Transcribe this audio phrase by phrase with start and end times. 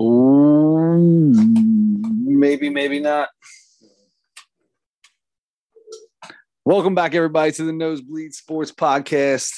[0.00, 1.32] Ooh,
[2.24, 3.28] maybe, maybe not.
[6.64, 9.52] Welcome back, everybody, to the Nosebleed Sports Podcast.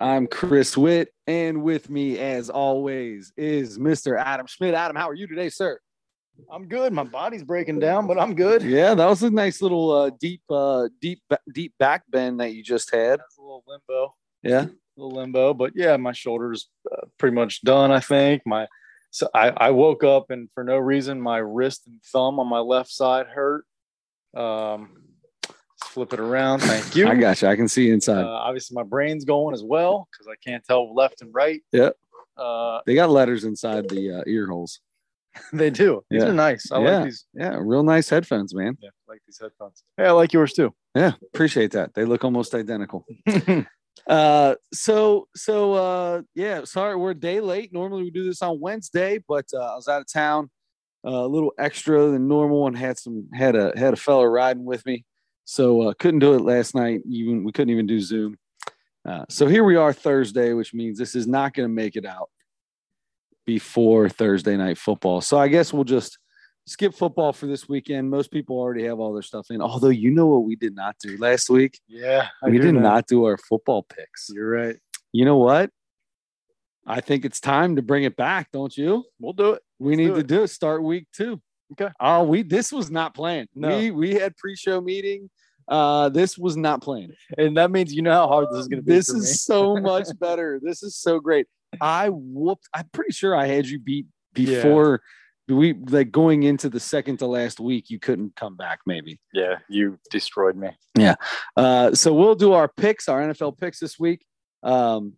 [0.00, 4.18] I'm Chris Witt, and with me, as always, is Mr.
[4.18, 4.74] Adam Schmidt.
[4.74, 5.78] Adam, how are you today, sir?
[6.50, 6.92] I'm good.
[6.92, 8.62] My body's breaking down, but I'm good.
[8.62, 11.20] Yeah, that was a nice little uh, deep, uh, deep,
[11.52, 13.18] deep back bend that you just had.
[13.18, 14.14] That's a little limbo.
[14.42, 14.66] Yeah,
[14.98, 17.90] little limbo, but yeah, my shoulders uh, pretty much done.
[17.90, 18.66] I think my
[19.10, 22.58] so I, I woke up and for no reason my wrist and thumb on my
[22.58, 23.64] left side hurt.
[24.36, 24.90] Um,
[25.84, 26.60] flip it around.
[26.60, 27.08] Thank you.
[27.08, 27.48] I got you.
[27.48, 28.24] I can see inside.
[28.24, 31.62] Uh, obviously, my brain's going as well because I can't tell left and right.
[31.72, 31.96] Yep.
[32.36, 34.80] Uh, they got letters inside the uh, ear holes.
[35.52, 36.04] they do.
[36.10, 36.28] These Yeah.
[36.28, 36.70] are nice.
[36.70, 36.96] I Yeah.
[36.96, 37.24] like these.
[37.34, 38.76] Yeah, real nice headphones, man.
[38.80, 39.82] Yeah, I like these headphones.
[39.98, 40.74] Yeah, I like yours too.
[40.94, 41.94] Yeah, appreciate that.
[41.94, 43.06] They look almost identical.
[44.06, 46.64] Uh, so so uh, yeah.
[46.64, 47.72] Sorry, we're a day late.
[47.72, 50.50] Normally we do this on Wednesday, but uh, I was out of town,
[51.06, 54.64] uh, a little extra than normal, and had some had a had a fellow riding
[54.64, 55.04] with me,
[55.44, 57.00] so uh, couldn't do it last night.
[57.08, 58.36] Even we couldn't even do Zoom.
[59.04, 62.04] Uh, so here we are Thursday, which means this is not going to make it
[62.04, 62.28] out
[63.46, 65.22] before Thursday night football.
[65.22, 66.18] So I guess we'll just
[66.68, 68.10] skip football for this weekend.
[68.10, 69.60] Most people already have all their stuff in.
[69.62, 72.80] Although you know what we did not do last week yeah, I we did know.
[72.80, 74.30] not do our football picks.
[74.32, 74.76] You're right.
[75.12, 75.70] You know what?
[76.86, 79.04] I think it's time to bring it back, don't you?
[79.20, 79.62] We'll do it.
[79.78, 80.26] We Let's need do to it.
[80.26, 80.48] do it.
[80.48, 81.40] Start week two.
[81.72, 81.92] Okay.
[82.00, 83.48] Oh, we this was not planned.
[83.54, 83.76] No.
[83.76, 85.28] We we had pre-show meeting.
[85.68, 87.12] Uh, this was not planned.
[87.36, 88.94] And that means you know how hard this is going to be.
[88.94, 89.20] This for me.
[89.20, 90.58] is so much better.
[90.62, 91.46] This is so great.
[91.80, 92.66] I whooped.
[92.72, 94.62] I'm pretty sure I had you beat Yeah.
[95.48, 97.90] We like going into the second to last week.
[97.90, 99.20] You couldn't come back, maybe.
[99.32, 99.56] yeah.
[99.68, 100.70] You destroyed me.
[100.96, 101.14] Yeah.
[101.56, 104.24] Uh, so we'll do our picks, our NFL picks this week.
[104.62, 105.14] Um,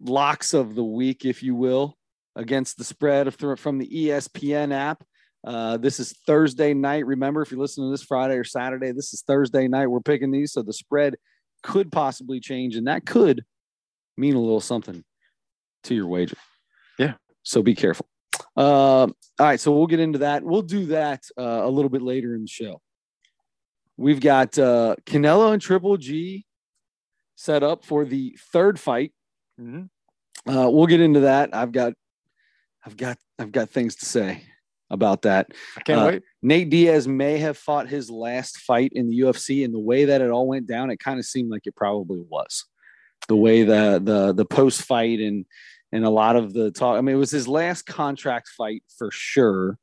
[0.00, 1.96] locks of the week, if you will,
[2.36, 5.02] against the spread of from the ESPN app.
[5.46, 7.06] Uh, this is Thursday night.
[7.06, 9.86] Remember, if you're listening to this Friday or Saturday, this is Thursday night.
[9.86, 11.14] We're picking these, so the spread
[11.62, 13.44] could possibly change, and that could
[14.16, 15.04] mean a little something
[15.84, 16.36] to your wager.
[16.98, 17.14] Yeah.
[17.42, 18.06] So be careful.
[18.56, 20.42] Uh, all right, so we'll get into that.
[20.42, 22.80] We'll do that uh, a little bit later in the show.
[23.96, 26.46] We've got uh, Canelo and Triple G
[27.34, 29.12] set up for the third fight.
[29.60, 30.50] Mm-hmm.
[30.50, 31.54] Uh, we'll get into that.
[31.54, 31.94] I've got,
[32.84, 34.44] I've got, I've got things to say
[34.90, 35.48] about that.
[35.76, 36.22] I can't Uh, wait.
[36.42, 40.20] Nate Diaz may have fought his last fight in the UFC, and the way that
[40.20, 42.64] it all went down, it kind of seemed like it probably was.
[43.28, 45.46] The way the the the post fight and
[45.92, 46.98] and a lot of the talk.
[46.98, 49.78] I mean, it was his last contract fight for sure,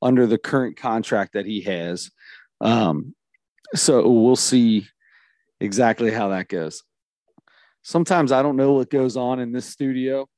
[0.00, 2.10] under the current contract that he has.
[2.60, 3.14] Um,
[3.74, 4.86] so we'll see
[5.60, 6.82] exactly how that goes.
[7.82, 10.28] Sometimes I don't know what goes on in this studio,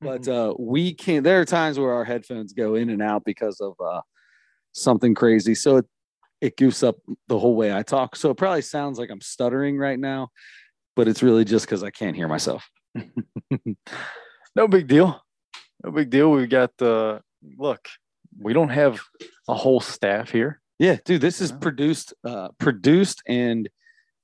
[0.00, 1.24] but uh, we can't.
[1.24, 4.00] There are times where our headphones go in and out because of uh,
[4.72, 5.54] something crazy.
[5.54, 5.86] So it,
[6.40, 6.96] it goofs up
[7.28, 8.16] the whole way I talk.
[8.16, 10.28] So it probably sounds like I'm stuttering right now,
[10.94, 12.68] but it's really just because I can't hear myself.
[14.54, 15.20] no big deal.
[15.82, 16.30] No big deal.
[16.30, 17.20] We've got uh
[17.58, 17.88] look,
[18.38, 19.00] we don't have
[19.48, 20.60] a whole staff here.
[20.78, 23.68] Yeah, dude, this is produced, uh, produced and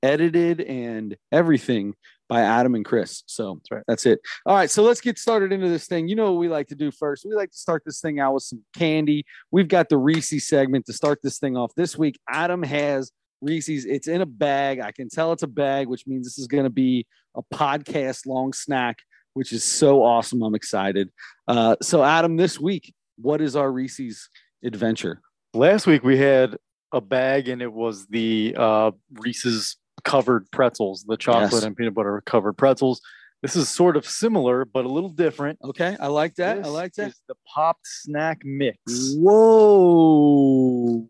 [0.03, 1.95] edited and everything
[2.29, 3.23] by Adam and Chris.
[3.27, 3.83] So That's right.
[3.87, 4.21] that's it.
[4.47, 6.09] All right, so let's get started into this thing.
[6.09, 7.25] You know what we like to do first?
[7.29, 9.25] We like to start this thing out with some candy.
[9.51, 11.73] We've got the Reese segment to start this thing off.
[11.77, 13.85] This week, Adam has Reese's.
[13.85, 14.81] It's in a bag.
[14.81, 18.27] I can tell it's a bag, which means this is going to be a podcast
[18.27, 18.99] long snack,
[19.35, 20.43] which is so awesome.
[20.43, 21.11] I'm excited.
[21.49, 24.29] Uh, so, Adam, this week, what is our Reese's
[24.65, 25.21] adventure?
[25.55, 26.57] Last week we had
[26.93, 31.63] a bag and it was the uh Reese's covered pretzels, the chocolate Yes.
[31.65, 33.01] and peanut butter covered pretzels.
[33.43, 35.59] This is sort of similar, but a little different.
[35.65, 36.59] Okay, I like that.
[36.65, 37.09] I like that.
[37.09, 38.79] is the popped snack mix.
[39.17, 41.09] Whoa.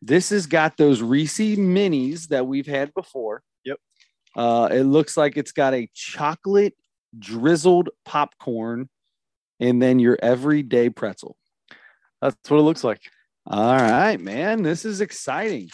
[0.00, 3.42] This has got those Reese minis that we've had before.
[3.64, 3.78] Yep.
[4.34, 6.74] Uh, it looks like it's got a chocolate
[7.18, 8.88] drizzled popcorn
[9.60, 11.36] and then your everyday pretzel.
[12.20, 13.00] That's what it looks like.
[13.46, 14.62] All right, man.
[14.62, 15.68] This is exciting.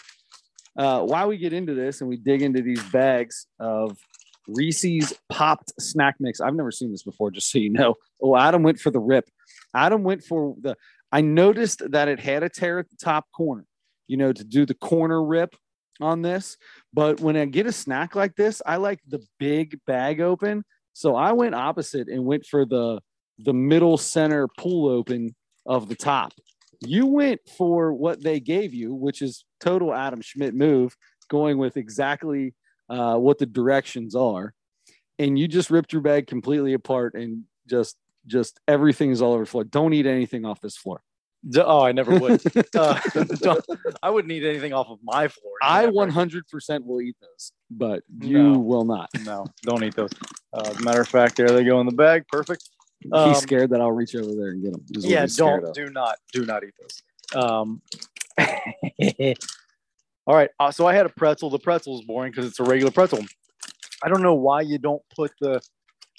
[0.77, 3.99] Uh, while we get into this and we dig into these bags of
[4.47, 7.95] Reese's popped snack mix, I've never seen this before, just so you know.
[8.23, 9.29] Oh, Adam went for the rip.
[9.75, 10.77] Adam went for the.
[11.13, 13.65] I noticed that it had a tear at the top corner,
[14.07, 15.55] you know, to do the corner rip
[16.01, 16.57] on this.
[16.93, 20.65] But when I get a snack like this, I like the big bag open.
[20.99, 23.01] So I went opposite and went for the
[23.39, 25.33] the middle center pull open
[25.65, 26.33] of the top.
[26.81, 30.97] You went for what they gave you, which is total Adam Schmidt move,
[31.29, 32.53] going with exactly
[32.89, 34.55] uh, what the directions are.
[35.19, 37.97] and you just ripped your bag completely apart and just
[38.27, 39.65] just everything is all over the floor.
[39.65, 41.01] Don't eat anything off this floor.
[41.57, 42.41] Oh, I never would.
[42.77, 42.99] uh,
[44.03, 45.53] I wouldn't eat anything off of my floor.
[45.63, 45.93] I Never.
[46.11, 48.59] 100% will eat those, but you No.
[48.59, 49.09] will not.
[49.25, 50.11] no, don't eat those.
[50.53, 52.25] Uh, as a matter of fact, there they go in the bag.
[52.29, 52.69] Perfect.
[53.13, 54.85] Um, he's scared that I'll reach over there and get them.
[55.03, 57.03] yeah, don't do not do not eat those.
[57.41, 57.81] Um,
[60.27, 60.51] all right.
[60.59, 61.51] Uh, so I had a pretzel.
[61.51, 63.25] The pretzel is boring because it's a regular pretzel.
[64.03, 65.61] I don't know why you don't put the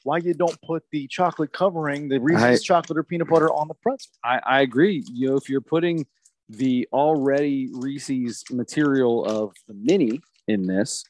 [0.04, 3.68] why you don't put the chocolate covering the Reese's I- chocolate or peanut butter on
[3.68, 4.12] the pretzel.
[4.24, 5.04] I, I agree.
[5.12, 6.06] You know, if you're putting
[6.50, 11.04] the already Reese's material of the mini in this,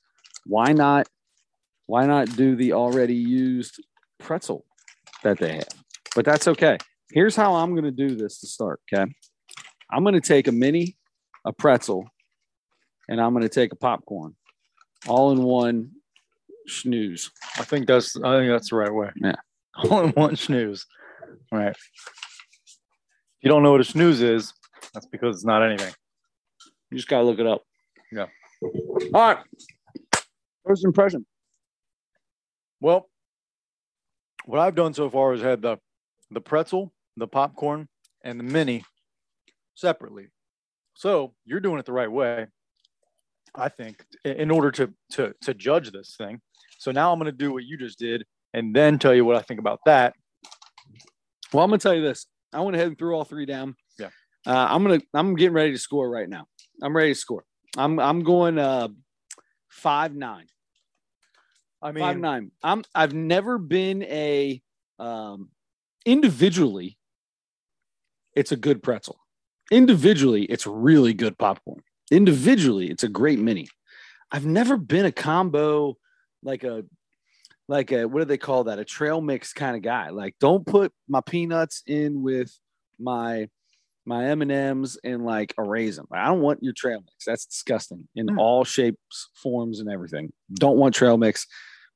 [0.45, 1.07] why not?
[1.85, 3.83] Why not do the already used
[4.19, 4.65] pretzel
[5.23, 5.67] that they have?
[6.15, 6.77] But that's okay.
[7.11, 8.81] Here's how I'm going to do this to start.
[8.93, 9.11] Okay,
[9.91, 10.97] I'm going to take a mini,
[11.45, 12.05] a pretzel,
[13.07, 14.35] and I'm going to take a popcorn,
[15.07, 15.91] all in one
[16.69, 17.31] snooze.
[17.57, 19.09] I think that's I think that's the right way.
[19.15, 19.35] Yeah.
[19.89, 20.85] All in one snooze.
[21.51, 21.75] All right.
[21.75, 24.53] If you don't know what a snooze is,
[24.93, 25.93] that's because it's not anything.
[26.91, 27.63] You just got to look it up.
[28.11, 28.27] Yeah.
[28.61, 28.71] All
[29.13, 29.37] right.
[30.65, 31.25] First impression.
[32.81, 33.09] Well,
[34.45, 35.77] what I've done so far is had the
[36.31, 37.87] the pretzel, the popcorn,
[38.23, 38.83] and the mini
[39.75, 40.27] separately.
[40.93, 42.47] So you're doing it the right way,
[43.55, 46.41] I think, in order to to to judge this thing.
[46.79, 49.35] So now I'm going to do what you just did, and then tell you what
[49.35, 50.15] I think about that.
[51.53, 52.27] Well, I'm gonna tell you this.
[52.53, 53.75] I went ahead and threw all three down.
[53.97, 54.09] Yeah.
[54.45, 55.01] Uh, I'm gonna.
[55.13, 56.45] I'm getting ready to score right now.
[56.81, 57.43] I'm ready to score.
[57.77, 57.99] I'm.
[57.99, 58.89] I'm going uh,
[59.67, 60.45] five nine.
[61.81, 62.51] I mean, Five nine.
[62.61, 62.83] I'm.
[62.93, 64.61] I've never been a
[64.99, 65.49] um,
[66.05, 66.97] individually.
[68.35, 69.19] It's a good pretzel.
[69.71, 71.81] Individually, it's really good popcorn.
[72.11, 73.67] Individually, it's a great mini.
[74.31, 75.97] I've never been a combo
[76.43, 76.83] like a
[77.67, 78.79] like a what do they call that?
[78.79, 80.09] A trail mix kind of guy.
[80.09, 82.51] Like, don't put my peanuts in with
[82.99, 83.49] my
[84.05, 86.05] my M and M's and like a raisin.
[86.11, 87.25] I don't want your trail mix.
[87.25, 88.39] That's disgusting in Hmm.
[88.39, 90.31] all shapes, forms, and everything.
[90.53, 91.45] Don't want trail mix.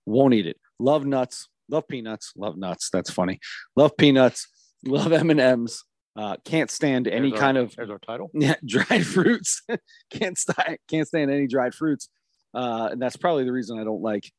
[0.05, 0.57] Won't eat it.
[0.79, 1.47] Love nuts.
[1.69, 2.33] Love peanuts.
[2.37, 2.89] Love nuts.
[2.91, 3.39] That's funny.
[3.75, 4.47] Love peanuts.
[4.85, 5.83] Love M and M's.
[6.15, 8.29] Uh, can't stand any there's our- kind of there's our title.
[8.35, 9.63] yeah, dried fruits.
[10.11, 12.09] can't stand can't stand any dried fruits.
[12.53, 14.31] Uh, and that's probably the reason I don't like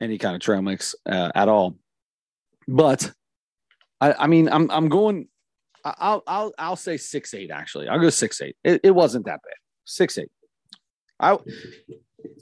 [0.00, 1.76] any kind of trail mix uh, at all.
[2.68, 3.10] But
[4.00, 5.28] I, I mean, I'm I'm going.
[5.84, 7.50] I'll I'll I'll say six eight.
[7.50, 8.56] Actually, I'll go six eight.
[8.62, 9.54] It, it wasn't that bad.
[9.84, 10.30] Six eight.
[11.18, 11.38] I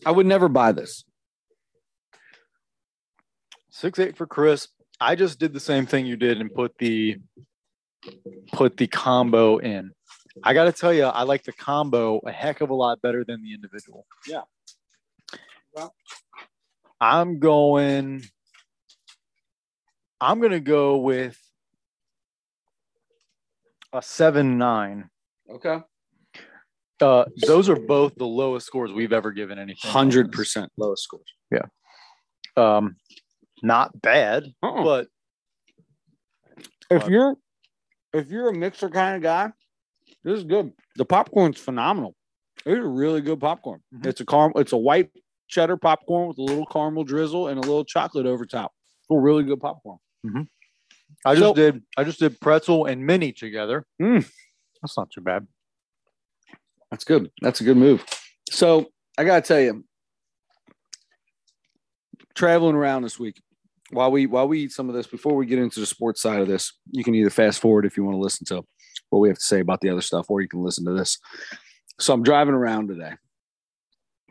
[0.04, 1.04] I would never buy this.
[3.70, 4.68] Six eight for Chris.
[5.00, 7.18] I just did the same thing you did and put the
[8.52, 9.92] put the combo in.
[10.44, 13.24] I got to tell you, I like the combo a heck of a lot better
[13.24, 14.06] than the individual.
[14.26, 14.42] Yeah.
[15.74, 15.94] Well-
[17.00, 18.24] I'm going.
[20.20, 21.38] I'm gonna go with
[23.92, 25.08] a seven nine.
[25.48, 25.78] Okay.
[27.00, 29.88] Uh, those are both the lowest scores we've ever given anything.
[29.90, 31.32] Hundred percent lowest scores.
[31.52, 31.66] Yeah.
[32.56, 32.96] Um,
[33.62, 34.82] not bad, Uh-uh.
[34.82, 35.06] but
[36.90, 37.36] if But- you're
[38.12, 39.52] if you're a mixer kind of guy,
[40.24, 40.72] this is good.
[40.96, 42.14] The popcorn's phenomenal.
[42.66, 43.80] It's a really good popcorn.
[43.94, 44.06] Mhm.
[44.06, 44.58] It's a caramel.
[44.60, 45.10] It's a white
[45.48, 48.72] cheddar popcorn with a little caramel drizzle and a little chocolate over top.
[49.00, 49.98] It's a really good popcorn.
[51.24, 53.86] I just did I just did pretzel and mini together.
[54.00, 54.28] Mm.
[54.82, 55.46] That's not too bad.
[56.90, 57.30] That's good.
[57.40, 58.04] That's a good move.
[58.50, 59.84] So I gotta tell you,
[62.34, 63.40] traveling around this week,
[63.90, 66.40] while we while we eat some of this, before we get into the sports side
[66.40, 68.64] of this, you can either fast forward if you want to listen to
[69.10, 71.18] what we have to say about the other stuff, or you can listen to this.
[71.98, 73.12] So I'm driving around today,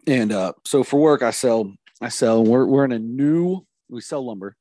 [0.06, 2.44] and uh, so for work, I sell I sell.
[2.44, 4.56] We're we're in a new we sell lumber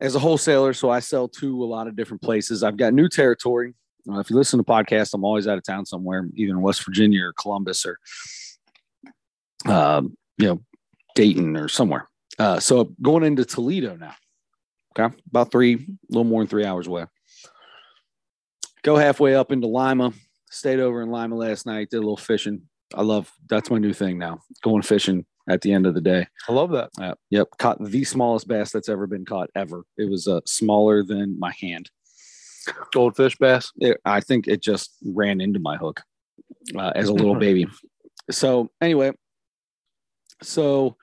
[0.00, 2.62] as a wholesaler, so I sell to a lot of different places.
[2.62, 3.74] I've got new territory.
[4.10, 6.84] Uh, if you listen to podcasts, I'm always out of town somewhere, either in West
[6.84, 7.98] Virginia or Columbus or,
[9.66, 10.60] um, you know,
[11.14, 12.08] Dayton or somewhere.
[12.38, 14.14] Uh, so going into Toledo now.
[14.98, 15.78] Okay, about three, a
[16.08, 17.04] little more than three hours away.
[18.82, 20.12] Go halfway up into Lima.
[20.50, 21.90] Stayed over in Lima last night.
[21.90, 22.62] Did a little fishing.
[22.94, 24.40] I love that's my new thing now.
[24.62, 26.26] Going fishing at the end of the day.
[26.48, 26.90] I love that.
[27.00, 29.84] Uh, yep, caught the smallest bass that's ever been caught ever.
[29.96, 31.90] It was uh, smaller than my hand.
[32.92, 33.72] Goldfish bass.
[33.78, 36.02] It, I think it just ran into my hook
[36.76, 37.66] uh, as a little baby.
[38.30, 39.12] So anyway,
[40.42, 40.96] so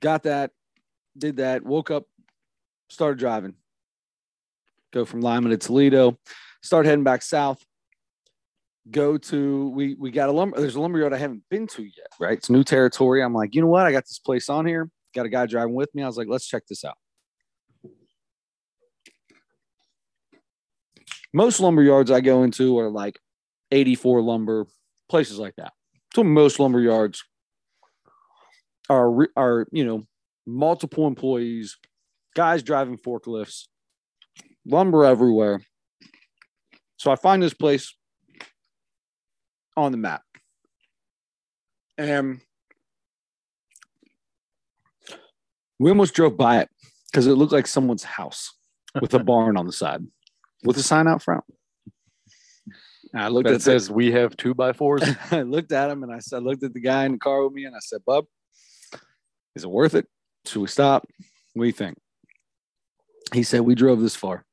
[0.00, 0.52] got that,
[1.16, 2.04] did that, woke up,
[2.88, 3.54] started driving.
[4.92, 6.18] Go from Lima to Toledo,
[6.62, 7.64] start heading back south.
[8.90, 10.58] Go to we we got a lumber.
[10.58, 12.06] There's a lumber yard I haven't been to yet.
[12.18, 13.22] Right, it's new territory.
[13.22, 13.86] I'm like, you know what?
[13.86, 14.90] I got this place on here.
[15.14, 16.02] got a guy driving with me.
[16.02, 16.96] I was like, let's check this out.
[21.34, 23.18] Most lumber yards I go into are like
[23.70, 24.66] 84 lumber,
[25.10, 25.72] places like that.
[26.14, 27.22] So most lumber yards
[28.88, 30.06] are are you know
[30.46, 31.76] multiple employees,
[32.34, 33.66] guys driving forklifts,
[34.68, 35.60] lumber everywhere.
[36.96, 37.94] So I find this place
[39.76, 40.22] on the map.
[41.96, 42.40] And
[45.78, 46.68] we almost drove by it
[47.10, 48.52] because it looked like someone's house
[49.00, 50.04] with a barn on the side
[50.64, 51.44] with a sign out front.
[53.12, 55.02] And I looked That at says we have two by fours.
[55.30, 57.44] I looked at him and I said, I looked at the guy in the car
[57.44, 58.26] with me and I said, Bub,
[59.56, 60.06] is it worth it?
[60.46, 61.06] Should we stop?
[61.54, 61.96] What do you think?
[63.32, 64.44] He said, We drove this far.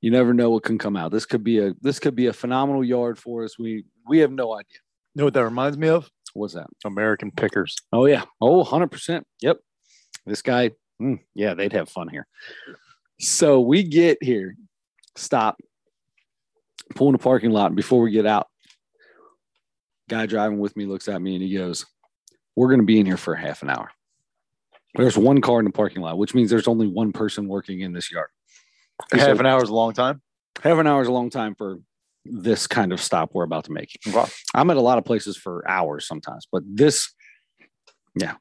[0.00, 1.10] You never know what can come out.
[1.10, 3.58] This could be a this could be a phenomenal yard for us.
[3.58, 4.78] We we have no idea.
[5.14, 6.08] know what that reminds me of?
[6.34, 6.68] What's that?
[6.84, 7.76] American Pickers.
[7.92, 8.24] Oh yeah.
[8.40, 9.22] Oh, 100%.
[9.40, 9.58] Yep.
[10.26, 12.26] This guy, mm, yeah, they'd have fun here.
[13.18, 14.54] So we get here,
[15.16, 15.58] stop,
[16.94, 17.66] pull in the parking lot.
[17.66, 18.46] And before we get out,
[20.08, 21.86] guy driving with me looks at me and he goes,
[22.56, 23.90] We're going to be in here for half an hour.
[24.94, 27.92] There's one car in the parking lot, which means there's only one person working in
[27.92, 28.28] this yard.
[29.12, 30.22] Half an hour is a long time.
[30.62, 31.78] half an hour is a long time for
[32.24, 33.98] this kind of stop we're about to make.
[34.12, 34.28] Wow.
[34.54, 37.12] I'm at a lot of places for hours sometimes, but this,
[38.14, 38.34] yeah,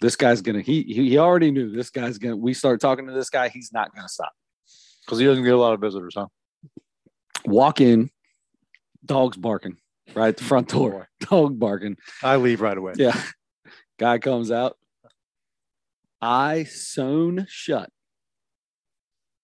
[0.00, 0.62] this guy's gonna.
[0.62, 2.36] He he, he already knew this guy's gonna.
[2.36, 4.32] We start talking to this guy, he's not gonna stop.
[5.04, 6.26] Because he doesn't get a lot of visitors, huh?
[7.44, 8.10] Walk in,
[9.04, 9.76] dogs barking
[10.14, 11.08] right at the front door.
[11.22, 11.96] Oh, Dog barking.
[12.22, 12.94] I leave right away.
[12.96, 13.20] Yeah,
[13.98, 14.76] guy comes out.
[16.20, 17.90] Eye sewn shut.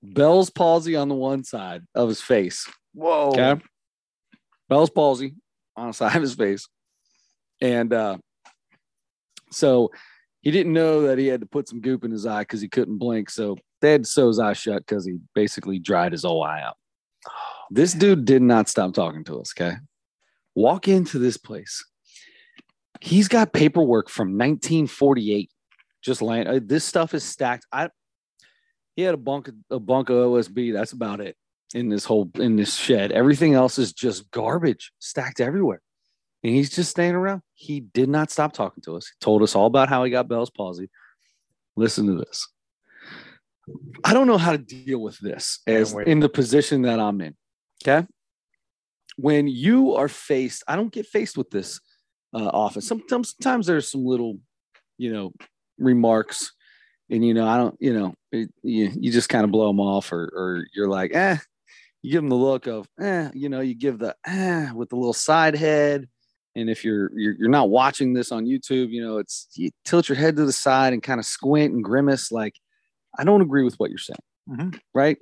[0.02, 2.66] Bell's palsy on the one side of his face.
[2.95, 3.28] Whoa.
[3.30, 3.61] Okay.
[4.69, 5.35] Bell's palsy
[5.76, 6.69] on the side of his face.
[7.61, 8.19] And uh,
[9.50, 9.90] so
[10.40, 12.69] he didn't know that he had to put some goop in his eye because he
[12.69, 13.28] couldn't blink.
[13.30, 16.62] So they had to sew his eye shut because he basically dried his whole eye
[16.62, 16.76] out.
[17.71, 19.52] This dude did not stop talking to us.
[19.59, 19.76] Okay.
[20.54, 21.85] Walk into this place.
[23.00, 25.50] He's got paperwork from 1948.
[26.02, 26.49] Just land.
[26.49, 27.66] uh, This stuff is stacked.
[27.73, 27.90] I.
[28.97, 30.73] He had a bunk, a bunk of OSB.
[30.73, 31.37] That's about it
[31.75, 33.13] in this whole in this shed.
[33.13, 35.81] Everything else is just garbage stacked everywhere.
[36.43, 37.43] And he's just staying around.
[37.55, 39.07] He did not stop talking to us.
[39.07, 40.89] He told us all about how he got Bell's palsy.
[41.77, 42.49] Listen to this.
[44.05, 47.37] I don't know how to deal with this as in the position that I'm in.
[47.83, 48.07] Okay.
[49.17, 51.81] When you are faced, I don't get faced with this
[52.35, 52.81] uh, often.
[52.81, 54.39] Sometimes, sometimes there's some little,
[54.97, 55.33] you know,
[55.79, 56.53] remarks,
[57.11, 59.81] and you know, I don't, you know, it, you, you just kind of blow them
[59.81, 61.37] off, or or you're like, eh,
[62.02, 64.97] you give them the look of, eh, you know, you give the eh with the
[64.97, 66.09] little side head.
[66.57, 70.09] And if you're, you're you're not watching this on YouTube, you know, it's you tilt
[70.09, 72.33] your head to the side and kind of squint and grimace.
[72.33, 72.55] Like,
[73.19, 74.81] I don't agree with what you're saying, Mhm.
[74.95, 75.17] right?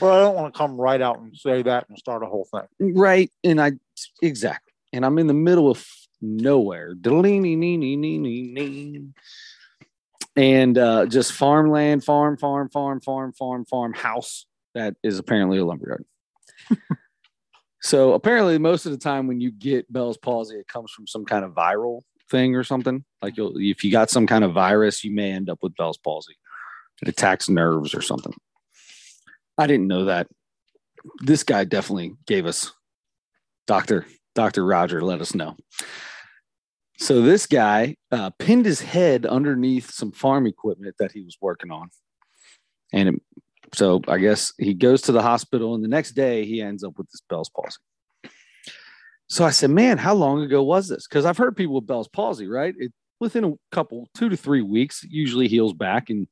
[0.00, 2.46] Well, I don't want to come right out and say that and start a whole
[2.52, 2.94] thing.
[2.96, 3.30] Right.
[3.42, 3.72] And I
[4.22, 4.72] exactly.
[4.92, 5.84] And I'm in the middle of
[6.22, 6.94] nowhere.
[10.38, 15.64] And uh, just farmland, farm, farm, farm, farm, farm, farm, house that is apparently a
[15.64, 16.04] lumberyard.
[17.82, 21.24] so apparently, most of the time when you get Bell's palsy, it comes from some
[21.24, 23.04] kind of viral thing or something.
[23.20, 25.98] Like you'll, if you got some kind of virus, you may end up with Bell's
[25.98, 26.36] palsy.
[27.02, 28.34] It attacks nerves or something.
[29.58, 30.28] I didn't know that.
[31.18, 32.72] This guy definitely gave us
[33.66, 35.00] Doctor Doctor Roger.
[35.00, 35.56] Let us know.
[36.98, 41.70] So this guy uh, pinned his head underneath some farm equipment that he was working
[41.70, 41.90] on,
[42.92, 43.22] and it,
[43.72, 46.98] so I guess he goes to the hospital, and the next day he ends up
[46.98, 47.78] with this Bell's palsy.
[49.28, 52.08] So I said, "Man, how long ago was this?" Because I've heard people with Bell's
[52.08, 52.74] palsy, right?
[52.76, 56.26] It within a couple, two to three weeks, usually heals back and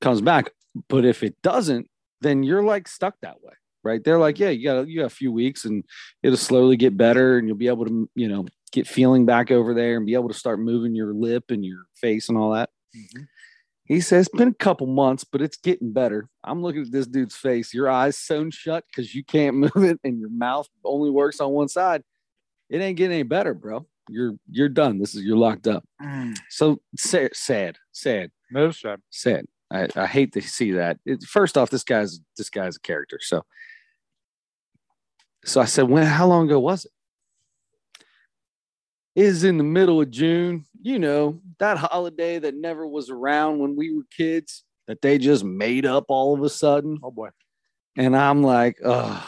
[0.00, 0.50] comes back.
[0.88, 1.88] But if it doesn't,
[2.20, 3.54] then you're like stuck that way,
[3.86, 4.02] right?
[4.02, 5.84] They're like, "Yeah, you got you got a few weeks, and
[6.22, 9.72] it'll slowly get better, and you'll be able to, you know, get feeling back over
[9.74, 12.70] there and be able to start moving your lip and your face and all that."
[12.96, 13.22] Mm-hmm.
[13.86, 16.28] He says, it's been a couple months, but it's getting better.
[16.42, 17.72] I'm looking at this dude's face.
[17.72, 21.52] Your eyes sewn shut because you can't move it, and your mouth only works on
[21.52, 22.02] one side.
[22.68, 23.86] It ain't getting any better, bro.
[24.08, 24.98] You're you're done.
[24.98, 25.84] This is you're locked up.
[26.02, 26.36] Mm.
[26.50, 29.00] So sad, sad, sad, No, sad.
[29.10, 29.46] sad.
[29.72, 30.98] I, I hate to see that.
[31.04, 33.18] It, first off, this guy's this guy's a character.
[33.20, 33.44] So,
[35.46, 36.04] so I said, when?
[36.04, 36.92] How long ago was it?
[39.14, 40.66] It is in the middle of June.
[40.82, 44.64] You know that holiday that never was around when we were kids.
[44.88, 46.98] That they just made up all of a sudden.
[47.02, 47.30] Oh boy.
[47.96, 49.26] And I'm like, oh,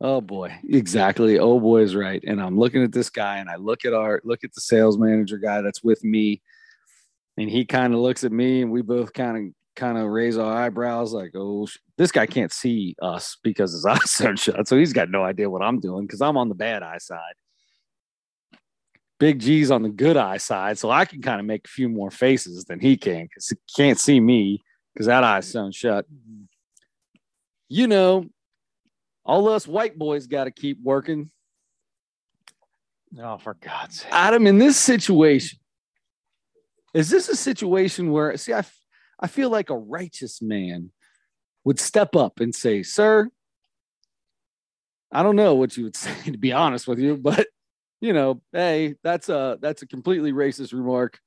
[0.00, 1.38] oh boy, exactly.
[1.38, 2.22] Oh boy is right.
[2.26, 4.96] And I'm looking at this guy, and I look at our look at the sales
[4.96, 6.40] manager guy that's with me,
[7.36, 10.36] and he kind of looks at me, and we both kind of kind of raise
[10.36, 14.68] our eyebrows, like, "Oh, sh- this guy can't see us because his eyes are shut,
[14.68, 17.34] so he's got no idea what I'm doing because I'm on the bad eye side."
[19.18, 21.88] Big G's on the good eye side, so I can kind of make a few
[21.88, 26.06] more faces than he can because he can't see me because that eye's sewn shut.
[27.68, 28.26] You know,
[29.24, 31.30] all us white boys got to keep working.
[33.20, 34.12] Oh, for God's sake.
[34.12, 35.58] Adam, in this situation,
[36.94, 38.64] is this a situation where, see, I,
[39.20, 40.90] I feel like a righteous man
[41.64, 43.28] would step up and say, Sir,
[45.12, 47.46] I don't know what you would say, to be honest with you, but
[48.00, 51.18] you know, hey, that's a that's a completely racist remark.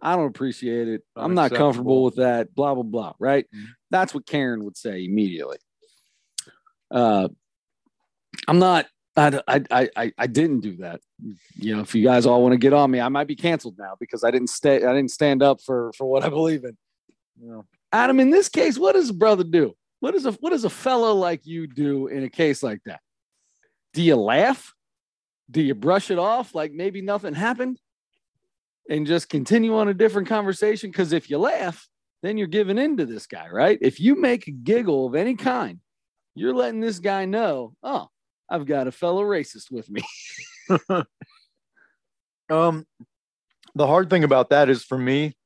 [0.00, 1.02] I don't appreciate it.
[1.16, 2.54] I'm not comfortable with that.
[2.54, 3.12] Blah blah blah.
[3.18, 3.46] Right?
[3.54, 3.66] Mhm.
[3.90, 5.58] That's what Karen would say immediately.
[6.90, 7.28] Uh,
[8.46, 8.86] I'm not.
[9.16, 11.00] I, I I I I didn't do that.
[11.56, 13.76] You know, if you guys all want to get on me, I might be canceled
[13.78, 14.76] now because I didn't stay.
[14.76, 16.76] I didn't stand up for for what I believe in.
[17.40, 19.74] Know, Adam, in this case, what does a brother do?
[20.00, 23.00] What does a what does a fellow like you do in a case like that?
[23.94, 24.74] Do you laugh?
[25.50, 27.80] Do you brush it off like maybe nothing happened
[28.90, 30.90] and just continue on a different conversation?
[30.90, 31.88] Because if you laugh,
[32.22, 33.78] then you're giving in to this guy, right?
[33.80, 35.80] If you make a giggle of any kind,
[36.34, 38.08] you're letting this guy know, oh,
[38.50, 40.02] I've got a fellow racist with me.
[42.50, 42.86] Um,
[43.74, 45.36] the hard thing about that is for me,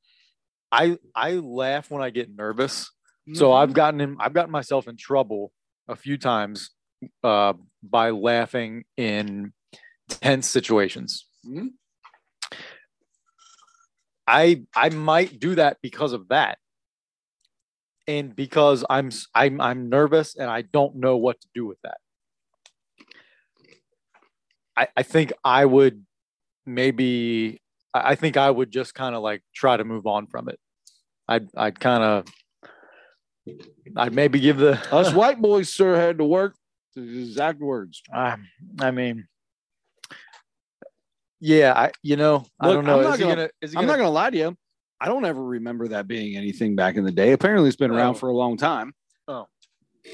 [0.72, 2.90] I I laugh when I get nervous.
[3.34, 5.52] So I've gotten in, I've gotten myself in trouble
[5.86, 6.70] a few times
[7.22, 9.52] uh, by laughing in
[10.08, 11.28] tense situations.
[11.46, 11.74] Mhm.
[14.26, 16.58] I I might do that because of that,
[18.08, 21.98] and because I'm I'm I'm nervous and I don't know what to do with that.
[24.76, 26.04] I I think I would
[26.66, 27.61] maybe
[27.94, 30.58] I I think I would just kind of like try to move on from it.
[31.28, 32.24] I'd I'd kind of
[33.96, 36.54] I'd maybe give the Us white boys, sir, had to work
[36.94, 38.02] the exact words.
[38.14, 38.46] Um,
[38.80, 39.26] I mean,
[41.40, 42.98] yeah, I you know I don't know.
[42.98, 43.50] I'm not gonna- gonna?
[43.60, 43.86] Is I'm gonna?
[43.88, 44.56] not going to lie to you.
[45.00, 47.32] I don't ever remember that being anything back in the day.
[47.32, 48.18] Apparently, it's been around Oh.
[48.18, 48.92] for a long time.
[49.26, 49.46] Oh.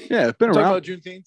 [0.09, 0.65] yeah, it's been around.
[0.65, 1.25] about Juneteenth.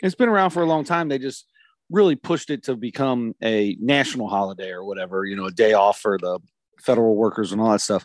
[0.00, 1.08] It's been around for a long time.
[1.08, 1.46] They just
[1.90, 5.24] really pushed it to become a national holiday or whatever.
[5.24, 6.38] You know, a day off for the
[6.80, 8.04] federal workers and all that stuff.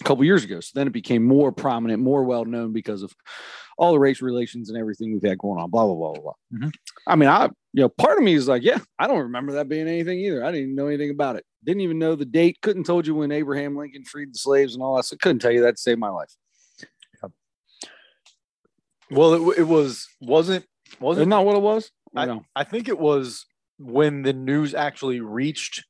[0.00, 3.12] A couple years ago, so then it became more prominent, more well known because of
[3.76, 5.70] all the race relations and everything we've had going on.
[5.70, 6.22] Blah blah blah blah.
[6.22, 6.32] blah.
[6.68, 6.70] Mhm.
[7.06, 9.68] I mean, I you know, part of me is like, yeah, I don't remember that
[9.68, 10.44] being anything either.
[10.44, 11.44] I didn't know anything about it.
[11.64, 12.58] Didn't even know the date.
[12.62, 15.04] Couldn't told you when Abraham Lincoln freed the slaves and all that.
[15.04, 16.32] So couldn't tell you that saved my life.
[17.22, 17.28] Yeah.
[19.10, 20.64] Well, it, it was wasn't
[21.00, 21.30] wasn't wasn't.
[21.30, 21.90] that what it was?
[22.14, 22.44] I- I know.
[22.54, 23.46] I think it was
[23.78, 25.84] when the news actually reached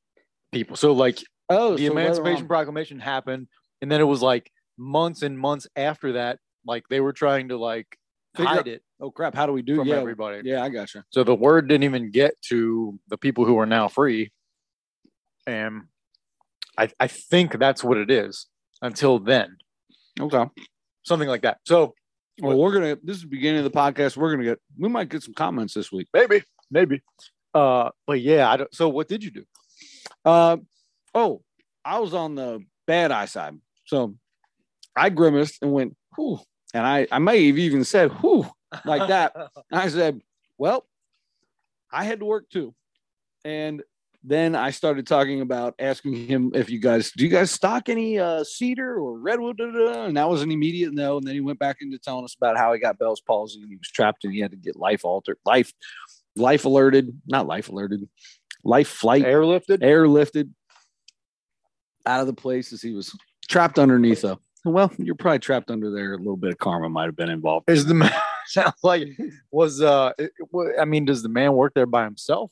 [0.51, 0.75] people.
[0.75, 1.19] So like
[1.51, 3.47] Oh, the so Emancipation Proclamation happened,
[3.81, 7.57] and then it was like months and months after that, like they were trying to
[7.57, 7.97] like
[8.35, 9.33] Figure hide out- it Oh crap!
[9.33, 9.77] How do we do?
[9.77, 10.41] from yeah, everybody.
[10.43, 11.05] yeah, I gotcha.
[11.09, 14.31] So the word didn't even get to the people who are now free.
[15.47, 15.83] And
[16.77, 18.47] I, I think that's what it is
[18.81, 19.57] until then,
[20.19, 20.43] Okay.
[21.03, 21.59] something like that.
[21.65, 21.95] So
[22.41, 22.97] Well, we're gonna.
[23.03, 24.17] This is the beginning of the podcast.
[24.17, 24.59] We're gonna get.
[24.77, 26.07] We might get some comments this week.
[26.13, 27.01] maybe, maybe.
[27.53, 29.43] Uh, but yeah, I don't, so what did you do?
[30.23, 30.57] Uh,
[31.15, 31.41] oh,
[31.83, 34.15] I was on the bad eye side, so
[34.95, 36.39] I grimaced and went, "Whew,"
[36.73, 38.45] and I I may have even said, "Whew,"
[38.85, 39.35] like that.
[39.71, 40.21] I said,
[40.57, 40.85] "Well,
[41.91, 42.73] I had to work too,"
[43.43, 43.83] and
[44.23, 48.19] then I started talking about asking him if you guys do you guys stock any
[48.19, 50.03] uh, cedar or redwood, da, da, da?
[50.05, 51.17] and that was an immediate no.
[51.17, 53.69] And then he went back into telling us about how he got Bell's palsy and
[53.69, 55.71] he was trapped and he had to get life altered, life,
[56.35, 58.07] life alerted, not life alerted,
[58.63, 59.79] life flight Airlifted?
[59.79, 60.49] airlifted
[62.05, 63.15] out of the place as he was
[63.47, 64.37] trapped underneath a.
[64.65, 66.13] Well, you're probably trapped under there.
[66.13, 67.69] A little bit of karma might have been involved.
[67.69, 68.11] Is the man
[68.47, 69.07] sounds like
[69.51, 70.31] was uh it,
[70.77, 72.51] I mean, does the man work there by himself?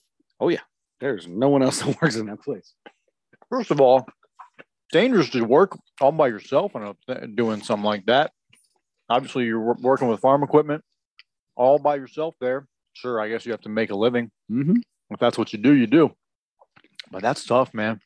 [0.99, 2.73] There's no one else that works in that place.
[3.49, 4.05] First of all,
[4.91, 8.31] dangerous to work all by yourself and uh, doing something like that.
[9.09, 10.83] Obviously, you're working with farm equipment
[11.57, 12.67] all by yourself there.
[12.93, 14.31] Sure, I guess you have to make a living.
[14.49, 14.77] Mm-hmm.
[15.09, 16.11] If that's what you do, you do.
[17.11, 17.99] But that's tough, man.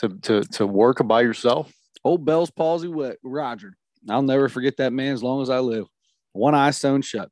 [0.00, 1.72] To to to work by yourself.
[2.04, 3.74] Old Bell's palsy with Roger.
[4.08, 5.86] I'll never forget that man as long as I live.
[6.32, 7.30] One eye sewn shut.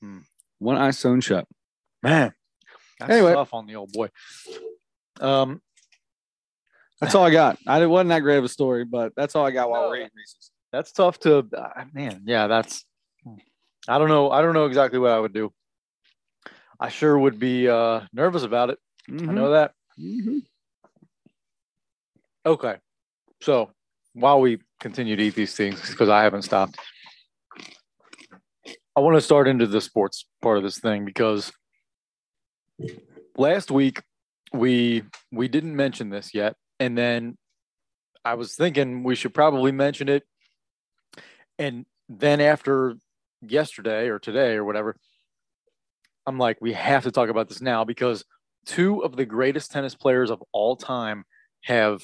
[0.00, 0.18] Hmm.
[0.58, 1.46] One eye sewn shut.
[2.02, 2.32] Man,
[3.08, 3.34] that's Anyway.
[3.34, 4.08] tough on the old boy.
[5.20, 5.60] Um,
[7.00, 7.58] That's all I got.
[7.66, 9.88] I it wasn't that great of a story, but that's all I got while No.
[9.90, 10.50] we're eating Reese's.
[10.72, 12.22] that's tough to uh, man.
[12.26, 12.84] Yeah, that's.
[13.86, 14.30] I don't know.
[14.30, 15.52] I don't know exactly what I would do.
[16.80, 18.78] I sure would be uh, nervous about it.
[19.08, 19.72] I know that.
[20.00, 20.38] Mm-hmm.
[22.46, 22.76] Okay,
[23.40, 23.70] so
[24.14, 26.78] while we continue to eat these things, because I haven't stopped,
[28.96, 31.52] I want to start into the sports part of this thing because
[33.36, 34.02] last week
[34.52, 37.36] we we didn't mention this yet, and then
[38.24, 40.24] I was thinking we should probably mention it,
[41.58, 42.94] and then after
[43.42, 44.96] yesterday or today or whatever,
[46.26, 48.24] I'm like, we have to talk about this now because
[48.66, 51.24] two of the greatest tennis players of all time
[51.64, 52.00] have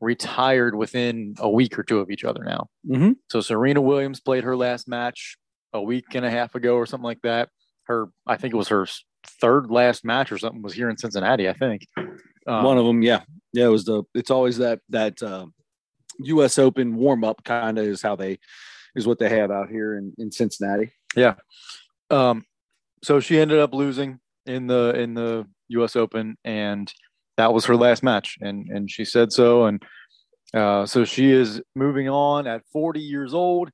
[0.00, 2.68] retired within a week or two of each other now.
[2.88, 3.12] Mm-hmm.
[3.30, 5.36] So Serena Williams played her last match
[5.72, 7.48] a week and a half ago or something like that.
[7.84, 8.86] Her, I think it was her
[9.26, 11.48] third last match or something was here in Cincinnati.
[11.48, 11.86] I think
[12.46, 13.66] um, One of them, yeah, yeah.
[13.66, 14.04] It was the.
[14.14, 15.46] It's always that that uh,
[16.20, 16.58] U.S.
[16.58, 18.38] Open warm up kind of is how they
[18.94, 20.92] is what they have out here in in Cincinnati.
[21.16, 21.34] Yeah.
[22.10, 22.44] Um,
[23.02, 25.96] so she ended up losing in the in the U.S.
[25.96, 26.92] Open, and
[27.36, 29.82] that was her last match, and and she said so, and
[30.54, 33.70] uh, so she is moving on at 40 years old.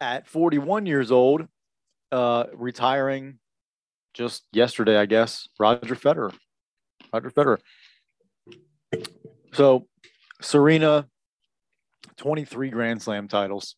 [0.00, 1.46] At 41 years old,
[2.10, 3.38] uh, retiring
[4.14, 5.48] just yesterday, I guess.
[5.58, 6.34] Roger Federer,
[7.12, 7.58] Roger Federer.
[9.54, 9.86] So
[10.40, 11.06] Serena,
[12.16, 13.76] 23 Grand Slam titles.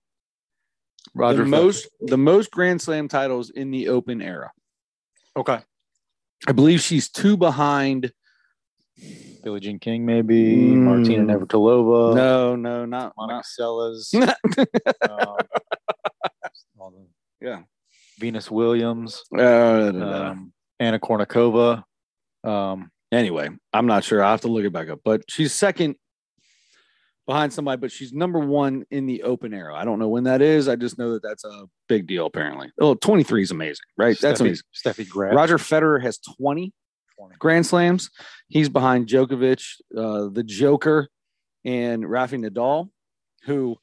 [1.14, 4.50] Roger the Federer- most the most Grand Slam titles in the Open era.
[5.36, 5.60] okay.
[6.46, 8.12] I believe she's two behind.
[9.42, 10.82] Billie Jean King, maybe Mm.
[10.84, 14.14] Martina Navratilova, no, no, not, Monica not Seles,
[16.80, 17.04] um,
[17.40, 17.62] yeah.
[18.24, 21.82] Venus Williams, Uh, um, Anna Kournikova.
[22.42, 24.24] Um, anyway, I'm not sure.
[24.24, 25.96] I have to look it back up, but she's second
[27.26, 29.74] behind somebody, but she's number one in the open era.
[29.74, 30.68] I don't know when that is.
[30.68, 32.70] I just know that that's a big deal, apparently.
[32.80, 34.18] Oh, 23 is amazing, right?
[34.18, 34.64] That's Steffi, amazing.
[34.74, 35.34] Steffi Graf.
[35.34, 36.72] Roger Federer has 20
[37.18, 37.34] 20.
[37.38, 38.08] Grand Slams.
[38.48, 39.62] He's behind Djokovic,
[39.94, 41.08] uh, the Joker,
[41.62, 42.88] and Rafi Nadal,
[43.44, 43.76] who,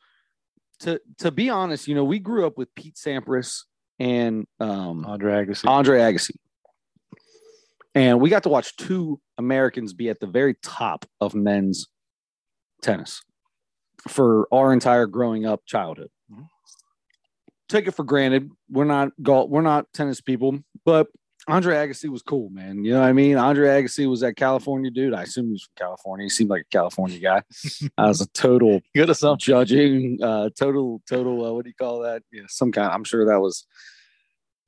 [0.80, 3.66] to to be honest, you know, we grew up with Pete Sampras
[4.00, 5.68] and um, Andre Agassi.
[5.68, 6.36] Andre Agassi.
[7.94, 11.88] And we got to watch two Americans be at the very top of men's
[12.82, 13.22] tennis
[14.08, 16.10] for our entire growing up childhood.
[16.32, 16.48] Mhm.
[17.70, 18.50] Take it for granted.
[18.70, 21.08] We're not golf, we're not tennis people, but
[21.52, 22.84] Andre Agassi was cool, man.
[22.86, 23.38] You know what I mean?
[23.38, 25.14] Andre Agassi was that California dude.
[25.14, 26.26] I assume he was from California.
[26.26, 27.44] He seemed like a California guy.
[27.98, 29.52] I was a total Good assumption.
[29.52, 33.26] judging uh total total uh, what do you call that yeah some kind i'm sure
[33.26, 33.66] that was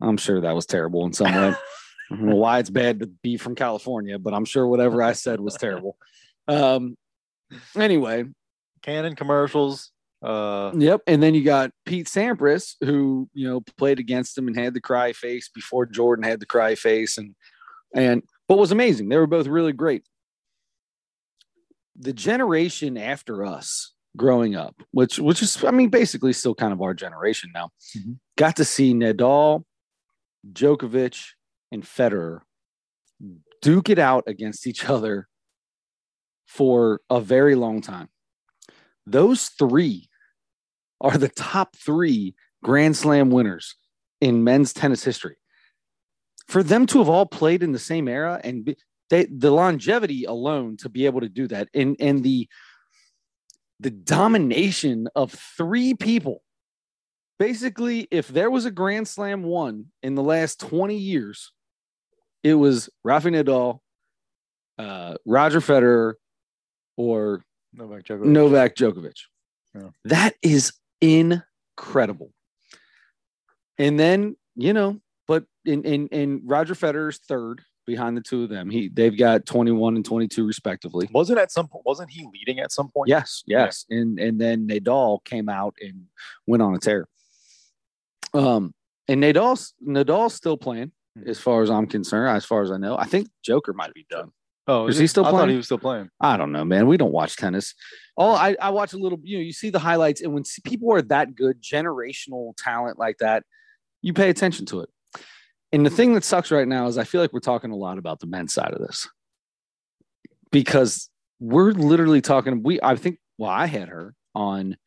[0.01, 1.53] i'm sure that was terrible in some way
[2.11, 5.13] I don't know why it's bad to be from california but i'm sure whatever i
[5.13, 5.97] said was terrible
[6.47, 6.95] um
[7.75, 8.25] anyway
[8.83, 9.91] Canon commercials.
[10.23, 14.57] Uh, yep and then you got pete sampras who you know played against him and
[14.57, 17.35] had the cry face before jordan had the cry face and
[17.93, 20.03] and what was amazing they were both really great
[21.95, 26.81] the generation after us growing up, which which is I mean basically still kind of
[26.81, 28.19] our generation now, Mhm.
[28.37, 29.63] got to see Nadal,
[30.51, 31.33] Djokovic,
[31.71, 32.41] and Federer
[33.61, 35.27] duke it out against each other
[36.47, 38.09] for a very long time.
[39.05, 40.09] Those three
[41.03, 43.75] are the top three Grand Slam winners
[44.21, 45.35] in men's tennis history.
[46.47, 48.77] For them to have all played in the same era and be,
[49.09, 52.47] they, the longevity alone to be able to do that and and the
[53.79, 56.41] the domination of three people
[57.37, 61.51] basically if there was a grand slam won in the last 20 years
[62.43, 63.79] it was Rafa Nadal
[64.79, 66.13] uh, Roger Federer
[66.97, 68.25] or Novak Djokovic.
[68.25, 69.19] Novak Djokovic
[69.75, 69.89] Yeah.
[70.05, 72.31] that is incredible
[73.77, 78.49] and then you know but in in in Roger Federer's third behind the two of
[78.49, 78.69] them.
[78.69, 81.09] He they've got 21 and 22 respectively.
[81.11, 81.85] Wasn't at some point?
[81.85, 83.09] Wasn't he leading at some point?
[83.09, 83.85] Yes, yes.
[83.89, 86.03] And and then Nadal came out and
[86.47, 87.07] went on a tear.
[88.33, 88.73] Um
[89.07, 91.27] and Nadal's Nadal's still playing Mhm.
[91.27, 92.97] as far as I'm concerned, as far as I know.
[92.97, 94.31] I think Joker might be done.
[94.67, 95.49] Oh, Is he still I thought playing?
[95.51, 96.09] he was still playing.
[96.21, 96.87] I don't know, man.
[96.87, 97.73] We don't watch tennis.
[98.17, 100.93] Oh, I, I watch a little, you know, you see the highlights, and when people
[100.93, 103.43] are that good, generational talent like that,
[104.01, 104.89] you pay attention to it.
[105.73, 107.97] And the thing that sucks right now is I feel like we're talking a lot
[107.97, 109.07] about the men's side of this
[110.51, 112.63] because we're literally talking.
[112.63, 114.77] We, I think, well, I had her on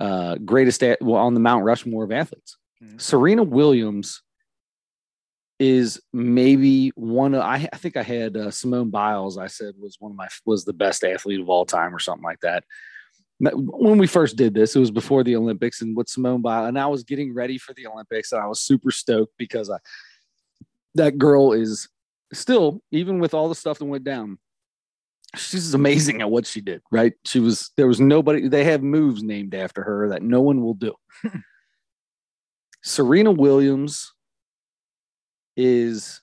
[0.00, 2.56] uh greatest, well, on the Mount Rushmore of athletes.
[2.82, 3.00] Mhm.
[3.00, 4.22] Serena Williams
[5.58, 9.38] is maybe one of I, I think I had uh, Simone Biles.
[9.38, 12.24] I said was one of my was the best athlete of all time or something
[12.24, 12.64] like that.
[13.40, 16.78] When we first did this, it was before the Olympics, and with Simone Biles, and
[16.78, 19.78] I was getting ready for the Olympics, and I was super stoked because I
[20.94, 21.88] that girl is
[22.32, 24.38] still even with all the stuff that went down,
[25.36, 27.12] she's amazing at what she did, right?
[27.24, 30.74] She was there was nobody they have moves named after her that no one will
[30.74, 30.94] do.
[32.82, 34.13] Serena Williams
[35.56, 36.20] is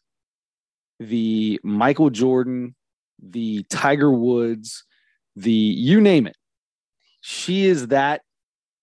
[0.99, 2.75] the Michael Jordan,
[3.21, 4.83] the Tiger Woods,
[5.35, 6.35] the you name it.
[7.21, 8.21] She is that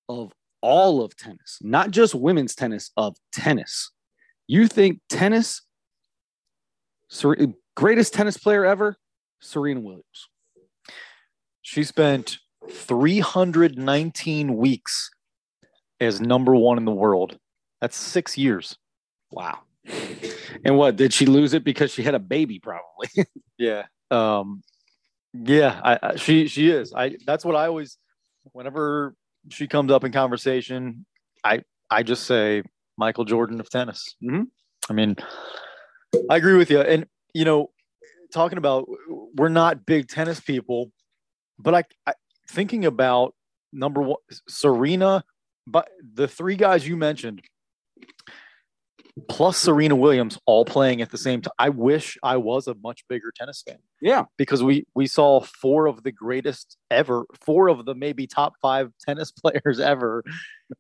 [0.09, 3.91] of all of tennis, not just women's tennis, of tennis.
[4.47, 5.63] You think tennis,
[7.09, 7.37] Ser-
[7.77, 8.97] greatest tennis player ever,
[9.41, 10.29] Serena Williams.
[11.63, 12.39] She spent
[12.71, 15.11] 319 weeks
[16.01, 17.39] as number one in the world.
[17.81, 18.77] That's six years.
[19.31, 19.61] Wow.
[20.65, 22.59] And what did she lose it because she had a baby?
[22.59, 23.09] Probably.
[23.61, 23.87] Yeah.
[24.13, 24.63] Um,
[25.33, 25.81] yeah.
[25.83, 26.95] I, I she she is.
[26.95, 27.99] I that's what I always.
[28.53, 29.17] Whenever
[29.51, 31.05] she comes up in conversation,
[31.43, 32.63] I I just say
[32.97, 34.15] Michael Jordan of tennis.
[34.23, 34.47] Mhm.
[34.89, 35.17] I mean,
[36.31, 36.81] I agree with you.
[36.81, 37.71] And you know,
[38.33, 38.89] talking about
[39.35, 40.93] we're not big tennis people,
[41.59, 42.13] but I, I
[42.49, 43.35] thinking about
[43.73, 44.19] number one,
[44.49, 45.25] Serena,
[45.67, 47.43] but the three guys you mentioned,
[49.29, 51.53] plus Serena Williams, all playing at the same time.
[51.59, 54.25] I wish I was a much bigger tennis fan yeah.
[54.37, 58.93] because we we saw four of the greatest ever, four of the maybe top five
[59.07, 60.23] tennis players ever,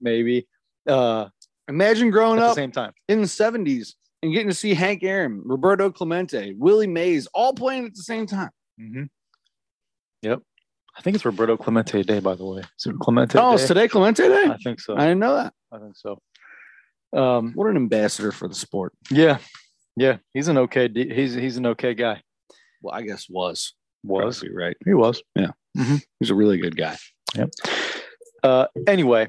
[0.00, 0.46] maybe
[0.86, 1.28] uh,
[1.68, 2.92] Imagine growing at the same time.
[3.08, 7.84] in the 70s and getting to see Hank Aaron, Roberto Clemente, Willie Mays all playing
[7.84, 8.50] at the same time.
[8.80, 9.04] Mm-hmm.
[10.22, 10.40] Yep,
[10.96, 12.60] I think it's Roberto Clemente Day, by the way.
[12.60, 13.54] Is it Clemente Oh, Day?
[13.56, 14.46] it's today Clemente Day?
[14.50, 14.96] I think so.
[14.96, 15.52] I didn't know that.
[15.70, 16.18] I think so.
[17.12, 18.92] Um, What an ambassador for the sport.
[19.10, 19.38] yeah,
[19.96, 20.88] yeah, he's an okay.
[20.92, 22.22] He's he's an okay guy.
[22.82, 23.74] Well, I guess was.
[24.04, 24.76] Was Probably right.
[24.84, 25.22] he was?
[25.34, 25.50] Yeah.
[26.20, 26.96] He's a really good guy.
[27.34, 27.46] Yeah.
[28.42, 29.26] Uh, anyway,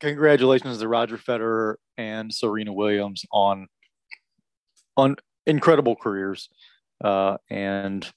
[0.00, 3.66] congratulations to Roger Federer and Serena Williams on
[4.96, 6.48] on incredible careers,
[7.02, 8.08] uh, and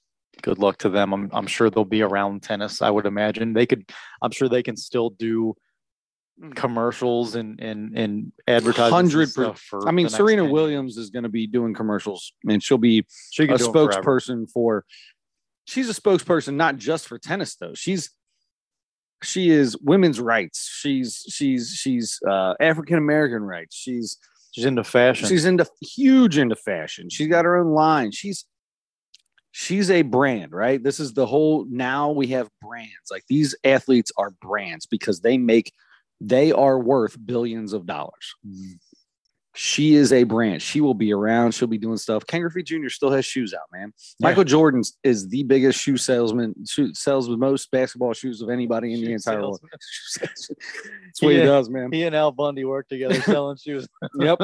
[0.42, 1.12] good luck to them.
[1.12, 2.80] I'm I'm sure they'll be around tennis.
[2.82, 3.90] I would imagine they could.
[4.22, 5.54] I'm sure they can still do
[6.54, 8.94] commercials and and and advertising.
[8.94, 9.86] 100%.
[9.86, 13.46] I mean, Serena Williams is going to be doing commercials and she'll be she a
[13.46, 13.92] can do 'em forever.
[14.02, 14.84] spokesperson for
[15.64, 18.10] she's a spokesperson not just for tennis though she's
[19.22, 24.18] she is women's rights she's she's she's uh african american rights she's
[24.52, 25.28] She's into fashion.
[25.28, 28.44] she's into huge into fashion she's got her own line she's
[29.52, 34.12] she's a brand right this is the whole now we have brands like these athletes
[34.16, 35.72] are brands because they make
[36.20, 38.78] they are worth billions of dollars Mm.
[39.54, 40.60] she is a brand.
[40.60, 41.52] She will be around.
[41.52, 42.26] She'll be doing stuff.
[42.26, 42.88] Ken Griffey Jr.
[42.90, 43.92] still has shoes out, man.
[44.18, 44.28] Yeah.
[44.28, 46.54] Michael Jordan is the biggest shoe salesman.
[46.68, 49.60] Shoe, sells the most basketball shoes of anybody in the Shoe entire world.
[50.20, 50.50] That's
[51.20, 51.44] what he Yeah.
[51.46, 51.90] does, man.
[51.90, 53.88] He and Al Bundy work together selling shoes.
[54.20, 54.40] Yep.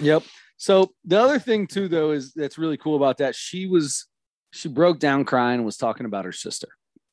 [0.00, 0.22] Yep.
[0.56, 3.34] So the other thing too, though, is that's really cool about that.
[3.36, 4.06] She was
[4.52, 6.68] she broke down crying and was talking about her sister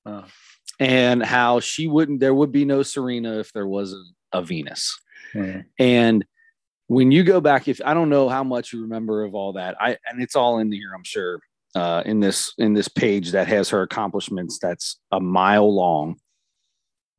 [0.05, 0.25] Oh.
[0.79, 2.19] And how she wouldn't.
[2.19, 4.99] There would be no Serena if there wasn't a Venus.
[5.79, 6.25] And
[6.88, 9.75] when you go back, if I don't know how much you remember of all that,
[9.79, 11.39] I and it's all in here, I'm sure,
[11.75, 14.59] uh, in this in this page that has her accomplishments.
[14.62, 16.17] That's a mile long,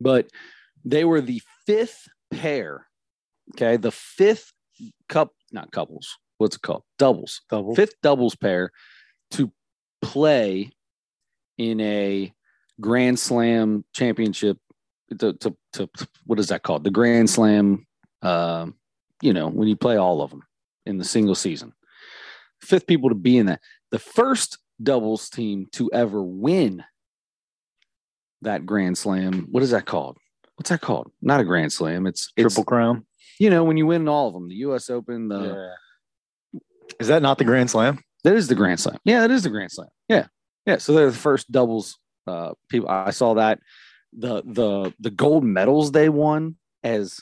[0.01, 0.29] but
[0.85, 2.87] they were the fifth pair.
[3.55, 4.53] Okay, the fifth
[5.09, 6.09] cup, not couples.
[6.39, 6.83] What's it called?
[6.99, 7.41] Doubles.
[7.51, 7.75] Double.
[7.75, 8.71] Fifth doubles pair
[9.33, 9.53] to
[10.03, 10.71] play
[11.59, 12.33] in a
[12.81, 14.59] Grand Slam championship.
[15.19, 15.89] To, to, to
[16.25, 16.83] what is that called?
[16.83, 17.87] The Grand Slam
[18.25, 18.75] um,
[19.21, 20.43] you know, when you play all of them
[20.87, 21.73] in the single season.
[22.61, 23.61] Fifth people to be in that.
[23.91, 26.83] The first doubles team to ever win
[28.43, 29.47] that Grand Slam.
[29.51, 30.19] What is that called?
[30.57, 31.13] What's that called?
[31.21, 32.07] Not a Grand Slam.
[32.07, 33.07] It's it's Triple Crown.
[33.39, 34.89] you know when you win all of them, the U.S.
[34.89, 35.29] Open.
[35.29, 35.73] The
[36.99, 38.01] Is that not the Grand Slam?
[38.25, 38.97] that is the Grand Slam.
[39.05, 39.89] Yeah, that is the Grand Slam.
[40.09, 40.27] Yeah,
[40.67, 40.79] yeah.
[40.79, 42.89] So they're the first doubles uh, people.
[42.89, 43.61] I saw that
[44.13, 47.21] the the the gold medals they won as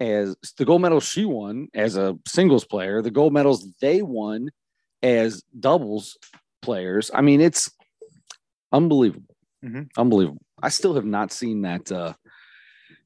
[0.00, 4.50] as the gold medals she won as a singles player, the gold medals they won
[5.02, 6.16] as doubles
[6.62, 7.10] players.
[7.14, 7.70] I mean, it's
[8.72, 9.88] unbelievable, Mhm.
[9.96, 10.42] unbelievable.
[10.62, 12.14] I still have not seen that uh,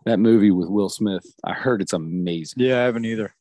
[0.05, 1.25] that movie with Will Smith.
[1.45, 2.63] I heard it's amazing.
[2.63, 3.35] Yeah, I haven't either.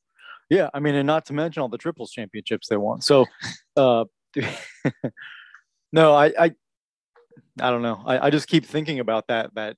[0.49, 3.01] Yeah, I mean, and not to mention all the triples championships they won.
[3.01, 3.25] So,
[3.77, 4.05] uh,
[5.91, 6.51] no, I, I,
[7.61, 8.01] I don't know.
[8.05, 9.53] I, I just keep thinking about that.
[9.55, 9.77] That,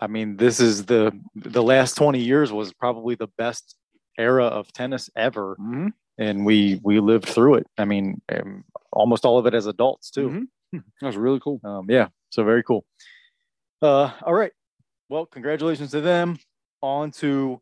[0.00, 3.76] I mean, this is the the last twenty years was probably the best
[4.18, 5.92] era of tennis ever, Mhm.
[6.18, 7.66] and we we lived through it.
[7.78, 10.48] I mean, um, almost all of it as adults too.
[10.72, 10.82] Mhm.
[11.00, 11.60] That was really cool.
[11.64, 12.84] Um, yeah, so very cool.
[13.82, 14.52] Uh, all right.
[15.08, 16.38] Well, congratulations to them.
[16.82, 17.60] On to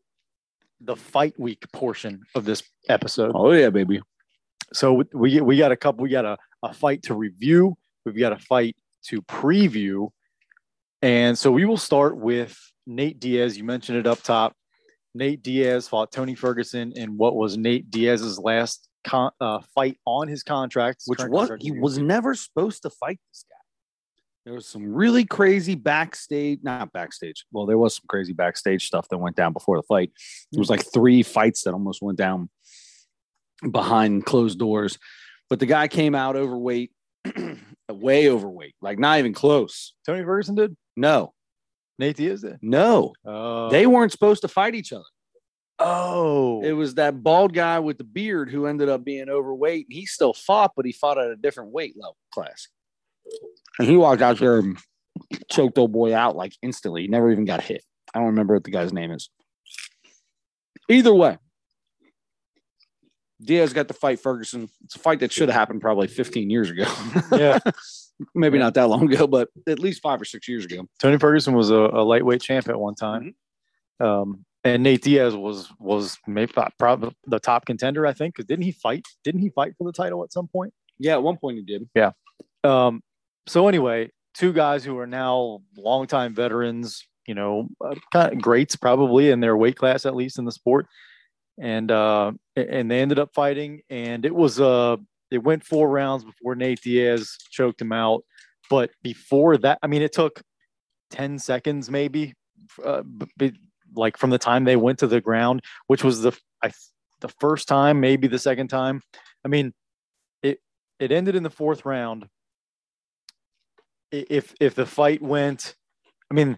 [0.81, 3.31] the fight week portion of this episode.
[3.35, 4.01] Oh yeah, baby.
[4.73, 6.03] So we we got a couple.
[6.03, 7.77] We got a, a fight to review.
[8.05, 8.75] We've got a fight
[9.09, 10.09] to preview.
[11.01, 13.57] And so we will start with Nate Diaz.
[13.57, 14.53] You mentioned it up top.
[15.13, 20.27] Nate Diaz fought Tony Ferguson in what was Nate Diaz's last con- uh, fight on
[20.27, 23.55] his contract, which was he was never supposed to fight this guy.
[24.45, 27.45] There was some really crazy backstage, not backstage.
[27.51, 30.11] Well, there was some crazy backstage stuff that went down before the fight.
[30.51, 32.49] It was like three fights that almost went down
[33.71, 34.99] behind closed doors.
[35.49, 36.91] But the guy came out overweight,
[37.93, 39.93] way overweight, like not even close.
[40.05, 40.75] Tony Ferguson did.
[40.97, 41.33] No,
[41.99, 42.57] Nate Diaz did.
[42.61, 45.03] no, Oh, they weren't supposed to fight each other.
[45.79, 49.87] oh, It was that bald guy with the beard who ended up being overweight.
[49.89, 52.67] He still fought, but he fought at a different weight level class.
[53.79, 54.77] And he walked out there and
[55.51, 57.01] choked old boy out like instantly.
[57.03, 57.83] He never even got hit.
[58.13, 59.29] I don't remember what the guy's name is.
[60.89, 61.37] Either way,
[63.45, 64.69] Diaz got to fight Ferguson.
[64.83, 66.85] It's a fight that should have happened probably 15 years ago.
[67.31, 67.59] Yeah.
[68.33, 70.87] Maybe not that long ago, but at least five or six years ago.
[71.01, 73.35] Tony Ferguson was a, a lightweight champ at one time.
[73.99, 78.35] Um, and Nate Diaz was was maybe probably the top contender, I think.
[78.35, 79.05] Because didn't he fight?
[79.23, 80.73] Didn't he fight for the title at some point?
[80.97, 81.89] Yeah, at one point he did.
[81.93, 82.11] Yeah.
[82.63, 83.03] Um,
[83.47, 88.75] so anyway, two guys who are now longtime veterans, you know, uh, kind of greats
[88.75, 90.87] probably in their weight class, at least in the sport.
[91.57, 94.97] And uh, and they ended up fighting, and it was uh,
[95.31, 98.23] it went four rounds before Nate Diaz choked him out.
[98.69, 100.41] But before that, I mean, it took
[101.09, 102.33] ten seconds maybe,
[102.83, 103.59] uh, b- b-
[103.95, 106.71] like from the time they went to the ground, which was the I
[107.21, 109.01] the first time, maybe the second time.
[109.45, 109.73] I mean,
[110.43, 110.59] it
[110.99, 112.27] it ended in the fourth round
[114.11, 115.75] if if the fight went
[116.31, 116.57] i mean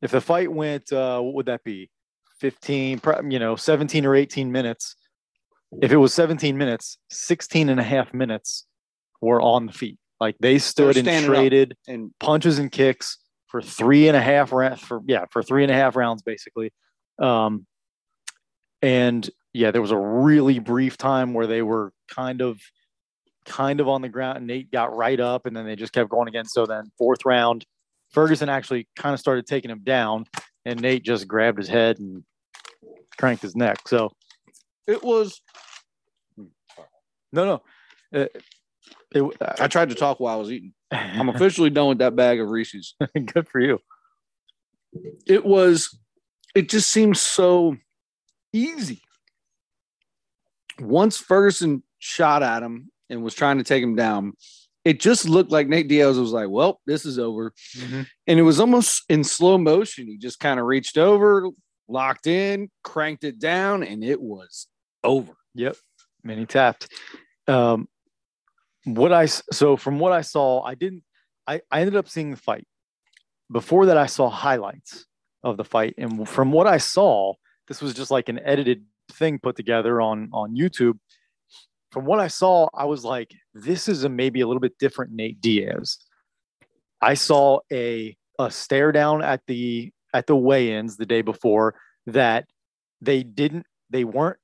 [0.00, 1.90] if the fight went uh what would that be
[2.42, 3.00] 15
[3.30, 4.96] you know 17 or 18 minutes.
[5.80, 8.66] If it was 17 minutes 16 and a half minutes
[9.20, 9.96] were on the feet.
[10.20, 14.80] Like they stood and traded And punches and kicks for three and a half rounds
[14.80, 16.72] for yeah for three and a half rounds basically.
[17.20, 17.64] Um
[18.82, 22.58] and yeah there was a really brief time where they were kind of
[23.46, 26.10] kind of on the ground and nate got right up and then they just kept
[26.10, 26.46] going again.
[26.46, 27.64] So then fourth round
[28.10, 30.24] ferguson actually kind of started taking him down
[30.64, 32.24] and nate just grabbed his head and
[33.18, 34.10] cranked his neck so
[34.86, 35.40] it was
[37.32, 37.62] no no
[38.14, 38.26] uh,
[39.14, 40.72] it, I tried to talk while I was eating.
[40.90, 42.94] I'm officially done with that bag of Reese's.
[43.26, 43.78] good for you
[45.26, 45.98] It was,
[46.54, 47.76] it just seems so
[48.52, 49.02] easy.
[50.80, 54.32] Once Ferguson shot at him and was trying to take him down,
[54.84, 57.52] it just looked like Nate Diaz was like, well, this is over.
[58.26, 60.08] And it was almost in slow motion.
[60.08, 61.48] He just kind of reached over,
[61.92, 64.66] locked in, cranked it down, and it was
[65.04, 65.32] over.
[65.54, 65.76] Yep,
[66.26, 66.88] he tapped.
[67.46, 67.88] Um,
[68.86, 71.04] I so from what I saw, I didn't.
[71.46, 72.66] I I ended up seeing the fight.
[73.50, 75.06] Before that, I saw highlights
[75.44, 77.34] of the fight, and from what I saw,
[77.68, 80.98] this was just like an edited thing put together on on YouTube.
[81.90, 85.12] From what I saw, I was like, this is a maybe a little bit different
[85.12, 85.98] Nate Diaz.
[87.00, 91.74] I saw a a stare down at the at the weigh-ins the day before
[92.06, 92.46] that
[93.00, 94.38] they didn't they weren't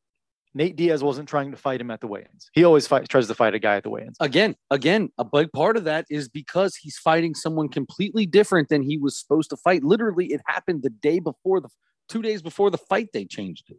[0.55, 2.51] Nate Diaz wasn't trying to fight him at the weigh-ins.
[2.53, 4.17] He always fight, tries to fight a guy at the weigh-ins.
[4.19, 8.83] Again, again, a big part of that is because he's fighting someone completely different than
[8.83, 9.85] he was supposed to fight.
[9.85, 11.69] Literally, it happened the day before the
[12.09, 13.77] two days before the fight, they changed it.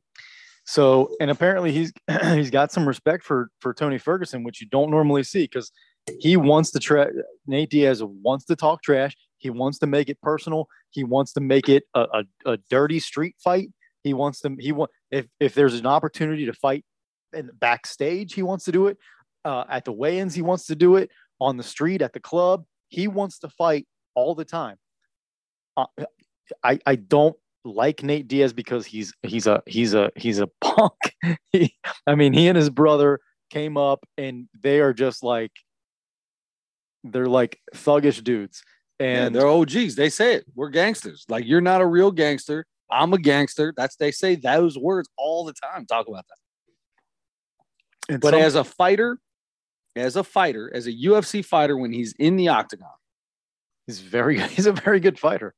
[0.65, 1.91] So, and apparently he's
[2.34, 5.71] he's got some respect for for Tony Ferguson, which you don't normally see because
[6.19, 7.08] he wants to try.
[7.47, 9.15] Nate Diaz wants to talk trash.
[9.39, 10.67] He wants to make it personal.
[10.91, 12.02] He wants to make it a,
[12.45, 13.69] a, a dirty street fight.
[14.04, 14.56] He wants to.
[14.60, 16.86] He want if if there's an opportunity to fight
[17.34, 18.97] in the backstage, he wants to do it.
[19.45, 22.65] Uh, at the weigh-ins, he wants to do it on the street at the club.
[22.89, 24.78] He wants to fight all the time.
[25.78, 25.86] Uh,
[26.63, 31.15] I I don't like Nate Diaz because he's he's a he's a he's a punk.
[31.52, 31.75] he,
[32.06, 33.19] I mean, he and his brother
[33.50, 35.52] came up and they are just like
[37.04, 38.63] they're like thuggish dudes.
[39.00, 39.95] And And they're OGs.
[39.95, 40.45] They say it.
[40.56, 41.25] We're gangsters.
[41.29, 42.65] Like you're not a real gangster.
[42.91, 43.73] I'm a gangster.
[43.77, 45.85] That's they say those words all the time.
[45.85, 48.13] Talk about that.
[48.13, 49.19] and But some- as a fighter,
[49.95, 52.89] as a fighter, as a UFC fighter, when he's in the octagon,
[53.87, 55.54] he's very he's a very good fighter.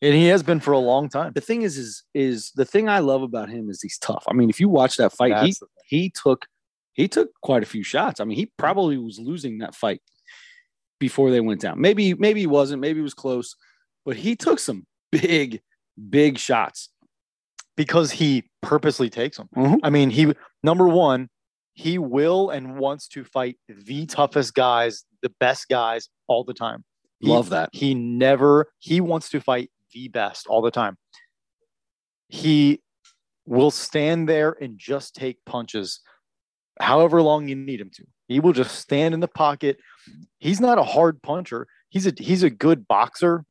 [0.00, 1.30] And he has been for a long time.
[1.32, 4.24] the thing is, is is the thing I love about him is he's tough.
[4.28, 5.68] I mean, if you watch that fight, he That's thing.
[5.86, 6.46] he took
[6.94, 8.18] he took quite a few shots.
[8.20, 10.02] I mean, he probably was losing that fight
[11.02, 11.80] before they went down.
[11.80, 12.80] Maybe maybe he wasn't.
[12.80, 13.56] Maybe he was close,
[14.06, 15.60] but he took some big
[16.08, 16.88] big shots.
[17.74, 19.48] because he purposely takes them.
[19.56, 19.78] Mhm.
[19.82, 20.32] I mean, he
[20.62, 21.28] number one,
[21.72, 26.84] he will and wants to fight the toughest guys, the best guys all the time.
[27.20, 27.70] He- Love that.
[27.72, 30.96] He never he wants to fight the best all the time.
[32.28, 32.80] He
[33.46, 36.00] will stand there and just take punches
[36.80, 38.04] however long you need him to.
[38.32, 39.78] He will just stand in the pocket.
[40.38, 41.66] He's not a hard puncher.
[41.90, 43.44] He's a he's a good boxer,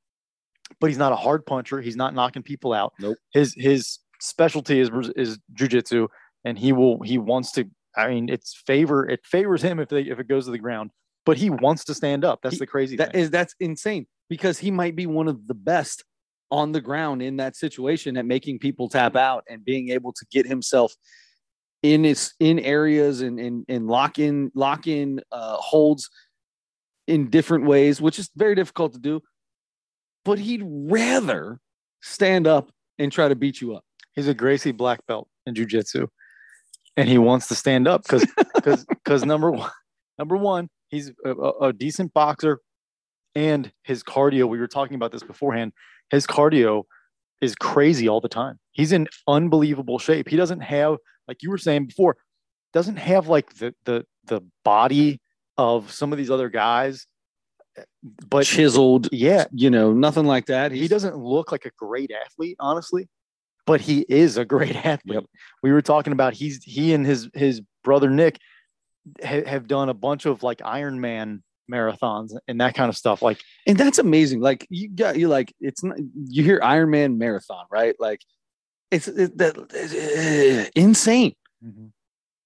[0.80, 1.80] but he's not a hard puncher.
[1.82, 2.94] He's not knocking people out.
[3.00, 3.18] Nope.
[3.34, 6.08] His his specialty is is jujitsu,
[6.44, 7.70] and he will he wants to.
[7.96, 10.92] I mean, it's favor it favors him if they if it goes to the ground,
[11.26, 12.40] but he wants to stand up.
[12.42, 13.22] That's He- the crazy That thing.
[13.22, 16.04] is that's insane because he might be one of the best
[16.50, 20.26] on the ground in that situation at making people tap out and being able to
[20.32, 20.94] get himself
[21.84, 26.10] in its in areas and and, and lock in lock in uh, holds
[27.08, 29.22] in different ways, which is very difficult to do.
[30.24, 31.60] But he'd rather
[32.02, 33.84] stand up and try to beat you up.
[34.14, 36.08] He's a Gracie black belt in jujitsu,
[36.98, 38.26] and he wants to stand up because
[38.56, 39.72] because because number one,
[40.20, 42.60] number one, he's a, a- a decent boxer,
[43.34, 44.48] and his cardio.
[44.48, 45.74] We were talking about this beforehand.
[46.12, 46.84] His cardio
[47.42, 48.60] is crazy all the time.
[48.72, 50.30] He's in unbelievable shape.
[50.30, 50.98] He doesn't have
[51.28, 52.18] like you were saying before,
[52.74, 55.20] doesn't have like the the the body
[55.58, 57.06] of some of these other guys,
[58.30, 60.72] but Chiseled, yeah, you know, nothing like that.
[60.72, 63.08] he doesn't look like a great athlete, honestly,
[63.66, 65.16] but he is a great athlete.
[65.16, 65.26] Yep.
[65.64, 68.38] We were talking about he's he and his his brother Nick
[69.24, 71.42] ha- have done a bunch of like Ironman
[71.72, 73.22] marathons and that kind of stuff.
[73.22, 74.42] Like and that's amazing.
[74.42, 75.98] Like you got you like it's not
[76.28, 77.96] you hear Iron Man marathon, right?
[78.00, 78.22] Like
[78.92, 81.34] it's it, that uh, insane.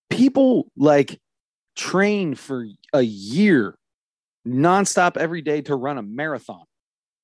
[0.09, 1.19] People like
[1.75, 3.77] train for a year
[4.47, 6.63] nonstop every day to run a marathon.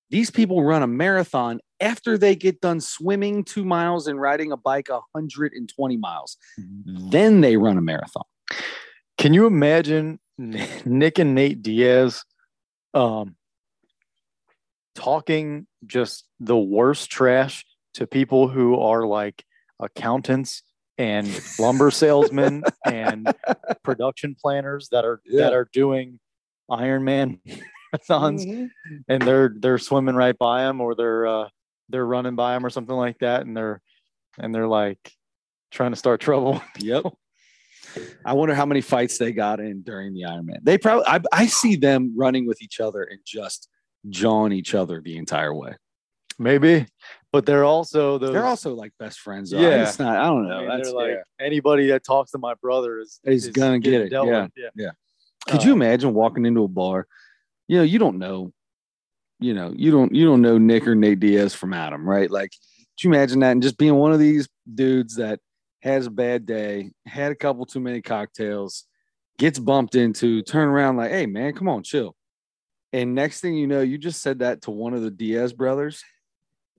[0.10, 4.58] These people run a marathon after they get done swimming two miles and riding a
[4.58, 6.38] bike 120 miles.
[6.58, 8.24] Then they run a marathon.
[9.18, 12.24] Can you imagine Nick and Nate Diaz
[12.94, 13.36] um,
[14.96, 17.66] talking just the worst trash
[17.96, 19.44] to people who are like
[19.80, 20.64] accountants
[20.98, 21.28] and
[21.60, 23.28] lumber salesmen and
[23.84, 25.44] production planners that are Yeah.
[25.46, 26.20] that are doing
[26.70, 27.40] Ironman
[27.96, 28.66] marathons Mm-hmm.
[29.10, 31.48] and they're they're swimming right by them or they're uh,
[31.90, 33.82] they're running by them or something like that and they're
[34.40, 35.12] and they're like
[35.72, 36.62] trying to start trouble.
[36.80, 37.06] Yep.
[38.26, 40.60] I wonder how many fights they got in during the Ironman.
[40.64, 43.68] They probably I, I see them running with each other and just
[44.10, 45.76] jawing each other the entire way.
[46.40, 46.86] Maybe,
[47.32, 48.34] but they're also those.
[48.34, 49.52] They're also like best friends.
[49.52, 49.60] Though.
[49.62, 49.84] Yeah.
[49.84, 50.60] It's not, I don't I know.
[50.68, 51.46] mean, That's like yeah.
[51.46, 54.44] anybody that talks to my brother is Is gonna get it, dealt yeah.
[54.44, 54.72] with.
[54.76, 54.92] yeah.
[55.48, 57.08] Could you Um, imagine walking into a bar?
[57.68, 58.52] You know, you don't know,
[59.40, 62.30] you know, you don't you don't know Nick or Nate Diaz from Adam, right?
[62.30, 65.40] Like, could you imagine that and just being one of these dudes that
[65.82, 68.86] has a bad day, had a couple too many cocktails,
[69.40, 72.16] gets bumped into, turn around like, hey man, come on, chill.
[72.94, 76.04] And next thing you know, you just said that to one of the Diaz brothers,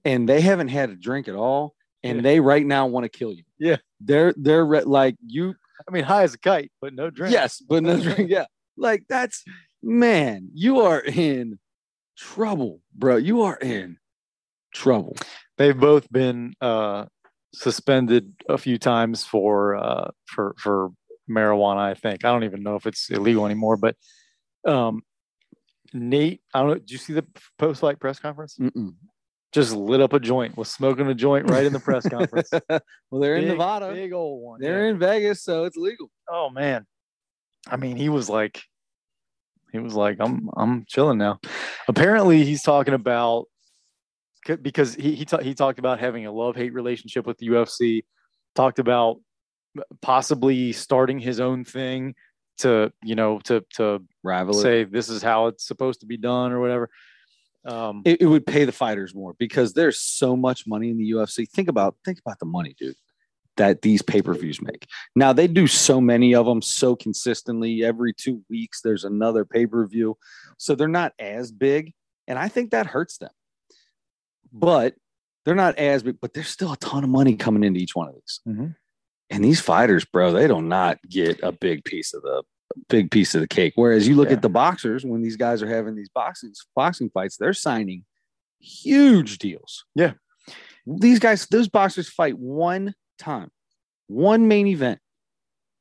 [0.05, 2.23] and they haven't had a drink at all, and Yeah.
[2.23, 3.45] they right now want to kill you.
[3.59, 3.77] Yeah.
[4.01, 5.55] They're they're re- like you
[5.89, 7.33] I mean, high as a kite, but no drink.
[7.33, 8.31] Yes, but no drink.
[8.31, 8.47] Yeah.
[8.77, 9.45] Like that's
[9.83, 11.59] man, you are in
[12.17, 13.17] trouble, bro.
[13.17, 13.99] You are in
[14.75, 15.17] trouble.
[15.59, 17.05] they've both been uh,
[17.55, 20.91] suspended a few times for uh, for for
[21.31, 21.79] marijuana.
[21.79, 23.97] I think I don't even know if it's illegal anymore, but
[24.67, 25.03] um,
[25.93, 26.75] Nate, I don't know.
[26.77, 27.27] Did you see the
[27.59, 28.57] post fight press conference?
[28.59, 28.95] Mm-mm.
[29.53, 32.51] Just lit up a joint, was smoking a joint right in the press conference.
[33.11, 33.93] well, they're in Nevada.
[33.93, 34.61] big old one.
[34.61, 34.91] they're yeah.
[34.91, 36.11] in Vegas, so it's legal.
[36.31, 36.87] oh man
[37.69, 38.63] i mean he was like
[39.71, 41.39] he was like i'm i'm chilling now
[41.89, 43.47] apparently he's talking about
[44.61, 48.03] because he he, he talked about having a love hate relationship with the ufc
[48.55, 49.21] talked about
[50.01, 52.15] possibly starting his own thing
[52.59, 56.53] to you know to to Rival say this is how it's supposed to be done
[56.53, 56.91] or whatever
[57.65, 61.11] um It, it would pay the fighters more because there's so much money in the
[61.13, 61.49] UFC.
[61.49, 62.97] Think about think about the money, dude,
[63.57, 64.87] that these pay-per-views make.
[65.15, 67.85] Now they do so many of them so consistently.
[67.85, 70.17] Every two weeks, there's another pay-per-view.
[70.59, 71.93] So they're not as big.
[72.27, 73.31] And I think that hurts them.
[74.53, 74.95] But
[75.45, 78.09] they're not as big, but there's still a ton of money coming into each one
[78.09, 78.41] of these.
[78.47, 78.77] Mhm.
[79.31, 82.43] And these fighters, bro, they do not get a big piece of the
[82.89, 83.73] big piece of the cake.
[83.77, 84.35] Whereas you look Yeah.
[84.37, 88.05] at the boxers, when these guys are having these boxing boxing fights, they're signing
[88.61, 89.85] huge deals.
[89.95, 90.13] Yeah.
[90.87, 93.51] These guys, those boxers fight one time,
[94.09, 95.01] one main event,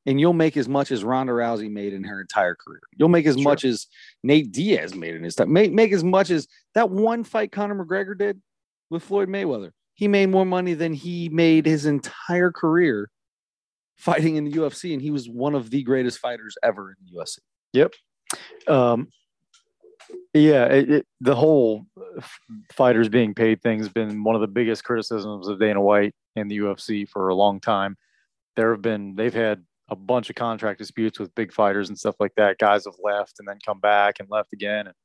[0.05, 2.81] and you'll make as much as Ronda Rousey made in her entire career.
[2.97, 3.43] You'll make as Sure.
[3.43, 3.87] much as
[4.23, 5.51] Nate Diaz made in his time.
[5.51, 8.41] Make, make as much as that one fight Conor McGregor did
[8.89, 9.71] with Floyd Mayweather.
[9.93, 13.09] He made more money than he made his entire career
[14.01, 17.19] fighting in the UFC, and he was one of the greatest fighters ever in the
[17.19, 17.39] UFC.
[17.73, 17.93] Yep.
[18.67, 19.07] Um
[20.33, 21.85] Yeah, it, it, the whole
[22.73, 26.49] fighters being paid thing has been one of the biggest criticisms of Dana White and
[26.49, 27.97] the UFC for a long time.
[28.55, 32.15] There have been they've had a bunch of contract disputes with big fighters and stuff
[32.19, 32.57] like that.
[32.57, 34.95] Guys have left and then come back and left again, and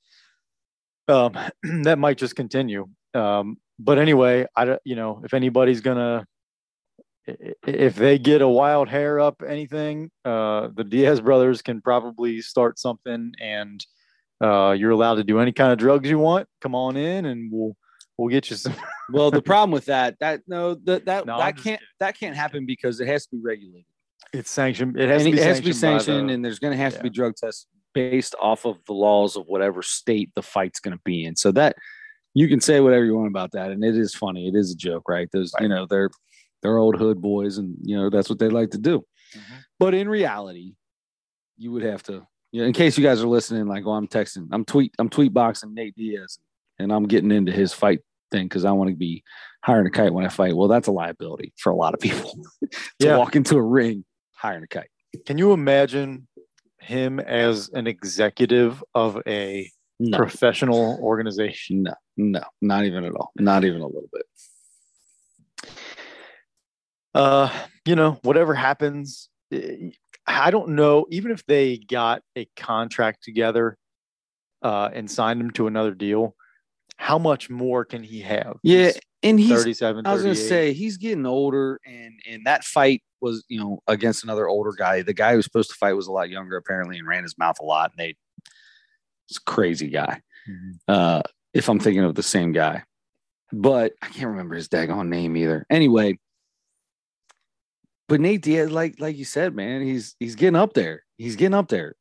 [1.08, 1.36] um,
[1.84, 2.88] that might just continue.
[3.14, 6.26] Um, but anyway, I don't, you know if anybody's gonna
[7.26, 12.78] if they get a wild hair up anything, uh, the Diaz brothers can probably start
[12.78, 13.84] something, and
[14.42, 16.48] uh, you're allowed to do any kind of drugs you want.
[16.60, 17.76] Come on in, and we'll
[18.16, 18.74] we'll get you some.
[19.12, 22.66] well, the problem with that that no that that No, that can't that can't happen
[22.66, 23.86] because it has to be regulated.
[24.32, 24.98] It's sanctioned.
[24.98, 26.28] It has to be it has to be sanctioned.
[26.28, 29.36] the- and there's going to have to be drug tests based off of the laws
[29.36, 31.34] of whatever state the fight's going to be in.
[31.34, 31.76] So that
[32.34, 34.46] you can say whatever you want about that, and it is funny.
[34.46, 35.28] It is a joke, right?
[35.32, 36.10] Those you know they're
[36.66, 39.04] they're old hood boys, and you know that's what they like to do.
[39.34, 39.58] Mhm.
[39.78, 40.74] But in reality,
[41.56, 42.26] you would have to.
[42.50, 45.08] You know, in case you guys are listening, like, oh, I'm texting, I'm tweet, I'm
[45.08, 46.38] tweet boxing Nate Diaz,
[46.78, 48.00] and I'm getting into his fight
[48.32, 49.22] thing because I want to be
[49.62, 50.56] hiring a kite when I fight.
[50.56, 53.16] Well, that's a liability for a lot of people to Yeah.
[53.18, 54.90] walk into a ring hiring a kite.
[55.26, 56.26] Can you imagine
[56.80, 61.84] him as an executive of a No, professional organization?
[61.84, 63.30] no, no, not even at all.
[63.38, 64.26] Not even a little bit.
[67.16, 67.50] Uh,
[67.86, 69.90] you know, whatever happens, eh,
[70.26, 71.06] I don't know.
[71.10, 73.78] Even if they got a contract together
[74.62, 76.34] uh, and signed him to another deal,
[76.98, 78.58] how much more can he have?
[78.62, 82.64] Yeah, He's and he's 37, I was gonna say he's getting older, and and that
[82.64, 85.00] fight was you know against another older guy.
[85.00, 87.38] The guy who was supposed to fight was a lot younger apparently, and ran his
[87.38, 87.92] mouth a lot.
[87.92, 88.16] And they,
[89.28, 90.20] it's a crazy guy.
[90.48, 90.78] Mhm.
[90.86, 91.22] Uh,
[91.54, 92.84] if I'm thinking of the same guy,
[93.52, 95.64] but I can't remember his daggone name either.
[95.70, 96.18] Anyway,
[98.08, 101.02] but Nate Diaz, like like you said, man, he's he's getting up there.
[101.18, 101.94] He's getting up there,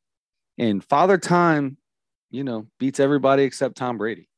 [0.58, 1.76] and Father Time,
[2.30, 4.28] you know, beats everybody except Tom Brady.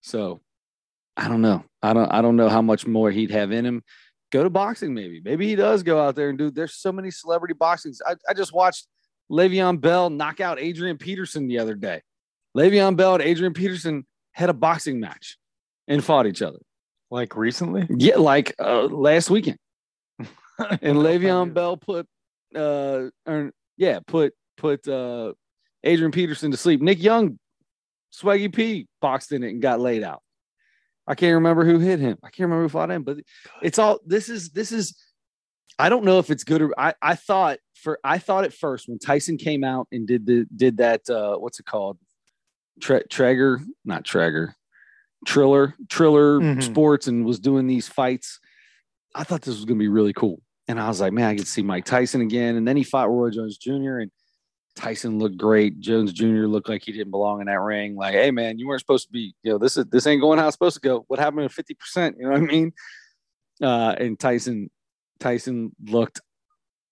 [0.00, 0.40] So
[1.16, 1.64] I don't know.
[1.82, 3.82] I don't I don't know how much more he'd have in him.
[4.30, 5.20] Go to boxing, maybe.
[5.24, 6.50] Maybe he does go out there and do.
[6.50, 7.98] There's so many celebrity boxings.
[8.06, 8.86] I, I just watched
[9.30, 12.02] Le'Veon Bell knock out Adrian Peterson the other day.
[12.56, 15.38] Le'Veon Bell and Adrian Peterson had a boxing match
[15.86, 16.58] and fought each other.
[17.10, 17.86] like recently.
[17.90, 19.58] Yeah, like uh, last weekend.
[20.82, 22.06] And Le'Veon Bell put
[22.54, 25.32] uh or, yeah, put put uh
[25.84, 26.80] Adrian Peterson to sleep.
[26.80, 27.38] Nick Young,
[28.12, 30.22] Swaggy P boxed in it and got laid out.
[31.06, 32.18] I can't remember who hit him.
[32.22, 33.18] I can't remember who fought him, but
[33.62, 34.96] it's all this is this is
[35.78, 38.88] I don't know if it's good or I, I thought for I thought at first
[38.88, 41.98] when Tyson came out and did the did that uh what's it called?
[42.80, 44.54] Tre- Traeger, not Traeger,
[45.26, 46.62] Triller, Triller Mhm.
[46.62, 48.40] Sports and was doing these fights.
[49.14, 50.40] I thought this was gonna be really cool.
[50.68, 52.56] And I was like, man, I could see Mike Tyson again.
[52.56, 53.98] And then he fought Roy Jones Jr.
[53.98, 54.10] and
[54.76, 55.80] Tyson looked great.
[55.80, 56.46] Jones Jr.
[56.46, 57.96] looked like he didn't belong in that ring.
[57.96, 60.38] Like, hey man, you weren't supposed to be, you know, this is this ain't going
[60.38, 61.04] how it's supposed to go.
[61.08, 62.14] What happened to 50%?
[62.18, 62.72] You know what I mean?
[63.62, 64.70] Uh, and Tyson,
[65.18, 66.20] Tyson looked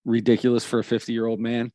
[0.04, 1.70] ridiculous for a 50 year old man.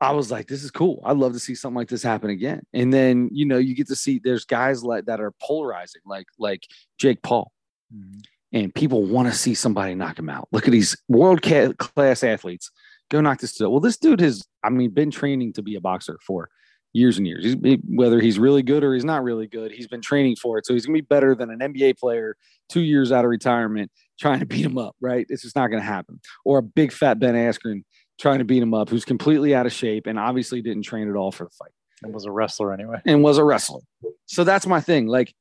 [0.00, 1.02] I was like, this is cool.
[1.04, 2.62] I'd love to see something like this happen again.
[2.72, 6.26] And then, you know, you get to see there's guys like that are polarizing, like
[6.38, 6.62] like
[6.98, 7.50] Jake Paul
[7.94, 8.22] Mhm.
[8.52, 10.48] And people want to see somebody knock him out.
[10.52, 12.70] Look at these world class athletes.
[13.10, 13.70] Go knock this dude.
[13.70, 16.48] Well, this dude has, I mean, been training to be a boxer for
[16.92, 17.44] years and years.
[17.44, 20.66] He's, whether he's really good or he's not really good, he's been training for it.
[20.66, 22.36] So he's gonna be better than an NBA player
[22.68, 24.96] two years out of retirement trying to beat him up.
[25.00, 25.26] Right?
[25.28, 26.20] It's just not gonna happen.
[26.44, 27.82] Or a big fat Ben Askren
[28.18, 31.16] trying to beat him up, who's completely out of shape and obviously didn't train at
[31.16, 31.70] all for the fight
[32.02, 33.00] And was a wrestler anyway.
[33.06, 33.80] and was a wrestler.
[34.26, 35.06] So that's my thing.
[35.06, 35.32] Like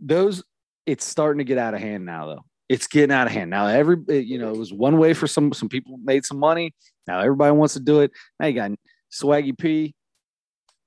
[0.00, 0.44] those,
[0.84, 2.44] it's starting to get out of hand now, though.
[2.68, 3.66] It's getting out of hand now.
[3.66, 6.74] Every you know, it was one way for some some people made some money.
[7.06, 8.10] Now everybody wants to do it.
[8.40, 8.72] Now you got
[9.12, 9.94] Swaggy P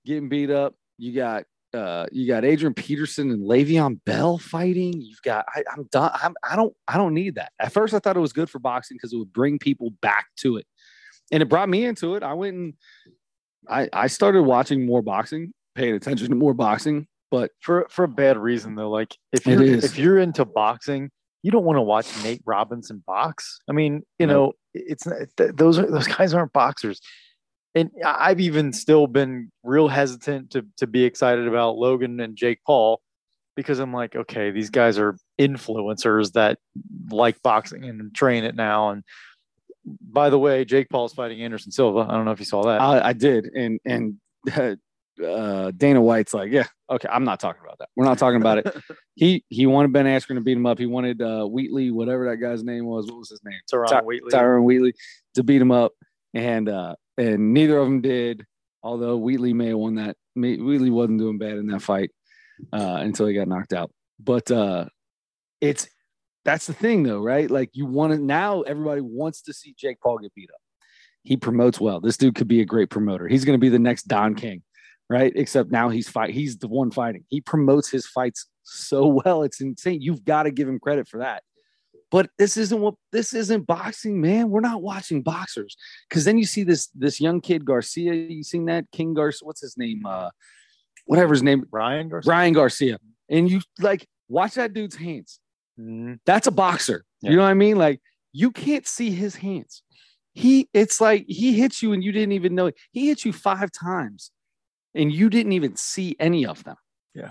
[0.06, 0.76] getting beat up.
[0.98, 4.94] You got uh you got Adrian Peterson and Le'Veon Bell fighting.
[5.00, 6.12] You've got I, I'm done.
[6.22, 7.52] I'm, I don't I don't need that.
[7.60, 10.26] At first, I thought it was good for boxing because it would bring people back
[10.40, 10.66] to it,
[11.32, 12.24] and it brought me into it.
[12.24, 12.74] I went and
[13.70, 17.08] I I started watching more boxing, paying attention to more boxing.
[17.32, 18.90] But for for a bad reason though.
[18.90, 21.12] Like if you're if you're into boxing,
[21.44, 23.60] you don't want to watch Nate Robinson box.
[23.70, 24.34] I mean, you No.
[24.34, 25.06] know, it's
[25.38, 27.00] th- those are those guys aren't boxers.
[27.76, 32.60] And I've even still been real hesitant to to be excited about Logan and Jake
[32.66, 33.00] Paul
[33.56, 36.58] because I'm like, okay, these guys are influencers that
[37.12, 38.90] like boxing and train it now.
[38.90, 39.04] And
[39.86, 42.00] by the way, Jake Paul's fighting Anderson Silva.
[42.10, 42.82] I don't know if you saw that.
[42.82, 44.16] I, I did, and and
[44.56, 44.76] uh,
[45.20, 47.90] Dana White's like, yeah, okay, I'm not talking about that.
[47.96, 48.76] We're not talking about it.
[49.16, 50.80] he he wanted Ben Askren to beat him up.
[50.80, 53.08] He wanted uh, Wheatley, whatever that guy's name was.
[53.08, 53.60] What was his name?
[53.72, 54.32] Tyron Ty- Wheatley.
[54.32, 54.94] Tyron Wheatley
[55.36, 55.94] to beat him up,
[56.34, 58.46] and uh, and neither of them did.
[58.82, 62.12] Although Wheatley may have won that Wheatley wasn't doing bad in that fight
[62.72, 63.92] uh, until he got knocked out.
[64.20, 64.86] But uh,
[65.62, 65.88] it's
[66.46, 67.50] that's the thing, though, right?
[67.50, 68.62] Like you want to now.
[68.62, 70.62] Everybody wants to see Jake Paul get beat up.
[71.24, 72.00] He promotes well.
[72.00, 73.28] This dude could be a great promoter.
[73.28, 74.64] He's going to be the next Don King,
[75.10, 75.34] right?
[75.36, 76.32] Except now he's fight.
[76.34, 77.26] He's the one fighting.
[77.30, 79.43] He promotes his fights so well.
[79.43, 80.01] It's insane.
[80.01, 81.43] You've got to give him credit for that.
[82.12, 84.49] But this isn't what this isn't boxing, man.
[84.49, 85.78] We're not watching boxers
[86.10, 88.14] because then you see this this young kid Garcia.
[88.14, 89.45] You seen that King Garcia?
[89.45, 90.03] What's his name?
[90.05, 90.30] Uh,
[91.05, 91.66] whatever his name.
[91.72, 92.32] Ryan Garcia.
[92.32, 92.97] Ryan Garcia.
[93.30, 95.39] And you like watch that dude's hands.
[95.80, 96.20] Mhm.
[96.26, 97.05] That's a boxer.
[97.22, 97.32] Yeah.
[97.32, 97.78] You know what I mean?
[97.78, 98.01] Like
[98.32, 99.84] you can't see his hands.
[100.34, 102.76] He it's like he hits you and you didn't even know it.
[102.91, 104.32] He hits you five times
[104.96, 106.76] and you didn't even see any of them.
[107.14, 107.30] Yeah.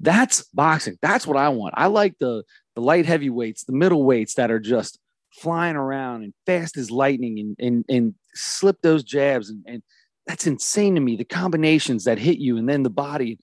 [0.00, 0.98] That's boxing.
[1.02, 1.74] That's what I want.
[1.76, 2.44] I like the
[2.74, 4.98] the light heavyweights, the middleweights that are just
[5.32, 9.82] flying around and fast as lightning and and and slip those jabs and, and
[10.26, 11.16] that's insane to me.
[11.16, 13.38] The combinations that hit you and then the body,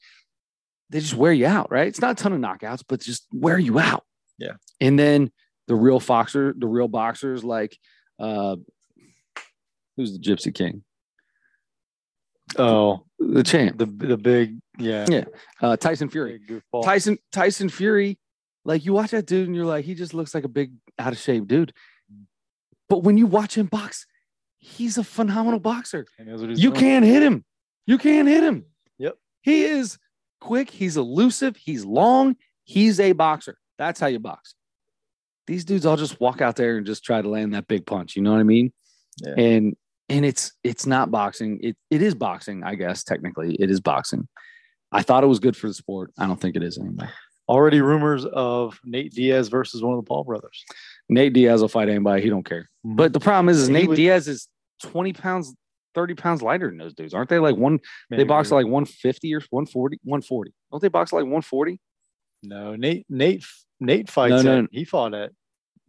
[0.92, 1.88] they just wear you out, right?
[1.88, 4.04] It's not a ton of knockouts, but just wear you out.
[4.38, 4.54] Yeah.
[4.80, 5.32] And then
[5.68, 7.78] the real foxer, the real boxers like
[8.20, 8.56] uh
[9.98, 10.84] who's the Gypsy King?
[12.58, 13.78] Oh, The champ.
[13.78, 15.06] the the big yeah.
[15.10, 15.24] Yeah.
[15.62, 16.42] Uh Tyson Fury.
[16.84, 18.20] Tyson Tyson Fury,
[18.66, 21.12] like you watch that dude and you're like, he just looks like a big out
[21.14, 21.74] of shape dude.
[22.90, 24.06] But when you watch him box,
[24.58, 26.06] he's a phenomenal boxer.
[26.18, 26.80] He knows what he's You doing.
[26.82, 27.44] can't hit him.
[27.88, 28.66] You can't hit him.
[29.00, 29.16] Yep.
[29.42, 29.98] He is
[30.40, 30.70] quick.
[30.70, 31.56] He's elusive.
[31.58, 32.36] He's long.
[32.64, 33.58] He's a boxer.
[33.78, 34.56] That's how you box.
[35.48, 38.16] These dudes all just walk out there and just try to land that big punch.
[38.16, 38.72] You know what I mean?
[39.24, 39.34] Yeah.
[39.38, 39.76] And
[40.10, 41.60] and it's it's not boxing.
[41.62, 43.04] It it is boxing, I guess.
[43.04, 44.28] Technically, it is boxing.
[44.92, 46.12] I thought it was good for the sport.
[46.18, 47.10] I don't think it is anymore.
[47.48, 50.64] Already rumors of Nate Diaz versus one of the Paul brothers.
[51.10, 52.24] Nate Diaz will fight anybody.
[52.24, 52.70] He don't care.
[52.86, 52.96] Mm-hmm.
[52.96, 54.48] But the problem is, is Nate would- Diaz is
[54.82, 55.54] 20 pounds,
[55.94, 57.14] 30 pounds lighter than those dudes.
[57.14, 57.80] Aren't they like one?
[58.10, 60.54] They box like 150 or 140, 140.
[60.72, 61.80] Don't they box like 140?
[62.44, 63.44] no Nate Nate
[63.80, 64.44] Nate fights.
[64.44, 64.64] No, no.
[64.64, 65.32] at- he fought at.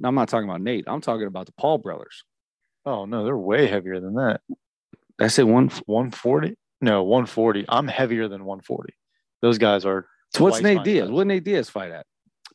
[0.04, 0.84] I'm not talking about Nate.
[0.86, 2.24] I'm talking about the Paul brothers.
[2.86, 4.40] Oh no, they're way heavier than that.
[5.20, 5.68] I say one.
[5.86, 6.56] 140?
[6.80, 7.64] No, 140.
[7.68, 8.94] I'm heavier than 140.
[9.42, 10.06] Those guys are.
[10.34, 11.10] So what's Nate Diaz?
[11.10, 12.06] What Nate Diaz fight at?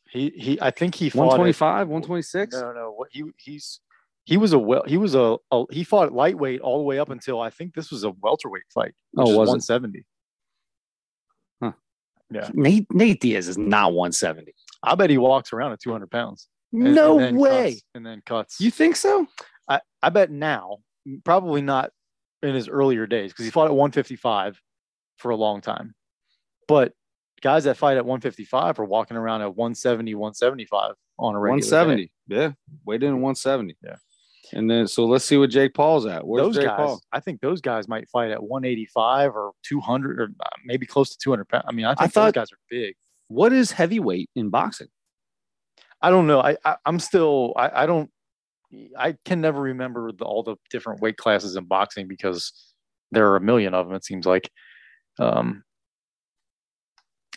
[0.10, 0.60] He he.
[0.62, 1.38] I think he fought.
[1.38, 2.56] 125, 126?
[2.56, 2.92] No, no.
[2.92, 3.80] What he he's
[4.26, 4.84] he was a well.
[4.86, 7.92] He was a, a he fought lightweight all the way up until I think this
[7.92, 8.94] was a welterweight fight.
[9.18, 9.74] Oh, was it?
[9.74, 10.06] 170.
[12.54, 14.54] Nate Nate Diaz is not 170.
[14.84, 16.48] I bet he walks around at 200 pounds.
[16.72, 17.72] and- no and way.
[17.74, 18.62] cuts- and then cuts.
[18.62, 19.28] You think so?
[19.72, 20.78] I, I bet now,
[21.24, 21.92] probably not
[22.44, 24.60] in his earlier days, because he fought at 155
[25.18, 25.96] for a long time.
[26.68, 26.94] But
[27.42, 32.06] guys that fight at 155 are walking around at 170, 175 on a regular 170.
[32.06, 32.12] day.
[32.28, 32.52] Yeah.
[32.86, 33.78] Weighed in at 170.
[33.84, 33.96] Yeah.
[34.54, 36.26] And then so let's see what Jake Paul's at.
[36.28, 37.02] Where's those Jake guys, Paul?
[37.14, 41.18] I think those guys might fight at 185 or 200 or uh, maybe close to
[41.24, 41.66] 200 pounds.
[41.68, 42.96] I mean, I think thought- those guys are big.
[43.30, 44.90] What is heavyweight in boxing?
[46.02, 46.42] I don't know.
[46.42, 48.10] I, I I'm still I, I don't
[48.98, 52.54] I can never remember the, all the different weight classes in boxing because
[53.12, 53.96] there are a million of them.
[53.96, 54.50] It seems like,
[55.20, 55.64] um,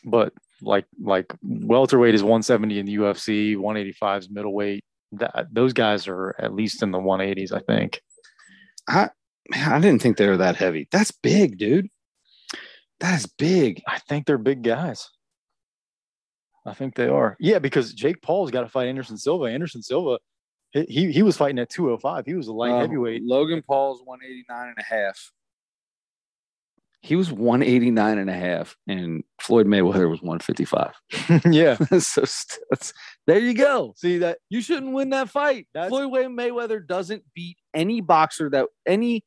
[0.05, 0.33] but
[0.63, 4.85] like like welterweight is 170 in the UFC, 185 is middleweight.
[5.13, 8.01] That those guys are at least in the 180s, I think.
[8.89, 9.11] I
[9.49, 10.89] man, I didn't think they were that heavy.
[10.91, 11.89] That's big, dude.
[13.01, 13.83] That is big.
[13.87, 15.09] I think they're big guys.
[16.67, 17.37] I think they are.
[17.39, 19.47] Yeah, because Jake Paul's got to fight Anderson Silva.
[19.47, 20.19] Anderson Silva,
[20.75, 22.27] he he, was fighting at 205.
[22.27, 23.23] He was a light Um, heavyweight.
[23.25, 25.31] Logan Paul's 189 and a half.
[27.01, 30.95] He was 189 and a half, and Floyd Mayweather was 155.
[31.53, 31.77] yeah.
[31.99, 32.25] so
[33.27, 33.93] there you go.
[33.97, 35.69] See that You shouldn't win that fight.
[35.75, 39.23] That's- Floyd Mayweather doesn't beat any boxer that any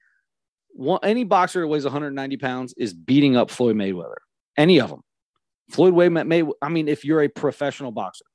[0.71, 4.17] one any boxer that weighs 190 pounds is beating up Floyd Mayweather.
[4.57, 5.01] Any of them.
[5.69, 6.43] Floyd Way May.
[6.61, 8.25] I mean, if you're a professional boxer,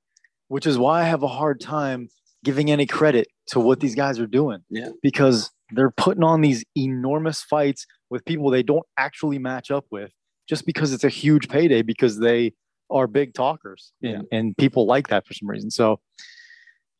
[0.49, 2.09] which is why I have a hard time
[2.45, 4.61] giving any credit to what these guys are doing.
[4.68, 4.88] Yeah.
[5.03, 10.11] Because they're putting on these enormous fights with people they don't actually match up with
[10.49, 12.53] just because it's a huge payday because they
[12.90, 14.16] are big talkers Yeah.
[14.16, 15.70] and, and people like that for some reason.
[15.70, 16.01] So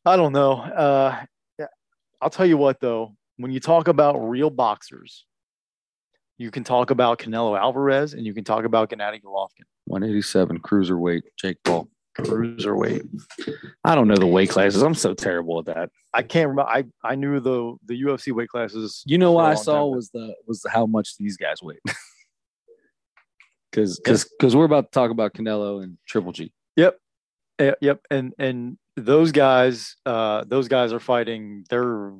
[0.05, 0.53] I don't know.
[0.53, 1.23] Uh,
[1.59, 1.67] yeah,
[2.21, 5.25] I'll tell you what though, when you talk about real boxers,
[6.37, 11.21] you can talk about Canelo Alvarez and you can talk about Gennady Golovkin, 187 cruiserweight,
[11.39, 11.89] Jake Paul.
[12.17, 13.07] Cruiserweight.
[13.83, 14.81] I don't know the weight classes.
[14.81, 15.89] I'm so terrible at that.
[16.13, 16.69] I can't remember.
[16.69, 19.03] I, I knew the the UFC weight classes.
[19.05, 21.79] You know what I saw was the was how much these guys weigh.
[23.73, 26.53] Because because because we're about to talk about Canelo and Triple G.
[26.75, 26.95] Yep.
[27.57, 28.01] Eh, Yep.
[28.11, 31.65] And and those guys, uh, those guys are fighting.
[31.69, 32.11] They're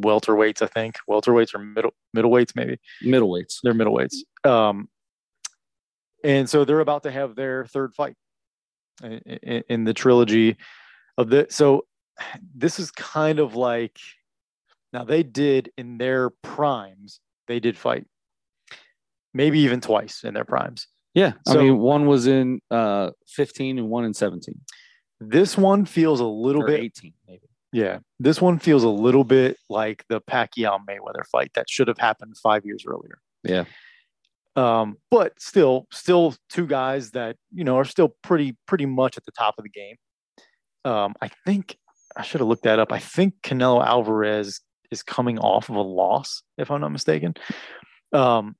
[0.00, 0.96] welterweights, I think.
[1.08, 2.78] Welterweights or middle middleweights, maybe.
[3.04, 3.58] Middleweights.
[3.62, 4.16] They're middleweights.
[4.48, 4.88] Um,
[6.22, 8.16] and so they're about to have their third fight
[9.02, 10.56] in, in, the trilogy
[11.18, 11.46] of the.
[11.50, 11.86] So
[12.54, 13.98] this is kind of like
[14.92, 17.20] now they did in their primes.
[17.48, 18.06] They did fight,
[19.32, 20.86] maybe even twice in their primes.
[21.14, 21.32] Yeah.
[21.46, 24.54] So- I mean, one was in uh 15 and one in 17.
[25.20, 27.40] This one feels a little Or bit 18, maybe.
[27.72, 31.98] Yeah, this one feels a little bit like the Pacquiao Mayweather fight that should have
[31.98, 33.18] happened five years earlier.
[33.42, 33.64] Yeah.
[34.56, 39.24] Um, but still, still two guys that you know are still pretty pretty much at
[39.24, 39.96] the top of the game.
[40.84, 41.76] Um, I think
[42.16, 42.92] I should have looked that up.
[42.92, 47.34] I think Canelo Alvarez is coming off of a loss, if I'm not mistaken.
[48.12, 48.54] Um,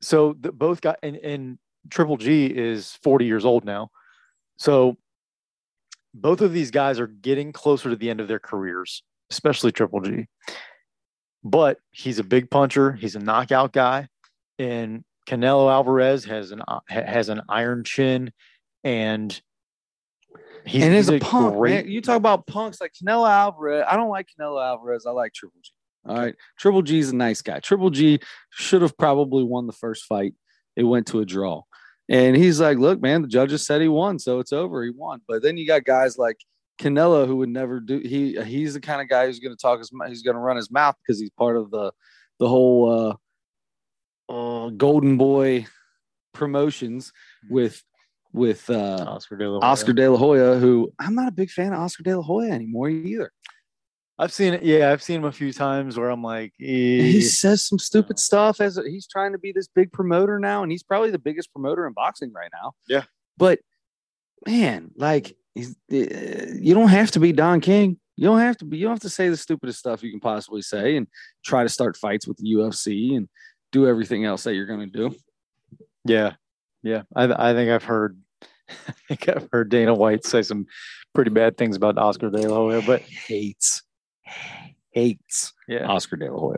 [0.00, 1.58] so the, both got and, and
[1.90, 3.90] Triple G is 40 years old now,
[4.56, 4.96] so
[6.14, 10.00] both of these guys are getting closer to the end of their careers, especially Triple
[10.00, 10.26] G.
[11.44, 12.92] But he's a big puncher.
[12.92, 14.08] He's a knockout guy,
[14.62, 18.32] and Canelo Alvarez has an has an iron chin,
[18.84, 19.40] and
[20.64, 21.84] he's, and he's a punk, great.
[21.84, 23.84] man, you talk about punks like Canelo Alvarez.
[23.88, 25.06] I don't like Canelo Alvarez.
[25.06, 25.70] I like Triple G.
[26.06, 26.34] All right.
[26.58, 27.60] Triple G's a nice guy.
[27.60, 28.18] Triple G
[28.50, 30.34] should have probably won the first fight.
[30.74, 31.62] It went to a draw.
[32.08, 34.82] And he's like, look, man, the judges said he won, so it's over.
[34.82, 35.20] He won.
[35.28, 36.36] But then you got guys like
[36.80, 39.92] Canelo who would never do he he's the kind of guy who's gonna talk his
[40.08, 41.92] he's gonna run his mouth because he's part of the
[42.38, 43.14] the whole uh,
[44.32, 45.66] uh golden boy
[46.32, 47.12] promotions
[47.50, 47.82] with
[48.32, 49.70] with uh Oscar De La Hoya.
[49.70, 52.50] Oscar De La Hoya, who I'm not a big fan of Oscar De La Hoya
[52.50, 53.30] anymore either.
[54.18, 54.62] I've seen it.
[54.62, 58.18] Yeah, I've seen him a few times where I'm like, He eh, says some stupid
[58.18, 61.18] stuff as a, he's trying to be this big promoter now, and he's probably the
[61.18, 62.72] biggest promoter in boxing right now.
[62.88, 63.02] Yeah.
[63.36, 63.58] but
[64.46, 67.98] man, like he's, uh, you don't have to be Don King.
[68.16, 68.76] You don't have to be.
[68.76, 71.06] You don't have to say the stupidest stuff you can possibly say, and
[71.44, 73.28] try to start fights with the UFC and
[73.72, 75.16] do everything else that you're going to do.
[76.04, 76.34] yeah,
[76.82, 77.02] yeah.
[77.16, 78.18] I I think I've heard,
[78.68, 80.66] I think I've heard Dana White say some
[81.14, 83.82] pretty bad things about Oscar De La Hoya, but hates
[84.92, 86.56] hates yeah, Oscar De La Hoya.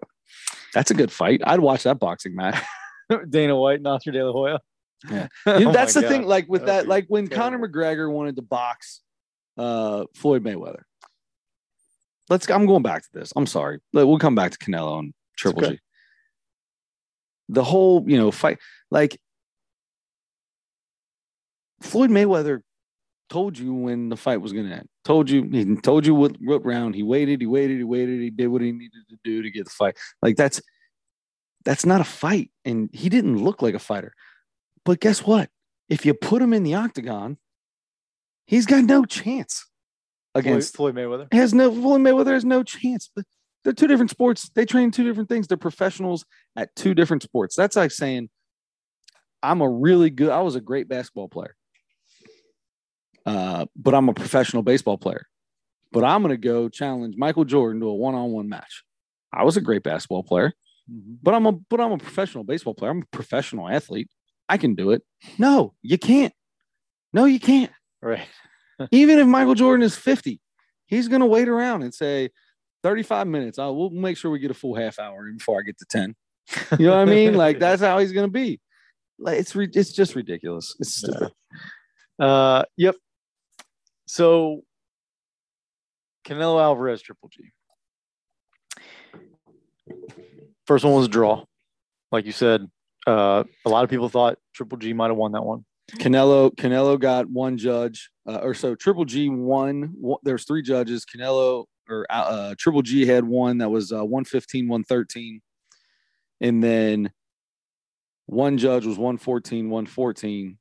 [0.75, 1.41] That's a good fight.
[1.45, 2.61] I'd watch that boxing match.
[3.31, 4.61] Dana White and Oscar De La Hoya.
[5.11, 5.29] Yeah.
[5.47, 6.09] Oh You know, my that's the God.
[6.09, 6.23] thing.
[6.27, 7.59] Like with That that, like when terrible.
[7.59, 9.03] Conor McGregor wanted to box
[9.57, 10.83] uh, Floyd Mayweather.
[12.29, 12.49] Let's.
[12.51, 13.33] I'm going back to this.
[13.37, 13.81] I'm sorry.
[13.93, 15.63] We'll come back to Canelo and Triple.
[15.71, 15.79] G.
[17.49, 18.59] The whole, you know, fight.
[18.91, 19.19] Like
[21.83, 22.61] Floyd Mayweather
[23.29, 24.89] told you when the fight was going to end.
[25.05, 25.45] Told you.
[25.51, 26.95] He told you what, what round.
[26.95, 27.41] He waited.
[27.41, 27.79] He waited.
[27.79, 28.21] He waited.
[28.21, 29.97] He did what he needed to do to get the fight.
[30.23, 30.63] Like that's
[31.65, 34.15] that's not a fight, and he didn't look like a fighter.
[34.85, 35.49] But guess what?
[35.89, 37.39] If you put him in the octagon,
[38.47, 39.67] he's got no chance
[40.35, 40.77] against.
[40.77, 41.33] Floyd, Floyd Mayweather.
[41.33, 43.11] Has no Floyd Mayweather has no chance.
[43.15, 43.25] But
[43.65, 44.51] they're two different sports.
[44.55, 45.47] They train two different things.
[45.47, 46.25] They're professionals
[46.57, 47.57] at two different sports.
[47.57, 48.29] That's like saying,
[49.43, 50.31] I'm a really good.
[50.31, 51.55] I was a great basketball player,
[53.27, 55.27] uh, but I'm a professional baseball player.
[55.93, 58.83] But I'm going to go challenge Michael Jordan to a one-on-one match.
[59.33, 60.55] I was a great basketball player
[60.89, 62.91] but I'm a but I'm a professional baseball player.
[62.91, 64.09] I'm a professional athlete.
[64.49, 65.03] I can do it.
[65.39, 66.33] No, you can't.
[67.13, 67.73] No, you can't.
[68.03, 68.27] Right.
[68.91, 70.41] Even if Michael Jordan is 50,
[70.87, 72.31] he's gonna wait around and say
[72.85, 73.59] 35 minutes.
[73.59, 76.15] I will make sure we get a full half hour before I get to 10.
[76.79, 77.35] You know what I mean?
[77.35, 78.61] Like that's how he's gonna be.
[79.19, 80.77] Like it's re- it's just ridiculous.
[80.79, 81.33] It's stupid.
[82.19, 82.95] Uh, yep.
[84.07, 84.61] So
[86.27, 87.51] Canelo Alvarez, Triple G.
[90.67, 91.45] First one was a draw,
[92.13, 92.69] like you said.
[93.07, 95.65] Uh, a lot of people thought Triple G might have won that one.
[95.93, 99.95] Canelo Canelo got one judge, uh, or so Triple G won.
[99.99, 101.05] One, there's three judges.
[101.05, 105.41] Canelo or uh, Triple G had one that was uh, 115, 113,
[106.41, 107.13] and then
[108.27, 110.59] one judge was 114, 114.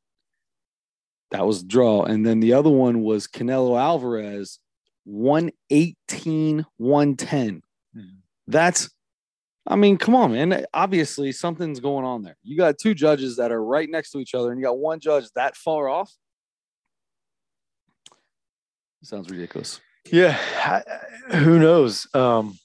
[1.32, 4.59] That was the draw, and then the other one was Canelo Alvarez,
[5.05, 7.63] 118, 110.
[7.95, 8.17] Mhm.
[8.47, 8.89] That's
[9.65, 10.65] I mean, come on, man.
[10.74, 12.36] Obviously, something's going on there.
[12.43, 14.99] You got two judges that are right next to each other, and you got one
[14.99, 16.13] judge that far off.
[19.03, 19.80] Sounds ridiculous.
[20.12, 20.38] Yeah,
[21.30, 22.08] I- who knows?
[22.14, 22.58] Um,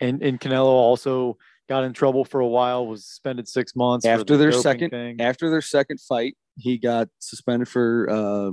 [0.00, 1.36] and and Canelo also
[1.68, 2.86] got in trouble for a while.
[2.86, 5.20] Was suspended six months After the their second- thing.
[5.20, 8.08] After their second fight, he got suspended for.
[8.10, 8.50] Uh,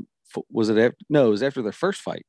[0.49, 0.97] was it after?
[1.09, 2.25] No, it was after their first fight.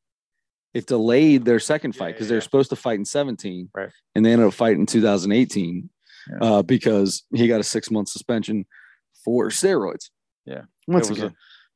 [0.74, 2.44] It delayed their second fight because yeah, they were yeah.
[2.44, 3.88] supposed to fight in 17, Right.
[4.14, 5.88] And they ended up fighting in 2018
[6.30, 6.38] Yeah.
[6.47, 8.66] uh, because he got a six month suspension
[9.24, 10.11] for steroids.
[10.44, 10.62] Yeah.
[10.86, 11.30] Once it was again,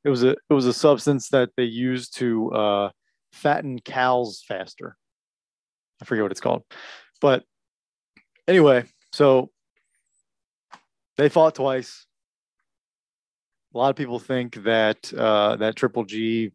[0.05, 2.91] a it was a it was a substance that they used to uh,
[3.33, 4.97] fatten cows faster.
[6.03, 6.62] I forget what it's called,
[7.20, 7.45] but
[8.49, 9.51] anyway, so
[11.16, 12.07] they fought twice.
[13.74, 16.53] a lot of people think that uh, that Triple G.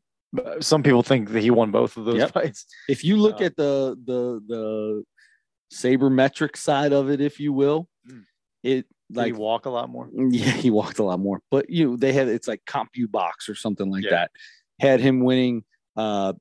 [0.59, 2.33] Some people think that he won both of those Yep.
[2.33, 2.65] fights.
[2.89, 5.03] If you look Uh, at the the the
[5.73, 8.23] sabermetric side of it, if you will, Mm.
[8.63, 10.09] it Did like he walk a lot more?
[10.31, 11.39] Yeah, he walked a lot more.
[11.51, 14.09] But you know, they had it's like CompuBox or something like Yeah.
[14.11, 14.31] that.
[14.79, 15.63] Had him winning
[15.95, 16.33] uh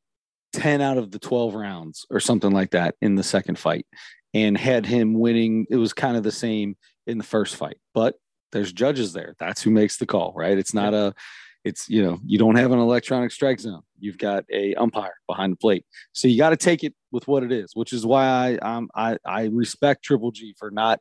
[0.54, 3.86] 10 out of the 12 rounds or something like that in the second fight.
[4.32, 6.76] And had him winning, it was kind of the same
[7.06, 7.76] in the first fight.
[7.92, 8.16] But
[8.52, 9.34] there's judges there.
[9.38, 10.56] That's who makes the call, right?
[10.56, 11.14] It's not a
[11.64, 13.82] it's you know, you don't have an electronic strike zone.
[13.98, 15.86] You've got a umpire behind the plate.
[16.12, 18.90] So you got to take it with what it is, which is why I um
[18.94, 21.00] I I respect Triple G for not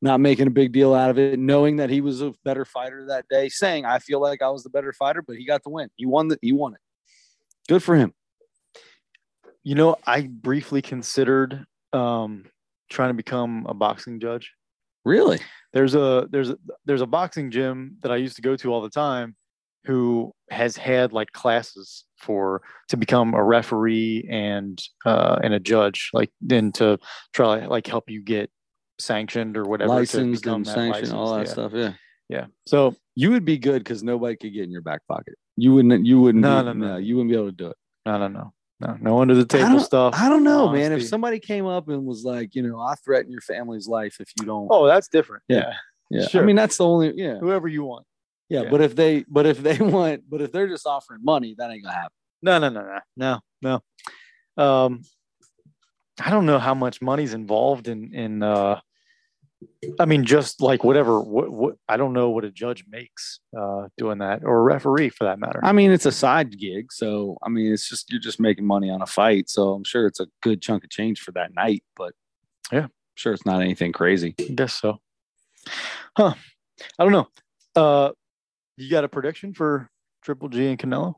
[0.00, 3.06] not making a big deal out of it, knowing that he was a better fighter
[3.06, 5.70] that day, saying, I feel like I was the better fighter, but he got the
[5.70, 5.88] win.
[5.94, 6.80] He won the he won it.
[7.68, 8.14] Good for him.
[9.64, 12.46] You know, I briefly considered um,
[12.90, 14.52] trying to become a boxing judge.
[15.04, 15.38] Really?
[15.72, 18.80] There's a there's a there's a boxing gym that I used to go to all
[18.82, 19.34] the time
[19.84, 26.10] who has had like classes for to become a referee and uh and a judge
[26.12, 26.98] like then to
[27.32, 28.48] try like help you get
[29.00, 31.72] sanctioned or whatever Licensed and sanctioned, all that licensed, stuff.
[31.74, 31.80] Yeah.
[31.80, 31.92] yeah.
[32.28, 35.34] yeah so You would be good because nobody could get in your back pocket.
[35.56, 36.96] You wouldn't you wouldn't No, be- no, no.
[36.98, 37.76] you wouldn't be able to do it.
[38.06, 38.52] no no no
[38.82, 40.92] no no under the table don't- stuff I don't know, man.
[40.92, 44.28] If somebody came up and was like, you know, I threaten your family's life if
[44.38, 45.74] you don't oh that's different Yeah.
[46.10, 46.28] yeah yeah.
[46.28, 46.42] sure.
[46.42, 47.38] I mean that's the only yeah.
[47.38, 48.04] whoever you want
[48.48, 48.70] Yeah, Yeah.
[48.70, 51.82] but if they but if they want but if they're just offering money, that ain't
[51.84, 52.12] gonna happen.
[52.42, 52.82] No, no, no,
[53.16, 53.80] no, no,
[54.58, 54.62] no.
[54.64, 55.02] Um,
[56.20, 58.42] I don't know how much money's involved in in.
[58.42, 58.80] Uh,
[59.98, 61.20] I mean, just like whatever.
[61.20, 65.10] What, what I don't know what a judge makes uh, doing that, or a referee
[65.10, 65.60] for that matter.
[65.62, 68.90] I mean, it's a side gig, so I mean, it's just you're just making money
[68.90, 69.48] on a fight.
[69.50, 72.12] So I'm sure it's a good chunk of change for that night, but
[72.70, 72.84] Yeah.
[72.84, 74.34] I'm sure it's not anything crazy.
[74.38, 74.98] I guess so.
[76.16, 76.34] Huh?
[76.98, 77.28] I don't know.
[77.76, 78.12] Uh,
[78.76, 79.90] you got a prediction for
[80.22, 81.14] Triple G and Canelo?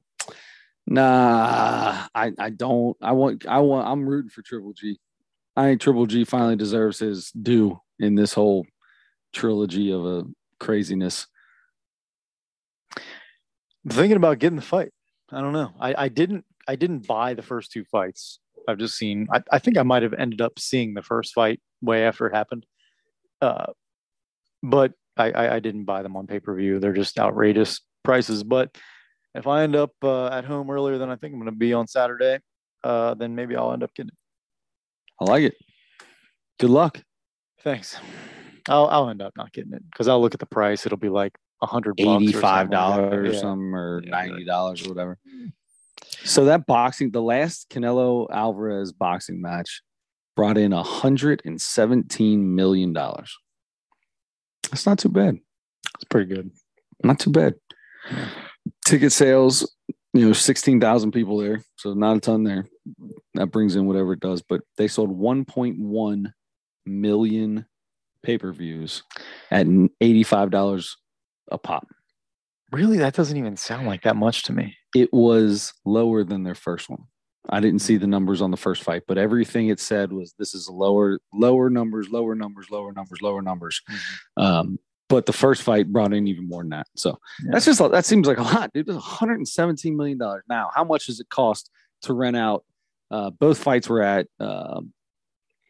[0.86, 2.96] Nah, I I don't.
[3.00, 3.88] I want I want.
[3.88, 4.98] I'm rooting for Triple G.
[5.56, 8.66] I think Triple G finally deserves his due in this whole
[9.32, 10.24] trilogy of a
[10.58, 11.26] craziness.
[12.96, 14.92] I'm thinking about getting the fight.
[15.30, 15.72] I don't know.
[15.80, 18.38] I, I didn't I didn't buy the first two fights.
[18.66, 21.60] I've just seen I, I think I might have ended up seeing the first fight
[21.82, 22.66] way after it happened.
[23.40, 23.66] Uh
[24.62, 26.80] but I, I, I didn't buy them on pay-per-view.
[26.80, 28.42] They're just outrageous prices.
[28.42, 28.76] But
[29.34, 31.86] if I end up uh, at home earlier than I think I'm gonna be on
[31.86, 32.38] Saturday,
[32.82, 34.18] uh, then maybe I'll end up getting it.
[35.20, 35.54] I like it.
[36.58, 37.02] Good luck.
[37.64, 37.96] Thanks.
[38.68, 40.86] I'll I'll end up not getting it because I'll look at the price.
[40.86, 42.76] It'll be like a hundred bucks or something like eighty-five that.
[42.76, 43.40] dollars or Yeah.
[43.40, 45.18] something, or Yeah, ninety dollars or whatever.
[46.24, 49.82] So that boxing, the last Canelo Alvarez boxing match,
[50.36, 53.34] brought in hundred and seventeen million dollars.
[54.70, 55.38] That's not too bad.
[55.94, 56.50] It's pretty good.
[57.02, 57.54] Not too bad.
[58.86, 59.70] Ticket sales,
[60.12, 62.66] you know, sixteen thousand people there, so not a ton there.
[63.34, 66.32] That brings in whatever it does, but they sold one point one
[66.86, 67.66] million
[68.22, 69.02] pay-per-views
[69.50, 69.66] at
[70.00, 70.96] eighty-five dollars
[71.50, 71.86] a pop.
[72.72, 74.76] Really, that doesn't even sound like that much to me.
[74.94, 77.02] it was lower than their first one.
[77.50, 80.54] I didn't see the numbers on the first fight, but everything it said was this
[80.54, 83.82] is lower, lower numbers, lower numbers, lower numbers, lower numbers.
[84.38, 84.78] Um,
[85.10, 86.86] but the first fight brought in even more than that.
[86.96, 87.50] So Yeah.
[87.52, 88.86] that's just that seems like a lot, dude.
[88.86, 90.42] That's 117 million dollars.
[90.48, 91.70] Now, how much does it cost
[92.02, 92.64] to rent out?
[93.10, 94.26] Uh, both fights were at.
[94.40, 94.94] Um,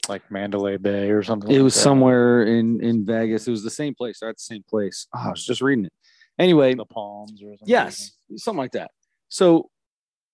[0.09, 1.51] like Mandalay Bay or something.
[1.51, 1.81] it like was that.
[1.81, 3.47] somewhere in in Vegas.
[3.47, 4.19] It was the same place.
[4.21, 5.07] They're at the same place.
[5.15, 5.93] Oh, I was just reading it.
[6.39, 7.69] Anyway, the Palms or something.
[7.69, 8.91] Yes, something like that.
[9.29, 9.71] So,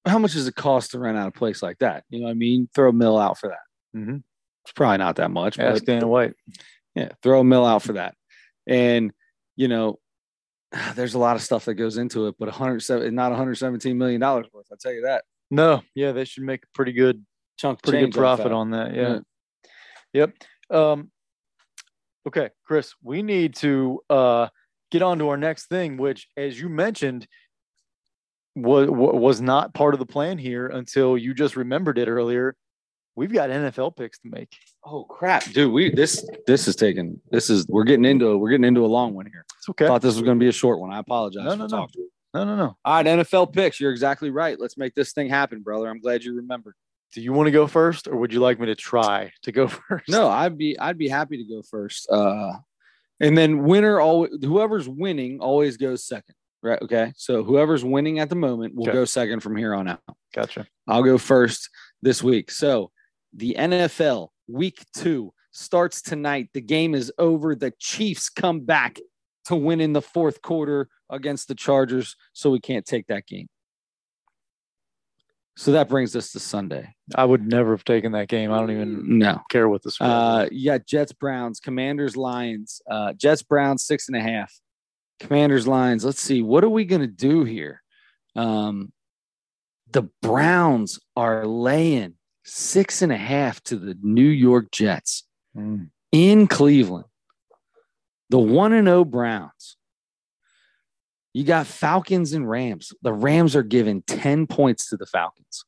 [0.07, 2.05] how much does it cost to rent out a place like that?
[2.11, 2.69] You know what I mean?
[2.75, 3.99] Throw a mill out for that.
[3.99, 4.23] Mhm.
[4.65, 6.35] It's probably not that much, but Dana White.
[6.95, 8.15] yeah, throw a mill out for that.
[8.67, 9.13] And,
[9.57, 9.99] you know,
[10.95, 14.47] there's a lot of stuff that goes into it, but 107, not 117 million dollars
[14.53, 14.67] worth.
[14.71, 15.25] I'll tell you that.
[15.51, 17.25] No, yeah, they should make a pretty good,
[17.59, 18.53] Chunk, pretty good profit that.
[18.53, 18.95] on that.
[18.95, 19.03] Yeah.
[19.15, 19.19] Yeah.
[20.13, 20.35] Yep.
[20.71, 21.11] Um,
[22.27, 24.49] okay, Chris, we need to uh,
[24.91, 27.27] get on to our next thing, which, as you mentioned,
[28.57, 32.57] was was not part of the plan here until you just remembered it earlier.
[33.17, 34.57] We've got NFL picks to make.
[34.85, 35.73] Oh crap, dude!
[35.73, 39.15] We this this is taking this is we're getting into we're getting into a long
[39.15, 39.45] one here.
[39.59, 39.87] It's okay.
[39.87, 40.93] Thought this was going to be a short one.
[40.93, 41.45] I apologize.
[41.45, 41.89] No, no, no.
[42.33, 42.77] No, no, no.
[42.85, 43.81] All right, NFL picks.
[43.81, 44.59] You're exactly right.
[44.59, 45.89] Let's make this thing happen, brother.
[45.89, 46.75] I'm glad you remembered.
[47.13, 49.67] Do you want to go first, or would you like me to try to go
[49.89, 50.09] first?
[50.09, 52.09] No, I'd be I'd be happy to go first.
[52.11, 52.53] Uh,
[53.21, 56.35] and then winner always whoever's winning always goes second.
[56.63, 56.81] Right?
[56.83, 57.13] Okay.
[57.17, 58.93] So whoever's winning at the moment will Okay.
[58.93, 60.01] go second from here on out.
[60.35, 60.67] Gotcha.
[60.87, 61.71] I'll go first
[62.03, 62.51] this week.
[62.51, 62.91] So
[63.35, 66.51] the NFL week two starts tonight.
[66.53, 67.55] The game is over.
[67.55, 68.99] The Chiefs come back
[69.47, 73.49] to win in the fourth quarter against the Chargers, so we can't take that game.
[75.57, 76.95] So that brings us to Sunday.
[77.15, 78.51] I would never have taken that game.
[78.53, 79.41] I don't even No.
[79.51, 80.09] care what the spread.
[80.11, 80.59] Uh, is.
[80.59, 82.81] yeah, Jets, Browns, Commanders, Lions.
[82.91, 84.53] Uh, Jets, Browns, six and a half.
[85.19, 86.05] Commanders, Lions.
[86.05, 86.41] Let's see.
[86.41, 87.83] What are we going to do here?
[88.37, 88.93] Um,
[89.93, 95.25] the Browns are laying six and a half to the New York Jets
[95.57, 95.91] Mm.
[96.13, 97.07] in Cleveland.
[98.31, 99.77] The 1 and 0 Browns.
[101.33, 102.93] You got Falcons and Rams.
[103.03, 105.65] The Rams are giving 10 points to the Falcons.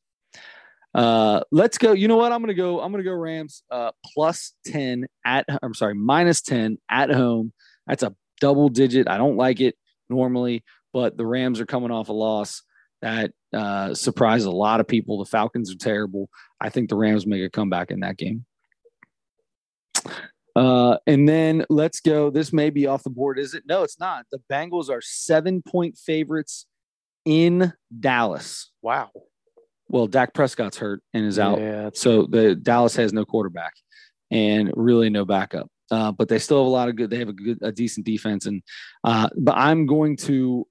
[0.93, 1.93] Uh, let's go.
[1.93, 2.31] You know what?
[2.31, 2.79] I'm gonna go.
[2.79, 7.51] I'm gonna go Rams uh, plus 10 at I'm sorry, minus 10 at home.
[7.87, 9.07] That's a double digit.
[9.07, 9.75] I don't like it
[10.09, 12.61] normally, but the Rams are coming off a loss
[13.01, 15.17] that uh, surprised a lot of people.
[15.17, 16.29] The Falcons are terrible.
[16.61, 18.45] I think the Rams make a comeback in that game.
[20.55, 22.29] Uh, and then let's go.
[22.29, 23.63] This may be off the board, is it?
[23.67, 24.25] No, it's not.
[24.31, 26.65] The Bengals are seven point favorites
[27.25, 28.71] in Dallas.
[28.81, 29.09] Wow.
[29.89, 31.59] Well, Dak Prescott's hurt and is out.
[31.59, 33.73] Yeah, So the Dallas has no quarterback
[34.31, 35.69] and really no backup.
[35.91, 37.09] Uh, but they still have a lot of good.
[37.09, 38.63] They have a good, a decent defense, and
[39.03, 40.65] uh, but I'm going to,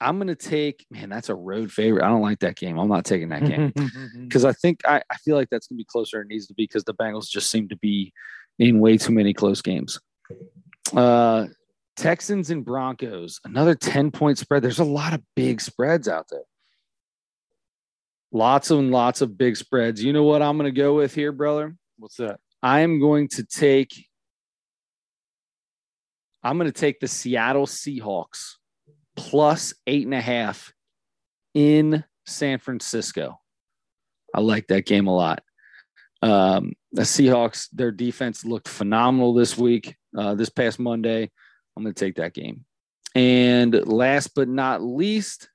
[0.00, 0.86] I'm going to take.
[0.90, 2.04] Man, that's a road favorite.
[2.04, 2.78] I don't like that game.
[2.78, 3.72] I'm not taking that game
[4.22, 6.54] because I think I, I feel like that's going to be closer it needs to
[6.54, 8.12] be because the Bengals just seem to be
[8.58, 10.00] in way too many close games.
[10.94, 11.46] Uh,
[11.96, 14.62] Texans and Broncos, another 10 point spread.
[14.62, 16.44] There's a lot of big spreads out there.
[18.30, 20.02] Lots and lots of big spreads.
[20.02, 21.74] You know what I'm going to go with here, brother?
[21.98, 22.40] What's that?
[22.62, 24.08] I am going to take
[26.42, 28.54] I'm going to take the Seattle Seahawks
[29.16, 30.72] plus eight and a half
[31.52, 33.40] in San Francisco.
[34.34, 35.42] I like that game a lot.
[36.22, 41.30] Um, the Seahawks, their defense looked phenomenal this week, uh, this past Monday.
[41.76, 42.64] I'm going to take that game.
[43.14, 45.48] And last but not least,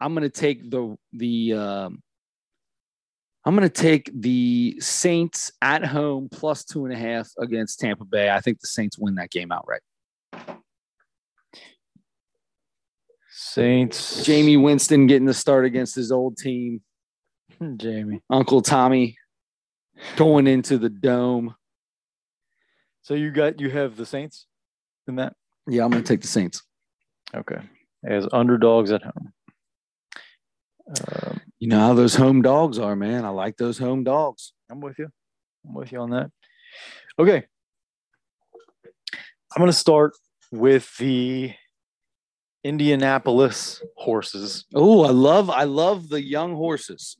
[0.00, 2.02] I'm going to take the the um,
[3.44, 8.04] I'm going to take the Saints at home plus two and a half against Tampa
[8.04, 8.30] Bay.
[8.30, 9.82] I think the Saints win that game outright.
[13.30, 14.26] Saints.
[14.26, 16.82] Jameis Winston getting the start against his old team.
[17.76, 18.20] Jamie.
[18.28, 19.16] Uncle Tommy
[20.16, 21.54] going into the dome.
[23.02, 24.46] So you got you have the Saints
[25.06, 25.34] in that?
[25.66, 26.62] Yeah, I'm going to take the Saints.
[27.34, 27.60] Okay.
[28.04, 29.32] As underdogs at home.
[30.88, 33.24] Um, You know how those home dogs are, man.
[33.24, 34.52] I like those home dogs.
[34.70, 35.08] I'm with you.
[35.66, 36.30] I'm with you on that.
[37.18, 37.44] Okay.
[39.04, 40.12] I'm going to start
[40.52, 41.52] with the
[42.64, 44.66] Indianapolis horses.
[44.74, 47.16] Oh, I love I love the young horses.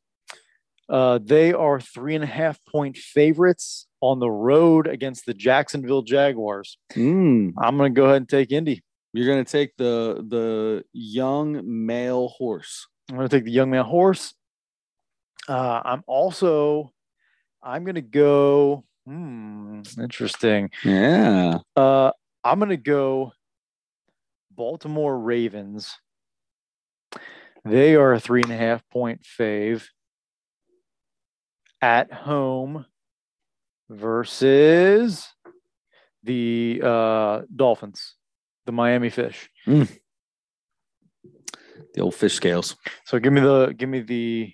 [0.89, 6.03] Uh, they are three and a half point favorites on the road against the Jacksonville
[6.03, 6.79] Jaguars.
[6.95, 8.83] Mm, I'm going to go ahead and take Indy.
[9.13, 12.87] you're going to take the the young male horse.
[13.11, 14.35] I'm going to take the young man horse.
[15.47, 16.93] Uh, I'm also,
[17.63, 18.85] I'm going to go.
[19.07, 20.71] Hmm, interesting.
[20.85, 21.59] Yeah.
[21.75, 22.11] Uh,
[22.45, 23.33] I'm going to go
[24.51, 25.97] Baltimore Ravens.
[27.65, 29.87] They are a three and a half point fave
[31.81, 32.85] at home
[33.91, 35.27] versus
[36.23, 38.15] the uh, Dolphins,
[38.67, 39.49] the Miami Fish.
[41.95, 42.77] The old fish scales.
[43.07, 44.53] So give me the give me the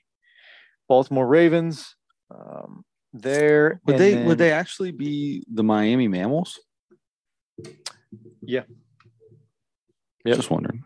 [0.89, 1.95] Baltimore Ravens.
[2.31, 6.61] Um, there Would they then- would they actually be the Miami Mammals?
[8.41, 8.63] Yeah.
[10.25, 10.35] Yeah.
[10.35, 10.85] Just wondering.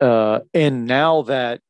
[0.00, 1.60] uh, and now that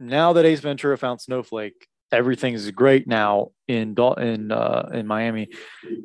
[0.00, 5.48] now that Ace Ventura found Snowflake, everything's great now in in uh, in Miami,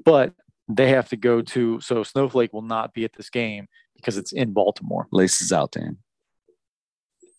[0.05, 0.33] but
[0.69, 4.31] they have to go to so Snowflake will not be at this game because it's
[4.33, 5.07] in Baltimore.
[5.11, 5.97] Laces out, Dan.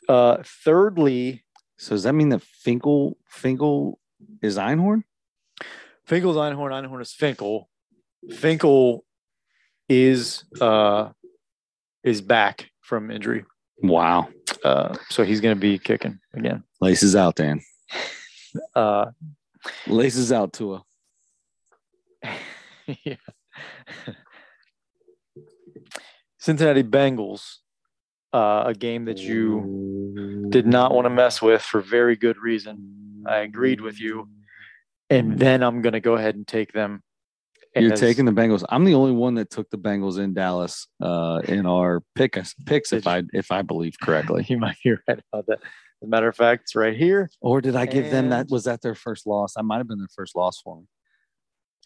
[0.08, 1.44] Uh, thirdly,
[1.78, 3.98] So does that mean that Finkel Finkel
[4.42, 5.02] is Einhorn?
[6.06, 6.72] Finkel's Einhorn.
[6.72, 7.68] Einhorn is Finkel.
[8.30, 9.04] Finkel
[9.88, 11.10] is uh,
[12.02, 13.44] is back from injury,
[13.82, 14.28] Wow.
[14.64, 16.64] uh, so he's going to be kicking again.
[16.80, 17.60] Laces out, Dan.
[18.74, 19.06] Uh,
[19.86, 20.84] Laces out to a
[23.04, 23.16] yeah.
[26.38, 27.56] Cincinnati Bengals,
[28.32, 33.24] uh, a game that you did not want to mess with for very good reason.
[33.26, 34.28] I agreed with you.
[35.10, 37.02] And then I'm going to go ahead and take them.
[37.74, 38.64] You're as- taking the Bengals.
[38.68, 42.92] I'm the only one that took the Bengals in Dallas uh, in our pick picks,
[42.92, 44.44] if Did I if I believe correctly.
[44.48, 45.58] You might be right about that.
[46.00, 47.28] As a matter of fact, it's right here.
[47.40, 48.48] Or did I give them that?
[48.50, 49.54] Was that their first loss?
[49.54, 50.86] That might have been their first loss for me.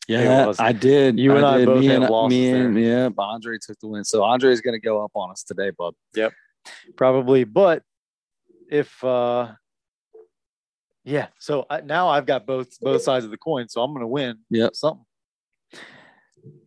[0.08, 0.52] Yeah.
[0.58, 1.18] I did.
[1.18, 2.82] You and I both me had and, losses me and there.
[2.82, 4.04] yeah, Andre took the win.
[4.04, 5.94] So Andre's gonna go up on us today, bub.
[6.14, 6.32] Yep,
[6.96, 7.44] probably.
[7.44, 7.82] But
[8.70, 9.52] if uh
[11.04, 14.06] yeah, so I, now I've got both both sides of the coin, so I'm gonna
[14.06, 14.38] win.
[14.50, 14.74] Yep.
[14.74, 15.04] something.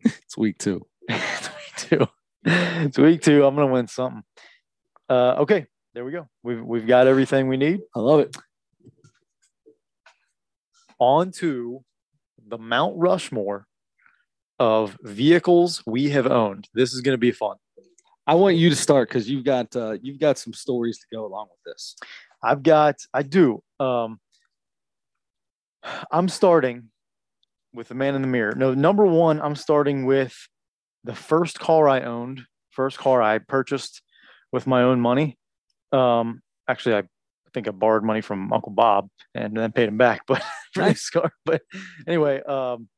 [0.04, 0.86] It's week two.
[1.08, 2.08] it's week two.
[2.44, 3.44] It's week two.
[3.44, 4.22] I'm gonna win something.
[5.08, 5.66] Uh, okay,
[5.96, 6.28] there we go.
[6.42, 7.80] We've we've got everything we need.
[7.94, 8.36] I love it.
[10.98, 11.82] On to
[12.46, 13.66] the Mount Rushmore
[14.58, 16.68] of vehicles we have owned.
[16.74, 17.56] This is gonna be fun.
[18.26, 21.24] I want you to start because you've got uh, you've got some stories to go
[21.24, 21.96] along with this.
[22.42, 23.62] I've got, I do.
[23.80, 24.20] Um,
[26.12, 26.90] I'm starting
[27.72, 28.52] with the man in the mirror.
[28.54, 30.36] No, number one, I'm starting with
[31.04, 34.02] the first car I owned, first car I purchased
[34.52, 35.38] with my own money.
[35.92, 37.02] Um, actually, I
[37.54, 40.42] think I borrowed money from Uncle Bob and then paid him back, but
[40.74, 41.32] for this car.
[41.44, 41.62] But
[42.06, 42.88] anyway, um,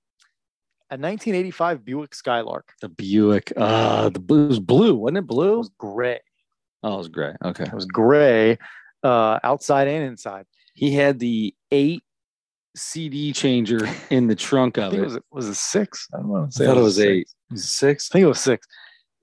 [0.90, 2.72] a 1985 Buick Skylark.
[2.80, 5.54] The Buick, uh, the blue it was blue, wasn't it Blue.
[5.54, 6.20] It was gray.
[6.82, 7.34] Oh, it was gray.
[7.44, 7.64] Okay.
[7.64, 8.58] It was gray,
[9.02, 10.46] uh, outside and inside.
[10.74, 12.04] He had the eight
[12.76, 13.80] CD changer
[14.10, 15.06] in the trunk I of think it.
[15.06, 16.06] it was was it six?
[16.14, 17.06] I don't to I thought it was six.
[17.08, 17.28] eight.
[17.50, 18.10] Was it six?
[18.10, 18.66] I think it was six.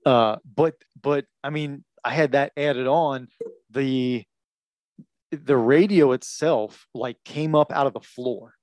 [0.04, 3.28] Uh, but but I mean, I had that added on.
[3.70, 4.24] The
[5.32, 8.54] the radio itself like came up out of the floor,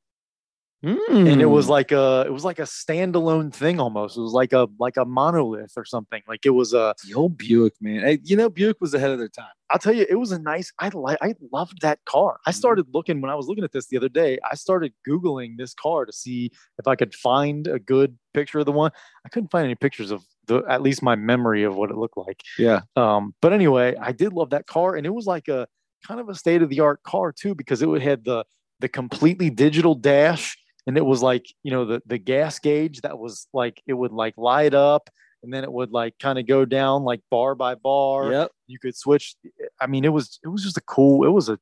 [0.81, 1.69] and it was Mm.
[1.69, 4.17] like a it was like a standalone thing almost.
[4.17, 6.21] It was like a like a monolith or something.
[6.27, 6.95] Like it was a.
[7.05, 8.01] the old Buick, man.
[8.01, 9.51] Hey, you know, Buick was ahead of their time.
[9.69, 10.71] I'll tell you, it was a nice.
[10.79, 11.17] I like.
[11.21, 12.39] I loved that car.
[12.47, 12.55] I Mhm.
[12.55, 14.39] started looking when I was looking at this the other day.
[14.49, 18.65] I started googling this car to see if I could find a good picture of
[18.65, 18.91] the one.
[19.25, 22.17] I couldn't find any pictures of the at least my memory of what it looked
[22.17, 22.41] like.
[22.57, 22.81] Yeah.
[22.95, 25.67] Um, but anyway, I did love that car, and it was like a
[26.05, 28.45] kind of a state of the art car too, because it would had the
[28.79, 33.17] the completely digital dash, and it was like you know the the gas gauge that
[33.17, 35.09] was like it would like light up,
[35.41, 38.31] and then it would like kind of go down like bar by bar.
[38.31, 38.51] Yep.
[38.67, 39.35] You could switch.
[39.79, 41.25] I mean, it was it was just a cool.
[41.25, 41.59] It was a.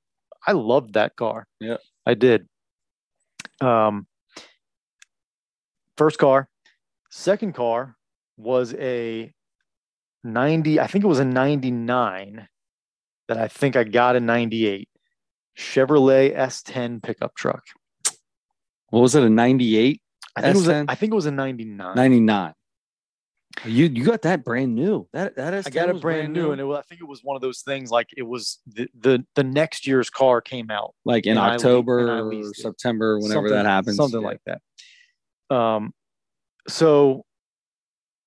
[0.47, 1.45] I loved that car.
[1.59, 1.77] Yeah.
[2.05, 2.47] I did.
[3.59, 4.07] Um.
[5.97, 6.49] First car,
[7.11, 7.95] second car
[8.41, 9.31] was a
[10.23, 12.47] 90 i think it was a 99
[13.27, 14.87] that i think i got in 98
[15.57, 17.63] chevrolet s10 pickup truck
[18.89, 19.23] What was it?
[19.23, 20.01] A 98?
[20.35, 20.85] i think it was a, S10?
[20.89, 22.53] i think it was a 99 99.
[23.65, 25.09] You you got that brand new.
[25.11, 27.19] That that is i got it brand new, and it was, i think it was
[27.21, 30.95] one of those things like it was the, the the next year's car came out
[31.03, 32.53] like in and I le- October I or.
[32.53, 33.97] September, whenever Something- that happens.
[33.97, 34.27] something Yeah.
[34.27, 34.61] like that
[35.55, 35.93] um
[36.69, 37.25] so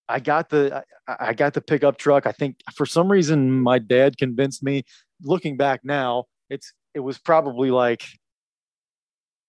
[0.08, 3.78] i got the I, I got the pickup truck i think for some reason my
[3.78, 4.84] dad convinced me
[5.22, 8.02] looking back now it's it was probably like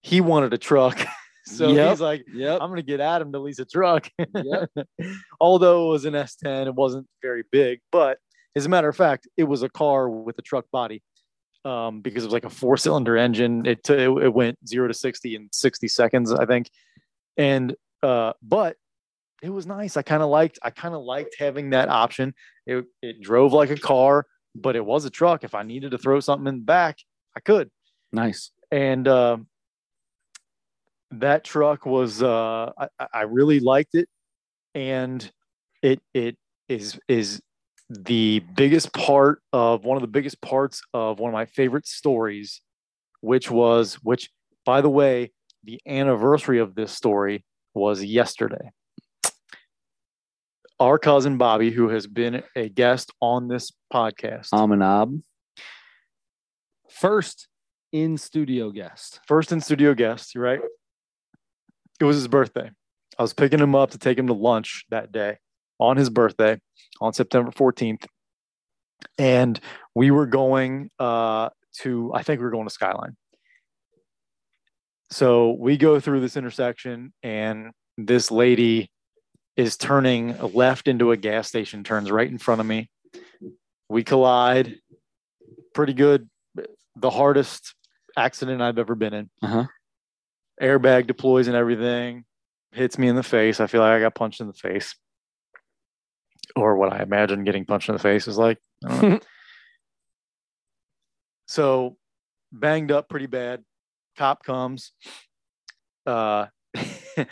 [0.01, 0.99] he wanted a truck
[1.45, 1.89] so Yep.
[1.89, 2.61] he's like Yep.
[2.61, 4.69] i'm gonna get adam to lease a truck Yep.
[5.39, 8.17] although it was an s10 it wasn't very big but
[8.55, 11.01] as a matter of fact it was a car with a truck body
[11.65, 14.87] um, because it was like a four cylinder engine it, t- it it went 0
[14.87, 16.69] to 60 in 60 seconds i think
[17.37, 18.77] and uh but
[19.41, 19.97] it was nice.
[19.97, 22.33] I kind of liked i kind of liked having that option.
[22.65, 24.25] It, it drove like a car
[24.55, 25.43] but it was a truck.
[25.43, 26.97] If i needed to throw something in the back
[27.35, 27.69] i could.
[28.11, 28.51] Nice.
[28.71, 29.37] and uh,
[31.11, 34.07] that truck was uh, I, I really liked it,
[34.73, 35.29] and
[35.81, 36.37] it it
[36.69, 37.41] is is
[37.89, 42.61] the biggest part of one of the biggest parts of one of my favorite stories,
[43.21, 44.29] which was which
[44.65, 45.31] by the way
[45.63, 47.43] the anniversary of this story
[47.73, 48.71] was yesterday.
[50.79, 55.21] Our cousin Bobby, who has been a guest on this podcast, Amanab.
[56.89, 57.47] First
[57.91, 59.21] in studio guest.
[59.25, 60.59] first in studio guest, you're right?
[61.99, 62.71] It was his birthday.
[63.17, 65.37] I was picking him up to take him to lunch that day
[65.79, 66.59] on his birthday
[66.99, 68.05] on September 14th.
[69.17, 69.57] And
[69.93, 71.49] we were going uh,
[71.79, 73.15] to, I think we were going to Skyline.
[75.09, 78.89] So we go through this intersection, and this lady
[79.57, 82.89] is turning left into a gas station, turns right in front of me.
[83.89, 84.79] We collide.
[85.73, 86.29] Pretty good.
[86.95, 87.75] The hardest
[88.17, 89.29] accident I've ever been in.
[89.41, 89.65] Uh-huh.
[90.61, 92.23] Airbag deploys and everything,
[92.71, 93.59] hits me in the face.
[93.59, 94.95] I feel like I got punched in the face.
[96.55, 98.59] Or what I imagine getting punched in the face is like.
[98.85, 99.19] I don't know.
[101.47, 101.97] so
[102.51, 103.63] banged up pretty bad.
[104.17, 104.91] Cop comes.
[106.05, 106.45] Uh,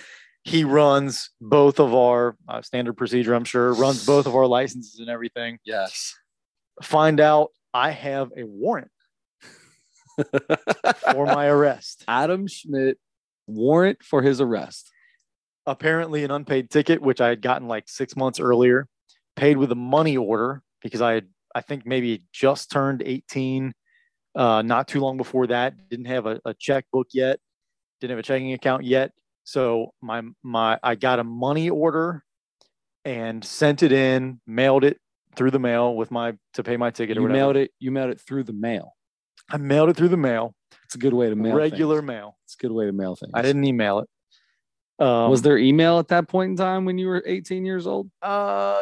[0.43, 4.99] he runs both of our uh, standard procedure, I'm sure, runs both of our licenses
[4.99, 5.59] and everything.
[5.63, 6.15] Yes.
[6.81, 8.91] Find out I have a warrant
[11.11, 12.03] for my arrest.
[12.07, 12.97] Adam Schmidt
[13.47, 14.89] warrant for his arrest.
[15.65, 18.87] apparently an unpaid ticket, which I had gotten like six months earlier,
[19.35, 23.73] paid with a money order because I had, I think maybe just turned 18,
[24.35, 25.89] uh, not too long before that.
[25.89, 27.39] Didn't have a, a checkbook yet,
[28.01, 29.11] didn't have a checking account yet.
[29.43, 32.23] So my my I got a money order
[33.05, 34.99] and sent it in, mailed it
[35.35, 37.17] through the mail with my to pay my ticket.
[37.17, 37.71] You mailed it.
[37.79, 38.95] You mailed it through the mail.
[39.49, 40.55] I mailed it through the mail.
[40.85, 42.07] It's a good way to mail regular things.
[42.07, 42.37] mail.
[42.45, 43.31] It's a good way to mail things.
[43.33, 44.09] I didn't email it.
[45.03, 48.09] Um, Was there email at that point in time when you were 18 years old?
[48.21, 48.79] Uh,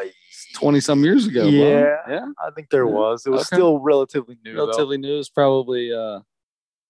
[0.56, 1.44] 20 some years ago.
[1.44, 1.52] bro.
[1.52, 1.96] Yeah.
[2.08, 2.26] Yeah.
[2.38, 2.92] I think there Yeah.
[2.94, 3.26] was.
[3.26, 3.56] It was Okay.
[3.56, 4.54] still relatively new.
[4.54, 4.66] though.
[4.68, 5.18] Relatively new.
[5.18, 6.20] It's probably uh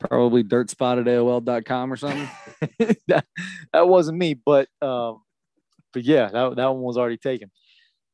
[0.02, 2.30] probably dirt spot at AOL.com or something.
[3.08, 3.26] that,
[3.74, 5.22] that wasn't me, but um,
[5.94, 7.50] but yeah, that that one was already taken.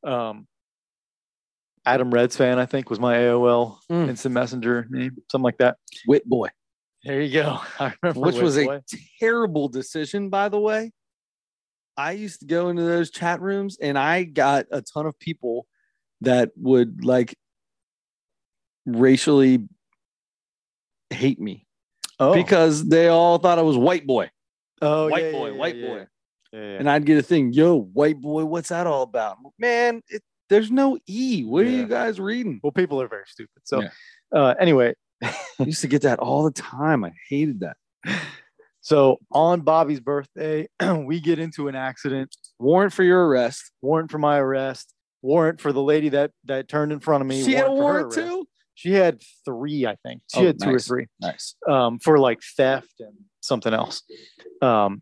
[0.03, 0.47] Um,
[1.85, 4.09] Adam Reds fan, I think, was my AOL Mm.
[4.09, 5.77] instant messenger name, something like that.
[6.07, 6.49] Wit boy.
[7.03, 7.59] There you go.
[7.79, 8.75] I remember which Whit was Boy.
[8.75, 8.81] a
[9.19, 10.91] terrible decision, by the way.
[11.95, 15.65] I used to go into those chat rooms and I got a ton of people
[16.21, 17.35] that would like
[18.85, 19.67] racially
[21.09, 21.65] hate me
[22.19, 24.29] oh because they all thought I was white boy,
[24.81, 26.07] oh, white yeah, boy, yeah, white yeah, boy.
[26.53, 29.37] And I'd get a thing, yo, white boy, what's that all about?
[29.59, 31.43] Man, it, there's no E.
[31.43, 32.59] What are you guys reading?
[32.63, 33.61] well, people are very stupid.
[33.63, 33.83] So
[34.31, 37.03] uh, anyway, I used to get that all the time.
[37.03, 37.77] I hated that.
[38.81, 40.67] so on Bobby's birthday,
[41.05, 42.35] we get into an accident.
[42.59, 43.71] Warrant for your arrest.
[43.81, 44.93] Warrant for my arrest.
[45.21, 47.43] Warrant for the lady that that turned in front of me.
[47.43, 48.47] she had a warrant too.
[48.77, 50.21] She had three, I think.
[50.33, 51.55] She Oh, had two or three Nice.
[51.67, 54.03] um, for like theft and something else.
[54.61, 55.01] Um,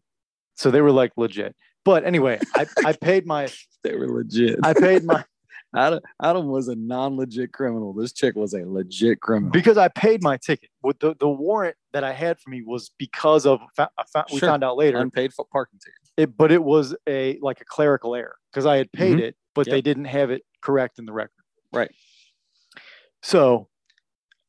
[0.56, 1.54] so they were like legit.
[1.84, 3.50] But anyway, I, I paid my
[3.84, 4.60] They were legit.
[4.64, 5.26] I paid my
[5.76, 7.92] Adam, Adam was a non-legit criminal.
[7.92, 9.52] This chick was a legit criminal.
[9.52, 10.70] because I paid my ticket.
[10.82, 14.24] With the, the warrant that I had for me was because of fa- I fa-
[14.32, 14.48] we Sure.
[14.48, 15.00] found out later.
[15.00, 16.00] Unpaid for parking ticket.
[16.16, 19.66] It, but it was a like a clerical error because I had paid it, but
[19.66, 19.84] they Mm-hmm.
[19.84, 21.32] Didn't have it correct in the record.
[21.74, 21.92] Right.
[23.26, 23.70] So,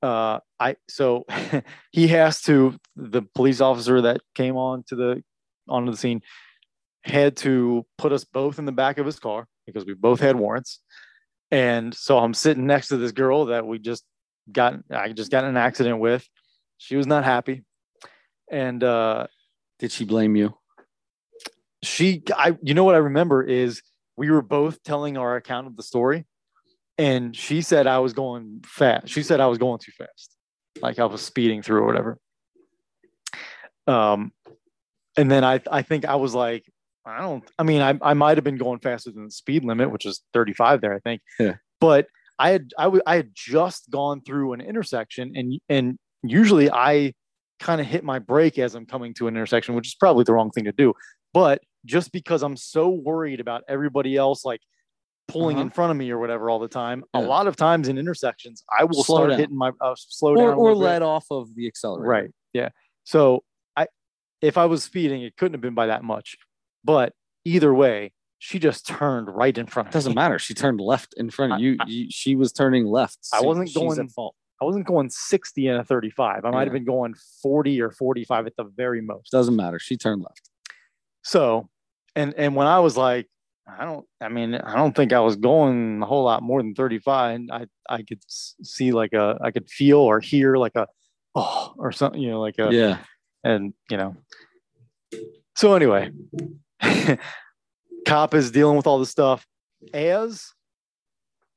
[0.03, 1.25] uh, I so
[1.93, 5.25] he has to the police officer that came on to the
[5.67, 6.21] onto the scene
[7.03, 10.37] had to put us both in the back of his car because we both had
[10.37, 10.81] warrants.
[11.51, 14.05] And so I'm sitting next to this girl that we just
[14.53, 16.29] got I just got in an accident with.
[16.77, 17.65] She was not happy.
[18.53, 19.27] And uh
[19.79, 20.55] Did she blame you?
[21.83, 23.81] she I you know what I remember is
[24.19, 26.27] we were both telling our account of the story
[26.99, 29.09] and she said I was going fast.
[29.09, 30.37] She said I was going too fast.
[30.81, 32.19] Like I was speeding through or whatever.
[33.87, 34.33] Um
[35.17, 36.65] and then I I think I was like
[37.05, 39.91] I don't I mean I I might have been going faster than the speed limit
[39.91, 41.23] which is 35 there I think.
[41.39, 41.57] Yeah.
[41.81, 42.09] But
[42.39, 47.15] I had I w- I had just gone through an intersection and and usually I
[47.59, 50.35] kind of hit my brake as I'm coming to an intersection, which is probably the
[50.35, 50.93] wrong thing to do.
[51.33, 54.61] But just because I'm so worried about everybody else like
[55.29, 55.75] pulling in Uh-huh.
[55.75, 58.85] front of me or whatever all the time, a lot of times in intersections, I
[58.85, 59.39] will Slow start down.
[59.39, 60.79] hitting my uh, slow Or, down or bit.
[60.79, 62.09] let off of the accelerator.
[62.09, 62.31] Right.
[62.53, 62.69] Yeah.
[63.05, 63.43] So
[63.77, 63.87] I,
[64.41, 66.37] if I was speeding, it couldn't have been by that much.
[66.85, 67.13] But
[67.45, 70.15] either way, she just turned right in front of Doesn't me.
[70.15, 70.39] matter.
[70.39, 71.77] She turned left in front of you.
[71.81, 73.19] I- you she was turning left.
[73.33, 74.35] I wasn't going- at fault.
[74.61, 76.47] I wasn't going 60 and a 35.
[76.47, 79.31] I might have been going 40 or 45 at the very most.
[79.31, 79.79] Doesn't matter.
[79.79, 80.49] She turned left.
[81.23, 81.69] So,
[82.15, 83.29] and and when I was like,
[83.67, 86.75] I don't, I mean, I don't think I was going a whole lot more than
[86.75, 87.41] 35.
[87.51, 90.87] I I could see like a, I could feel or hear like a,
[91.35, 92.99] oh, or something, you know, like a, yeah.
[93.43, 94.17] and you know.
[95.57, 96.11] So anyway,
[98.07, 99.47] cop is dealing with all this stuff.
[99.93, 100.53] As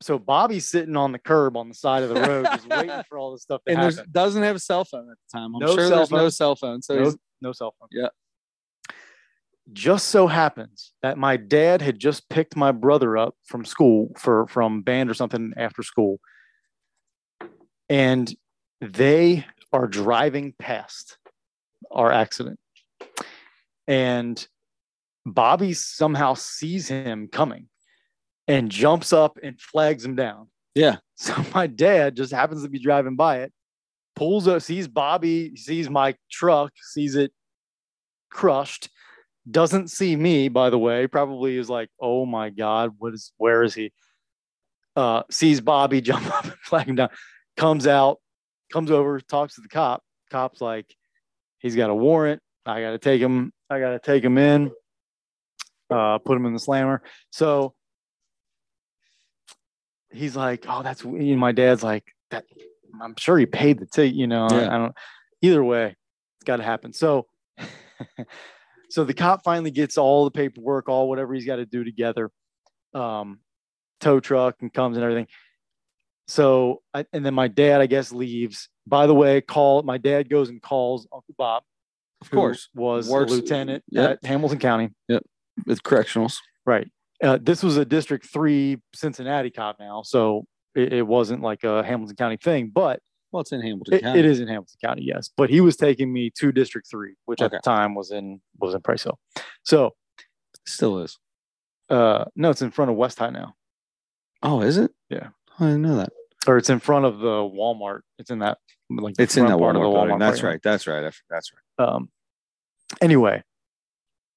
[0.01, 3.17] so, Bobby's sitting on the curb on the side of the road, just waiting for
[3.17, 4.11] all this stuff to And there's happen.
[4.13, 5.55] doesn't have a cell phone at the time.
[5.55, 6.81] I'm No sure cell there's no cell phone.
[6.81, 7.89] So no, he's, no cell phone.
[7.91, 8.07] Yeah.
[9.71, 14.47] Just so happens that my dad had just picked my brother up from school for
[14.47, 16.19] from band or something after school.
[17.89, 18.33] And
[18.81, 21.17] they are driving past
[21.91, 22.59] our accident.
[23.87, 24.47] And
[25.25, 27.67] Bobby somehow sees him coming
[28.47, 30.47] and jumps up and flags him down.
[30.75, 30.97] yeah.
[31.19, 33.51] So my dad just happens to be driving by it,
[34.15, 37.33] pulls up, sees Bobby, sees my truck, sees it
[38.31, 38.89] crushed,
[39.51, 43.63] doesn't see me, by the way, probably is like, oh my God, what is where
[43.63, 43.91] is he?
[44.95, 47.09] Uh, sees Bobby jump up and flag him down,
[47.57, 48.19] comes out,
[48.71, 50.03] comes over, talks to the cop.
[50.29, 50.85] Cop's like,
[51.59, 52.41] he's got a warrant.
[52.65, 54.71] I gotta take him, I gotta take him in,
[55.89, 57.01] uh, put him in the slammer.
[57.31, 57.73] So
[60.11, 62.45] he's like, oh, that's you know, my dad's like that.
[63.01, 64.47] I'm sure he paid the ticket, you know.
[64.51, 64.73] Yeah.
[64.73, 64.95] I don't.
[65.41, 65.95] Either way,
[66.37, 66.91] it's got to happen.
[66.91, 67.27] So
[68.89, 72.31] so the cop finally gets all the paperwork, all whatever he's got to do together,
[72.93, 73.39] um,
[73.99, 75.27] tow truck and comes and everything.
[76.27, 78.69] So, I, and then my dad, I guess, leaves.
[78.85, 81.63] By the way, call my dad goes and calls Uncle Bob,
[82.21, 84.11] Of course, was Works- a lieutenant Yep.
[84.11, 84.89] at Hamilton County.
[85.07, 85.23] Yep,
[85.65, 86.39] with correctionals.
[86.65, 86.87] Right.
[87.23, 90.45] Uh, this was a District Three Cincinnati cop now, so
[90.75, 92.99] it, it wasn't like a Hamilton County thing, but
[93.31, 94.19] Well, it's in Hamilton it, County.
[94.19, 95.29] it is in Hamilton County, yes.
[95.35, 98.73] But he was taking me to District Three, which at the time was in was
[98.73, 99.19] in Price Hill.
[99.63, 99.91] So
[100.65, 101.17] Still is.
[101.89, 103.55] uh, no, it's in front of West High now,
[104.43, 104.91] Oh, is it?
[105.09, 105.29] Yeah.
[105.59, 106.09] I didn't know that.
[106.47, 108.01] or it's in front of the Walmart.
[108.17, 108.57] It's in that
[108.89, 109.85] like It's in that part Walmart.
[109.85, 110.19] of the building.
[110.19, 110.61] That's parking right.
[110.63, 111.13] That's right.
[111.29, 111.87] That's right.
[111.87, 112.09] um
[113.01, 113.43] anyway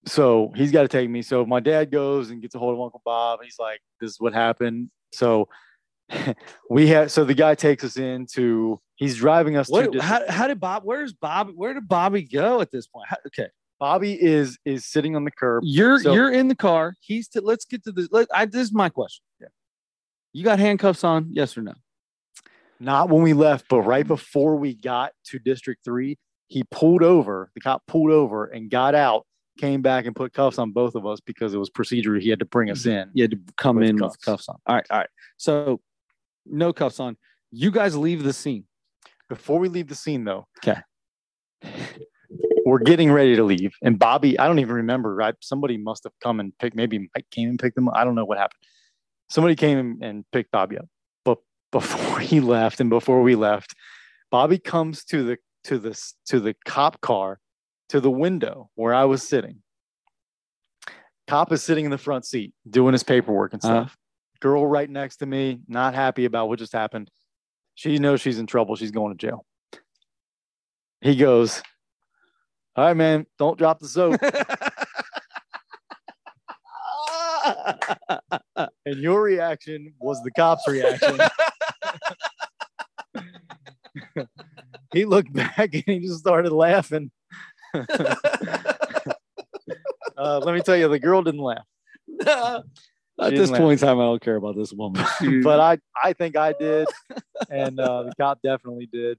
[0.07, 2.81] so he's got to take me so my dad goes and gets a hold of
[2.83, 5.49] uncle bob he's like this is what happened so
[6.71, 10.01] we have so the guy takes us into he's driving us to What?
[10.01, 10.83] How, how did Bob?
[10.85, 11.51] Where's Bob?
[11.55, 13.07] Where did Bobby go at this point?
[13.09, 13.49] How, okay,
[13.81, 16.95] bobby is is sitting on the curb you're So- you're in the car.
[17.01, 17.29] He's.
[17.29, 18.09] To, let's get to this.
[18.11, 19.25] Let, I, this is my question.
[19.41, 19.49] Yeah.
[20.33, 21.29] You got handcuffs on?
[21.33, 21.75] Yes or no?
[22.81, 26.19] not when we left but right before we got to district 3
[26.49, 29.25] he pulled over the cop pulled over and got out
[29.57, 32.41] came back and put cuffs on both of us because it was procedure he had
[32.41, 34.17] to bring us in You had to come With in cuffs.
[34.17, 34.57] with cuffs on.
[34.67, 34.87] All right.
[34.91, 35.09] All right.
[35.37, 35.81] So
[36.47, 37.17] no cuffs on.
[37.51, 38.65] You guys leave the scene.
[39.29, 40.81] Before we leave the scene, though, okay,
[42.67, 45.15] we're getting ready to leave, and Bobby, I don't even remember.
[45.15, 46.77] Right, somebody must have come and picked.
[46.77, 47.89] Maybe Mike came and picked them.
[47.89, 47.95] up.
[47.97, 48.61] I don't know what happened.
[49.31, 50.87] Somebody came and- picked Bobby up,
[51.25, 51.39] but
[51.71, 53.75] before he left, and before we left,
[54.31, 57.39] Bobby comes to the to the to the cop car,
[57.89, 59.63] to the window where I was sitting.
[61.29, 63.85] Cop is sitting in the front seat doing his paperwork and Uh-huh.
[63.87, 63.97] stuff.
[64.43, 67.09] Girl right next to me, not happy about what just happened.
[67.77, 68.75] She knows she's in trouble.
[68.75, 69.47] She's going to jail.
[71.01, 71.63] He goes,
[72.75, 74.21] All right, man, don't drop the soap.
[78.85, 81.21] and your reaction was the cop's reaction.
[84.93, 87.13] he looked back and he just started laughing.
[87.75, 88.17] uh,
[90.17, 91.65] let me tell you, the girl didn't laugh,
[93.23, 95.05] At this point in time, I don't care about this woman.
[95.43, 96.89] but I, I think I did,
[97.51, 99.19] and uh, the cop definitely did.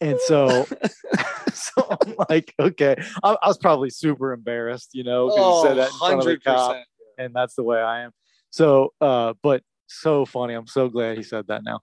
[0.00, 0.66] And so,
[1.52, 5.76] so I'm like, okay, I, I was probably super embarrassed, you know, because Oh, said
[5.78, 6.76] that in front of the cop.
[7.18, 8.10] and that's the way I am.
[8.50, 10.54] So, uh, but so funny.
[10.54, 11.80] I'm so glad he said that now.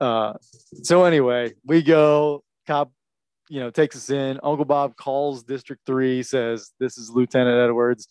[0.00, 0.34] Uh,
[0.82, 2.42] so anyway, we go.
[2.66, 2.92] Cop,
[3.48, 4.38] you know, takes us in.
[4.42, 8.08] Uncle Bob calls District Three, says, "This is Lieutenant Edwards.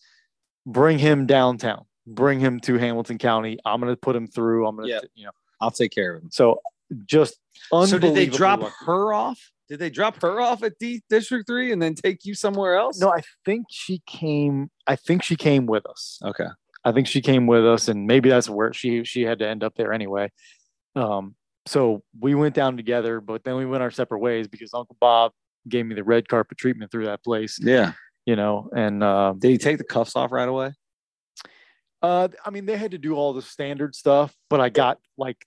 [0.65, 1.85] Bring him downtown.
[2.07, 3.57] Bring him to Hamilton County.
[3.65, 4.67] I'm gonna put him through.
[4.67, 4.99] I'm gonna, Yeah.
[5.15, 6.29] you know." I'll take care of him.
[6.31, 6.59] So
[7.05, 7.39] just
[7.71, 8.73] So did they drop lucky.
[8.85, 9.39] her off?
[9.69, 12.99] Did they drop her off at D District Three and then take you somewhere else?
[12.99, 14.69] No, I think she came.
[14.85, 16.19] I think she came with us.
[16.23, 16.45] Okay.
[16.83, 19.63] I think she came with us, and maybe that's where she she had to end
[19.63, 20.29] up there anyway.
[20.95, 24.97] Um, so we went down together, but then we went our separate ways because Uncle
[24.99, 25.31] Bob
[25.67, 27.93] gave me the red carpet treatment through that place, Yeah.
[28.27, 28.69] you know.
[28.75, 30.73] And uh, Did he take the cuffs off right away?
[32.05, 35.45] Uh, I mean, they had to do all the standard stuff, but I got like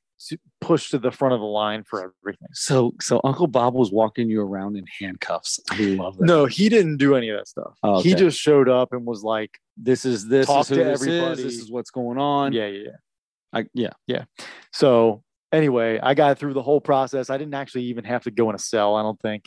[0.61, 2.49] pushed to the front of the line for everything.
[2.53, 5.61] So so Uncle Bob was walking you around in handcuffs.
[5.71, 6.27] I love that.
[6.27, 7.75] No, he didn't do any of that stuff.
[7.85, 11.01] Oh, He just showed up and was like, This is this Talk is to this
[11.01, 11.33] everybody.
[11.33, 11.45] is.
[11.45, 12.53] This is what's going on.
[12.53, 14.25] "Yeah, yeah, yeah." I, yeah.
[14.73, 15.23] So
[15.53, 17.31] anyway, I got through the whole process.
[17.31, 18.97] I didn't actually even have to go in a cell.
[18.97, 19.45] I don't think.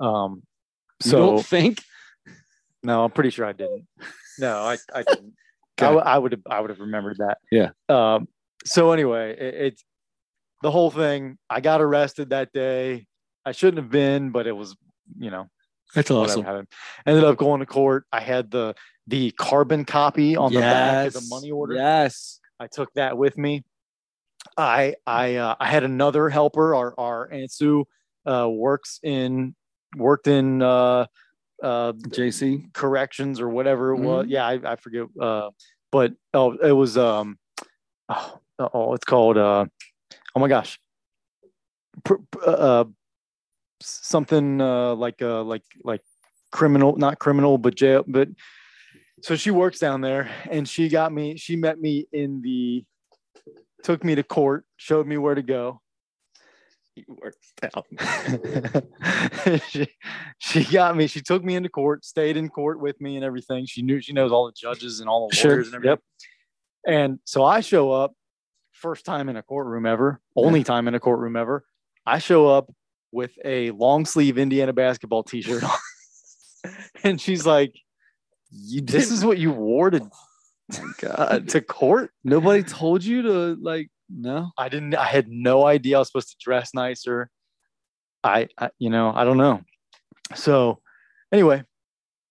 [0.00, 0.42] Um,
[1.04, 1.82] You so don't think?
[2.82, 3.86] no, I'm pretty sure I didn't.
[4.40, 5.34] No, I, I didn't.
[5.86, 7.38] I, I would have I would have remembered that.
[7.50, 7.70] Yeah.
[7.88, 8.28] Um,
[8.64, 9.84] so anyway, it, it's
[10.62, 11.38] the whole thing.
[11.48, 13.06] I got arrested that day.
[13.44, 14.76] I shouldn't have been, but it was,
[15.18, 15.48] you know,
[15.94, 16.68] That's whatever happened.
[17.06, 18.04] Ended up going to court.
[18.12, 18.74] I had the
[19.06, 21.74] the carbon copy on the back of the money order.
[21.74, 22.40] Yes.
[22.60, 23.64] I took that with me.
[24.56, 26.74] I I uh, I had another helper.
[26.74, 27.86] Our our Aunt Sue
[28.26, 29.54] uh, works in
[29.96, 31.06] worked in uh,
[31.62, 32.72] uh, JC.
[32.72, 34.26] corrections or whatever it was.
[34.26, 34.30] Mhm.
[34.30, 35.06] Yeah, I, I forget.
[35.20, 35.50] Uh,
[35.90, 37.38] but oh, it was um
[38.08, 39.64] oh, oh it's called uh
[40.34, 40.78] oh my gosh
[42.04, 42.84] Pr- pr- uh
[43.80, 46.02] something uh like uh like like
[46.52, 48.28] criminal not criminal but jail but
[49.22, 52.84] so she works down there and she got me she met me in the
[53.82, 55.80] took me to court showed me where to go
[57.06, 57.84] He works down.
[59.68, 59.88] she,
[60.38, 61.06] she got me.
[61.06, 63.66] She took me into court, stayed in court with me and everything.
[63.66, 65.52] She knew she knows all the judges and all the Sure.
[65.52, 65.90] lawyers and everything.
[65.92, 66.00] Yep.
[66.86, 68.14] And so I show up,
[68.72, 71.64] first time in a courtroom ever, only time in a courtroom ever.
[72.06, 72.72] I show up
[73.12, 75.70] with a long sleeve Indiana basketball t-shirt on.
[77.04, 77.74] and she's like,
[78.50, 81.48] You This is what you wore to oh my God.
[81.50, 82.10] to court.
[82.24, 84.50] Nobody told you to like no.
[84.56, 84.94] I didn't.
[84.94, 87.30] I had no idea I was supposed to dress nicer.
[88.24, 89.62] I, I you know, I don't know.
[90.34, 90.80] So,
[91.32, 91.62] anyway,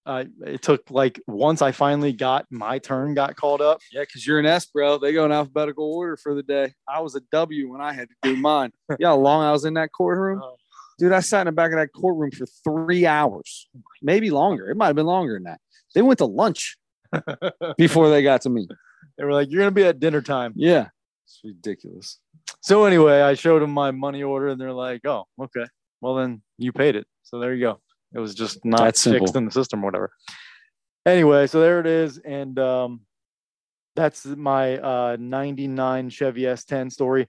[0.05, 3.79] uh, it took like once I finally got my turn, got called up.
[3.91, 4.97] Yeah, because you're an S, bro.
[4.97, 6.73] They go in alphabetical order for the day.
[6.87, 8.71] I was a W when I had to do mine.
[8.99, 10.41] yeah, how long I was in that courtroom.
[10.43, 10.55] Oh.
[10.97, 13.67] Dude, I sat in the back of that courtroom for three hours,
[14.01, 14.71] maybe longer.
[14.71, 15.59] It might have been longer than that.
[15.93, 16.77] They went to lunch
[17.77, 18.67] before they got to me.
[19.17, 20.87] They were like, "You're gonna be at dinner time." Yeah,
[21.27, 22.19] it's ridiculous.
[22.61, 25.65] So anyway, I showed them my money order, and they're like, "Oh, okay.
[25.99, 27.05] Well, then you paid it.
[27.23, 27.81] So there you go.
[28.13, 29.25] It was just not That's simple.
[29.27, 30.11] fixed in the system, or whatever."
[31.05, 33.01] Anyway, so there it is, and um,
[33.95, 37.27] that's my uh, '99 Chevy S10 story.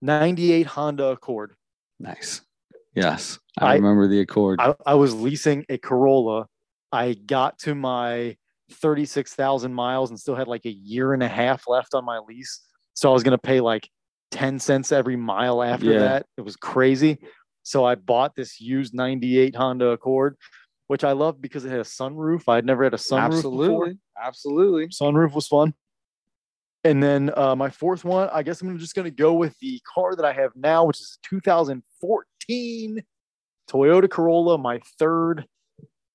[0.00, 1.54] '98 Honda Accord.
[1.98, 2.40] Nice.
[2.94, 4.60] Yes, I, I- remember the Accord.
[4.60, 6.46] I, I was leasing a Corolla.
[6.92, 8.36] I got to my
[8.70, 12.60] 36,000 miles and still had like a year and a half left on my lease.
[12.98, 13.88] So I was going to pay like
[14.32, 16.00] 10 cents every mile after Yeah.
[16.00, 16.26] that.
[16.36, 17.18] It was crazy.
[17.62, 20.36] So I bought this used 98 Honda Accord,
[20.88, 22.48] which I loved because it had a sunroof.
[22.48, 23.86] I'd never had a sunroof before.
[23.86, 24.88] absolutely, absolutely.
[24.88, 25.74] Sunroof was fun.
[26.82, 29.80] And then uh, my fourth one, I guess I'm just going to go with the
[29.94, 33.02] car that I have now, which is a 2014
[33.70, 35.46] Toyota Corolla, my third,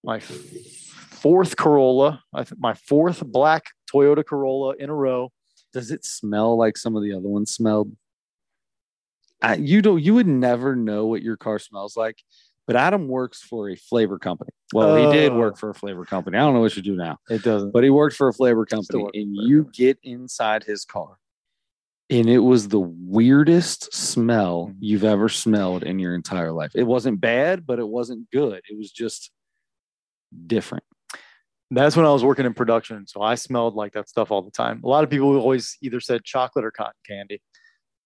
[0.03, 2.21] my fourth Corolla,
[2.57, 5.31] my fourth black Toyota Corolla in a row.
[5.73, 7.91] Does it smell like some of the other ones smelled?
[9.41, 10.01] I, you don't.
[10.01, 12.21] You would never know what your car smells like.
[12.65, 14.51] But Adam works for a flavor company.
[14.73, 15.37] Well, he did Oh.
[15.37, 16.37] work for a flavor company.
[16.37, 17.71] I don't know what you do now, It doesn't.
[17.71, 19.03] but he worked for a flavor company.
[19.13, 21.17] And you get inside his car,
[22.09, 24.77] and it was the weirdest smell Mhm.
[24.79, 26.71] you've ever smelled in your entire life.
[26.73, 28.61] It wasn't bad, but it wasn't good.
[28.69, 29.29] It was just
[30.47, 30.85] different.
[31.75, 33.05] That's when I was working in production.
[33.07, 34.81] So I smelled like that stuff all the time.
[34.83, 37.41] A lot of people always either said chocolate or cotton candy,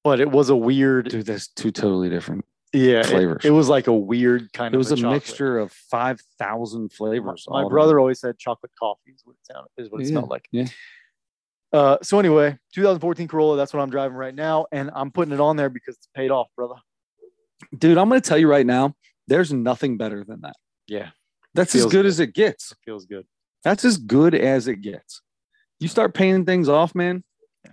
[0.03, 2.45] but it was a weird, Dude, that's two totally different.
[2.73, 3.43] yeah, it- flavors.
[3.45, 5.13] It, was like a weird kind It of It was a, chocolate.
[5.13, 7.45] mixture of five thousand flavors.
[7.49, 10.11] my all brother always said chocolate coffee is what it sounded is what it Yeah,
[10.11, 10.47] smelled like.
[10.51, 10.67] yeah.
[11.73, 15.39] Uh, so anyway, 2014 Corolla, that's what I'm driving right now, and I'm putting it
[15.41, 16.75] on there because it's paid off, brother.
[17.77, 17.97] dude.
[17.97, 18.95] I'm going to tell you right now.
[19.27, 20.55] There's nothing better than that.
[20.87, 21.09] Yeah,
[21.53, 22.05] That's as good good.
[22.05, 22.73] as it gets.
[22.85, 23.25] feels good.
[23.63, 25.21] That's as good as it gets.
[25.79, 27.23] You start paying things off, man.
[27.65, 27.71] Yeah.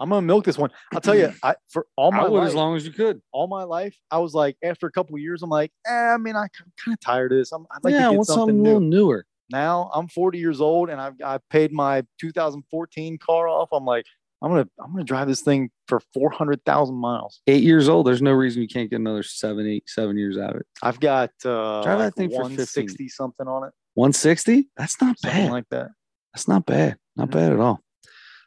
[0.00, 0.70] I'm gonna milk this one.
[0.92, 3.20] I'll tell you, I for all my I life, as long as you could.
[3.32, 6.16] all my life, I was like, after a couple of years, I'm like, eh, I
[6.16, 6.48] mean, I'm
[6.84, 7.52] kind of tired of this.
[7.52, 9.24] I'm, I'd like yeah, to I get want something, something a little newer.
[9.50, 13.68] Now I'm 40 years old and I've I paid my 2014 car off.
[13.72, 14.04] I'm like,
[14.42, 17.40] I'm gonna I'm gonna drive this thing for 400,000 miles.
[17.46, 18.06] Eight years old.
[18.06, 20.66] There's no reason you can't get another seven, eight, seven years out of it.
[20.82, 24.68] I've got uh, Drive that like thing for sixty something on it, 160.
[24.76, 25.50] That's not something bad.
[25.50, 25.88] like that.
[26.32, 26.98] That's not bad.
[27.16, 27.80] Not bad at all.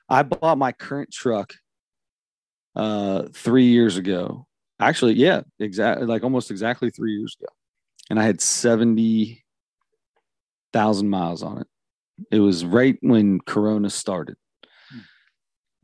[0.07, 1.55] I bought my current truck
[2.73, 4.47] uh three years ago.
[4.79, 7.49] Actually, yeah, exactly like almost exactly three years ago.
[8.09, 11.67] And I had 70,000 miles on it.
[12.31, 14.37] It was right when Corona started.
[14.89, 14.99] Hmm.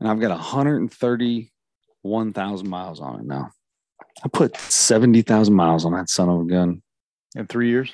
[0.00, 3.50] And I've got 131,000 miles on it now.
[4.24, 6.80] I put 70,000 miles on that son of a gun.
[7.36, 7.92] In three years.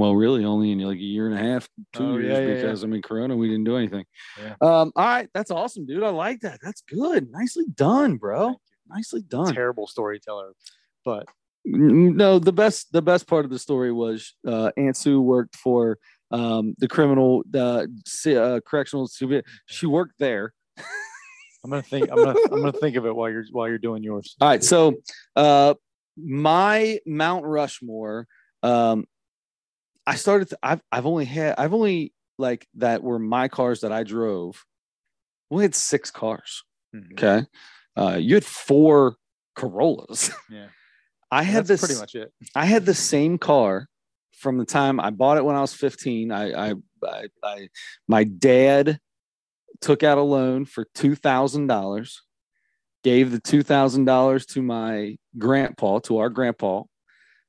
[0.00, 2.46] Well, really, only in like a year and a half, two Oh, years, yeah, yeah,
[2.46, 2.54] yeah.
[2.54, 4.06] because I mean, Corona, we didn't do anything.
[4.42, 4.54] Yeah.
[4.62, 6.02] Um, all right, that's awesome, dude.
[6.02, 6.58] I like that.
[6.62, 7.30] That's good.
[7.30, 8.56] Nicely done, bro.
[8.88, 9.52] Nicely done.
[9.52, 10.54] Terrible storyteller,
[11.04, 11.26] but
[11.66, 15.98] No, the best the best part of the story was uh, Aunt Sue worked for
[16.30, 17.84] um, the criminal uh,
[18.26, 19.06] uh, correctional.
[19.66, 20.54] She worked there.
[21.62, 22.08] I'm gonna think.
[22.10, 24.34] I'm gonna I'm gonna think of it while you're while you're doing yours.
[24.40, 24.94] All right, so
[25.36, 25.74] uh,
[26.16, 28.26] my Mount Rushmore.
[28.62, 29.04] Um,
[30.10, 30.48] I started.
[30.50, 31.54] To, I've I've only had.
[31.58, 34.64] I've only like that were my cars that I drove.
[35.50, 36.64] We had six cars.
[36.94, 37.12] Mhm.
[37.12, 37.46] Okay,
[37.96, 39.16] uh, you had four
[39.54, 40.30] Corollas.
[40.50, 40.66] Yeah,
[41.30, 41.80] I had that's this.
[41.80, 42.32] pretty much it.
[42.54, 43.88] I had the same car
[44.32, 46.32] from the time I bought it when I was 15.
[46.32, 46.74] I, I,
[47.04, 47.68] I, I
[48.08, 48.98] my dad
[49.80, 52.22] took out a loan for two thousand dollars,
[53.04, 56.82] gave the two thousand dollars to my grandpa, to our grandpa.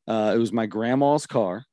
[0.08, 1.66] Uh, it was my grandma's car.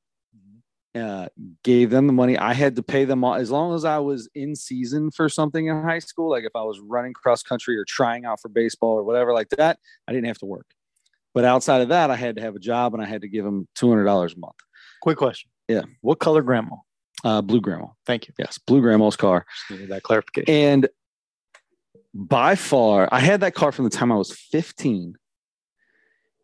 [0.94, 1.28] Uh,
[1.62, 2.36] gave them the money.
[2.38, 5.66] I had to pay them all as long as I was in season for something
[5.66, 6.30] in high school.
[6.30, 9.50] Like if I was running cross country or trying out for baseball or whatever like
[9.50, 9.78] that,
[10.08, 10.66] I didn't have to work.
[11.34, 13.44] But outside of that, I had to have a job and I had to give
[13.44, 14.56] them two hundred dollars a month.
[15.02, 15.50] Quick question.
[15.68, 15.82] Yeah.
[16.00, 16.76] What color grandma?
[17.22, 18.34] Uh, blue grandma, Thank you.
[18.38, 20.52] yes, blue grandma's car, needed that clarification.
[20.52, 20.88] and
[22.14, 25.16] by far, I had that car from the time I was fifteen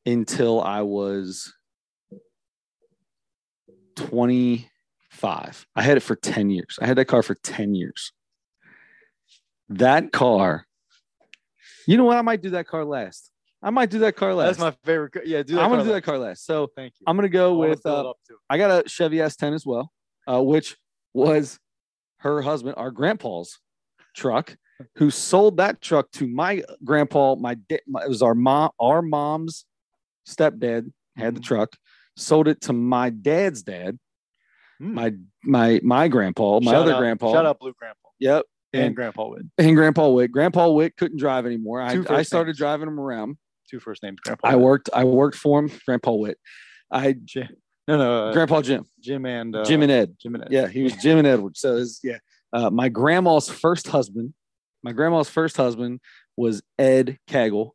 [0.04, 1.52] until I was
[5.10, 5.66] five.
[5.76, 6.78] I had it for 10 years.
[6.80, 8.12] I had that car for 10 years.
[9.68, 10.66] That car,
[11.86, 12.16] you know what?
[12.18, 13.30] I might do that car last.
[13.62, 14.58] I might do that car last.
[14.58, 15.12] That's my favorite.
[15.12, 15.22] car.
[15.24, 15.62] Yeah, do that.
[15.64, 16.44] I'm gonna do that car last.
[16.44, 17.04] So Thank you.
[17.06, 18.12] I'm gonna go wanna with uh.
[18.50, 19.90] I got a Chevy S10 as well,
[20.26, 20.76] uh, which
[21.14, 21.58] was
[22.18, 23.58] her husband, our grandpa's
[24.14, 24.54] truck,
[24.96, 27.36] who sold that truck to my grandpa.
[27.36, 29.64] My, da- my it was our mom, our mom's
[30.28, 31.44] stepdad had the Mhm.
[31.44, 31.76] truck,
[32.16, 33.98] sold it to my dad's dad,
[34.82, 34.92] Mm.
[34.94, 35.12] my
[35.44, 37.32] my my grandpa, my Shout other out- grandpa.
[37.32, 38.44] Shout out Blue Grandpa Yep.
[38.72, 39.48] and, And, Grandpa Wood.
[39.56, 40.32] and Grandpa Wick.
[40.32, 41.80] Grandpa Wick couldn't drive anymore.
[41.80, 42.58] I, I started names.
[42.58, 43.36] driving him around.
[43.70, 44.18] Two first names.
[44.20, 44.48] Grandpa.
[44.48, 44.90] I worked.
[44.92, 45.70] I worked for him.
[45.86, 46.38] Grandpa Witt.
[46.90, 47.48] I Jim.
[47.86, 48.26] No, no.
[48.28, 50.16] Uh, Grandpa Jim, Jim and uh, Jim and Ed.
[50.20, 50.48] Jim and Ed.
[50.50, 51.56] Yeah, he was Jim and Edward.
[51.56, 52.18] So it's yeah.
[52.52, 54.34] Uh, my grandma's first husband,
[54.82, 56.00] my grandma's first husband
[56.36, 57.70] was Ed Cagle.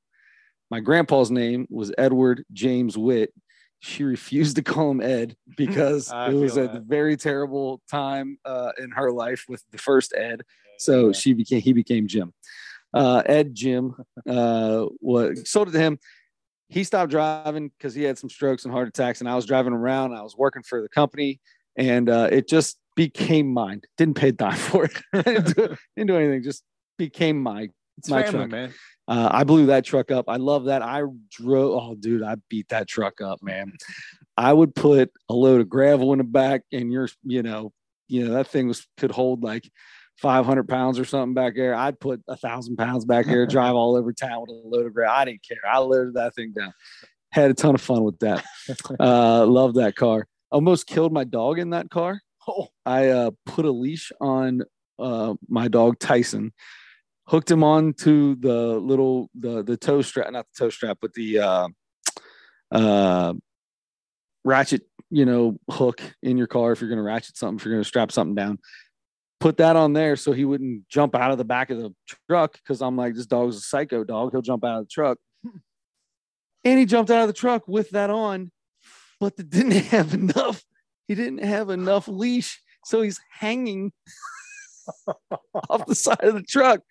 [0.70, 3.34] My grandpa's name was Edward James Witt.
[3.82, 6.84] She refused to call him Ed because it was a that.
[6.84, 10.42] very terrible time uh, in her life with the first Ed.
[10.78, 11.12] So Yeah.
[11.14, 12.34] she became he became Jim.
[12.94, 13.96] Uh, Ed Jim
[14.28, 16.00] uh, what sold it to him.
[16.70, 19.74] He stopped driving because he had some strokes and heart attacks, and I was driving
[19.74, 20.14] around.
[20.14, 21.40] I was working for the company,
[21.76, 23.82] and uh, it just became mine.
[23.98, 24.92] Didn't pay a dime for it.
[25.26, 26.44] didn't, do, didn't do anything.
[26.44, 26.64] Just
[26.98, 27.70] became my.
[27.98, 28.50] it's my family, truck.
[28.52, 28.74] man.
[29.10, 30.26] Uh, I blew that truck up.
[30.28, 30.84] I love that.
[30.84, 31.72] I drove.
[31.72, 33.74] Oh, dude, I beat that truck up, man.
[34.38, 37.74] I would put a load of gravel in the back, and you're, you know,
[38.08, 39.70] you know that thing was could hold like
[40.18, 41.74] 500 pounds or something back there.
[41.74, 44.94] I'd put a thousand pounds back there, drive all over town with a load of
[44.94, 45.16] gravel.
[45.16, 45.58] I didn't care.
[45.70, 46.74] I loaded that thing down.
[47.32, 48.46] Had a ton of fun with that.
[49.00, 50.28] Uh, love that car.
[50.52, 52.22] Almost killed my dog in that car.
[52.48, 54.62] Oh, I uh, put a leash on
[55.00, 56.54] uh, my dog Tyson,
[57.30, 61.14] hooked him on to the little the the toe strap, not the toe strap, but
[61.14, 61.68] the uh,
[62.72, 63.34] uh,
[64.44, 64.82] ratchet,
[65.12, 67.84] you know, hook in your car if you're going to ratchet something, if you're going
[67.84, 68.58] to strap something down.
[69.40, 71.94] Put that on there so he wouldn't jump out of the back of the
[72.28, 74.32] truck because I'm like, this dog's a psycho dog.
[74.32, 75.18] He'll jump out of the truck.
[76.66, 78.52] And he jumped out of the truck with that on,
[79.20, 80.64] but didn't have enough.
[81.08, 82.62] He didn't have enough leash.
[82.84, 83.94] So he's hanging
[85.70, 86.82] off the side of the truck.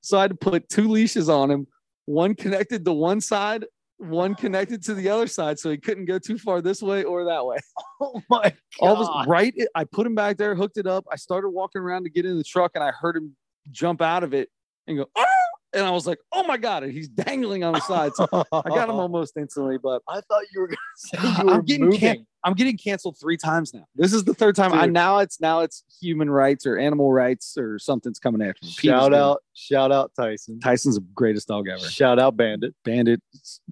[0.00, 1.66] So I had to put two leashes on him,
[2.06, 3.64] one connected to one side,
[3.98, 5.58] one connected to the other side.
[5.58, 7.58] So he couldn't go too far this way or that way.
[8.00, 9.54] oh my All was right.
[9.74, 11.04] I put him back there, hooked it up.
[11.10, 13.36] I started walking around to get in the truck and I heard him
[13.70, 14.48] jump out of it
[14.86, 15.24] and go, "Ah!"
[15.72, 16.82] And I was like, oh my God.
[16.82, 18.12] And he's dangling on the side.
[18.14, 21.64] So I got him almost instantly, but I thought you were going to say I'm
[21.64, 23.84] getting can- I'm getting canceled three times now.
[23.96, 24.72] This is the third time.
[24.72, 24.94] I Dude.
[24.94, 28.70] now it's now it's human rights or animal rights or something's coming after me.
[28.70, 29.18] Shout it.
[29.18, 30.60] out, shout out Tyson.
[30.60, 31.80] Tyson's the greatest dog ever.
[31.80, 32.74] Shout out Bandit.
[32.84, 33.20] Bandit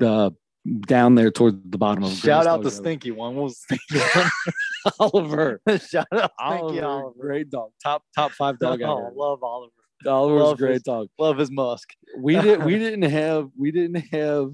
[0.02, 0.30] uh,
[0.80, 2.76] down there toward the bottom of the Shout out the ever.
[2.76, 3.36] stinky one.
[3.36, 4.30] What was the stinky
[5.00, 5.60] Oliver.
[5.88, 7.14] shout out Oliver, Oliver.
[7.20, 7.70] great dog.
[7.82, 9.12] Top top five dog oh, ever.
[9.14, 9.72] love Oliver.
[10.06, 11.08] Oliver's a love great his- dog.
[11.18, 11.90] Love his musk.
[12.18, 14.52] We did we didn't have we didn't have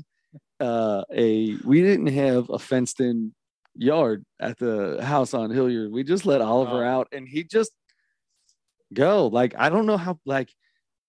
[0.60, 3.34] uh a we didn't have a fenced in
[3.74, 5.90] yard at the house on Hilliard.
[5.90, 6.88] We just let Oliver Oh.
[6.88, 7.72] out and he just
[8.92, 9.26] go.
[9.28, 10.52] Like I don't know how like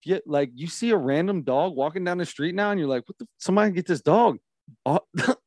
[0.05, 3.07] yeah, like you see a random dog walking down the street now and you're like,
[3.07, 4.37] what the somebody get this dog.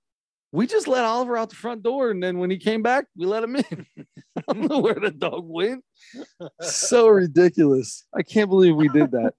[0.53, 3.27] We just let Oliver out the front door and then when he came back, we
[3.27, 3.87] let him in.
[4.49, 5.85] I don't know where the dog went.
[6.61, 8.07] so ridiculous.
[8.15, 9.35] I can't believe we did that.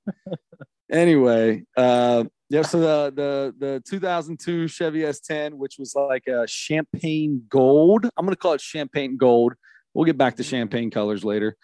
[0.92, 2.62] anyway, uh, yeah.
[2.62, 8.06] So the the the 2002 Chevy S10, which was like a champagne gold.
[8.18, 9.54] I'm gonna call it champagne gold.
[9.94, 11.56] We'll get back to champagne colors later.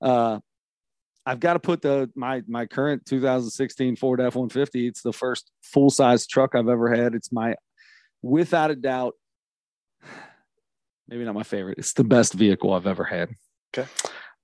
[0.00, 0.40] Uh,
[1.26, 4.88] I've got to put the my my current 2016 Ford F150.
[4.88, 7.14] It's the first full size truck I've ever had.
[7.14, 7.54] It's my
[8.22, 9.14] without a doubt.
[11.08, 11.78] Maybe not my favorite.
[11.78, 13.30] It's the best vehicle I've ever had.
[13.76, 13.88] Okay.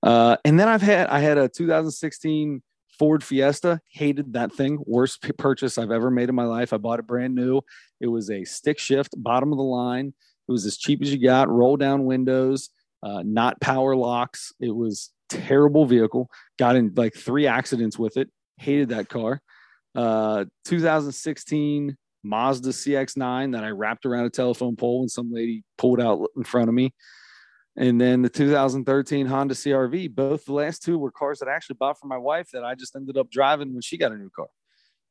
[0.03, 2.61] Uh, and then I've had I had a 2016
[2.99, 3.79] Ford Fiesta.
[3.89, 4.79] Hated that thing.
[4.85, 6.73] Worst purchase I've ever made in my life.
[6.73, 7.61] I bought it brand new.
[7.99, 10.13] It was a stick shift, bottom of the line.
[10.47, 11.49] It was as cheap as you got.
[11.49, 12.69] Roll down windows,
[13.03, 14.53] uh, not power locks.
[14.59, 16.29] It was terrible vehicle.
[16.57, 18.29] Got in like three accidents with it.
[18.57, 19.41] Hated that car.
[19.93, 21.97] Uh, 2016
[22.27, 26.43] Mazda CX9 that I wrapped around a telephone pole and some lady pulled out in
[26.43, 26.93] front of me.
[27.75, 30.13] And then the 2013 Honda CRV.
[30.13, 32.73] Both the last two were cars that I actually bought for my wife that I
[32.73, 34.47] just ended up driving when she got a new car.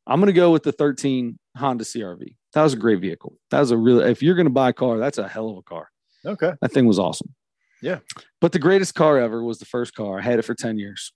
[0.06, 2.36] I'm going to go with the 13 Honda CRV.
[2.54, 3.36] That was a great vehicle.
[3.50, 5.56] That was a really, if you're going to buy a car, that's a hell of
[5.58, 5.90] a car.
[6.24, 6.52] Okay.
[6.60, 7.34] That thing was awesome.
[7.82, 7.98] Yeah.
[8.40, 10.18] But the greatest car ever was the first car.
[10.18, 11.12] I had it for 10 years.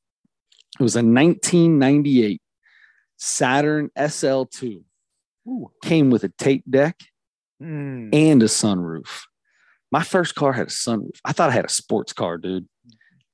[0.78, 2.40] It was a 1998
[3.16, 4.82] Saturn SL2.
[5.48, 5.70] Ooh.
[5.82, 7.00] Came with a tape deck
[7.62, 8.14] Mm.
[8.14, 9.22] and a sunroof.
[9.92, 11.18] My first car had a sunroof.
[11.24, 12.66] I thought I had a sports car, dude.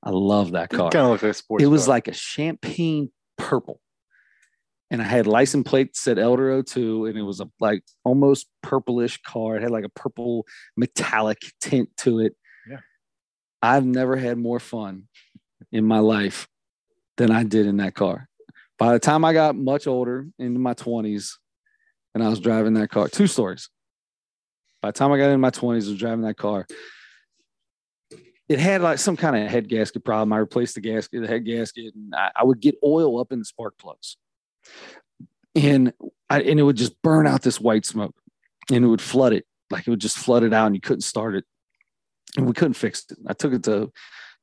[0.03, 0.89] I love that car.
[0.91, 1.63] Kind of looks like a sports.
[1.63, 1.89] it was car.
[1.95, 3.79] like a champagne purple.
[4.91, 9.17] And I had license plate said Elder 02, and it was a like almost purplish
[9.21, 9.57] car.
[9.57, 10.45] It had like a purple
[10.77, 12.35] metallic tint to it.
[12.69, 12.79] Yeah.
[13.61, 15.07] I've never had more fun
[15.71, 16.47] in my life
[17.17, 18.27] than I did in that car.
[18.77, 21.31] By the time I got much older, into my 20s,
[22.17, 23.69] and I was driving that car, two stories.
[24.81, 26.65] By the time I got in my 20s, I was driving that car.
[28.49, 30.33] It had like some kind of head gasket problem.
[30.33, 33.37] I replaced the gasket, the head gasket, and I, I would get oil up in
[33.37, 34.17] the spark plugs.
[35.53, 35.93] And
[36.27, 38.15] I, and it would just burn out this white smoke
[38.71, 39.45] and it would flood it.
[39.69, 41.45] Like it would just flood it out and you couldn't start it.
[42.35, 43.17] And we couldn't fix it.
[43.27, 43.91] I took it to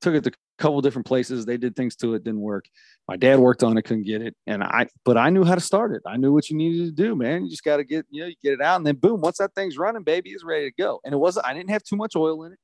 [0.01, 1.45] took it to couple different places.
[1.45, 2.67] They did things to it, didn't work.
[3.09, 4.35] My dad worked on it, couldn't get it.
[4.47, 6.03] And I but I knew how to start it.
[6.07, 7.45] I knew what you needed to do, man.
[7.45, 9.39] You just got to get, you know, you get it out and then boom, once
[9.39, 11.01] that thing's running, baby, it's ready to go.
[11.05, 12.59] And it wasn't, I didn't have too much oil in it.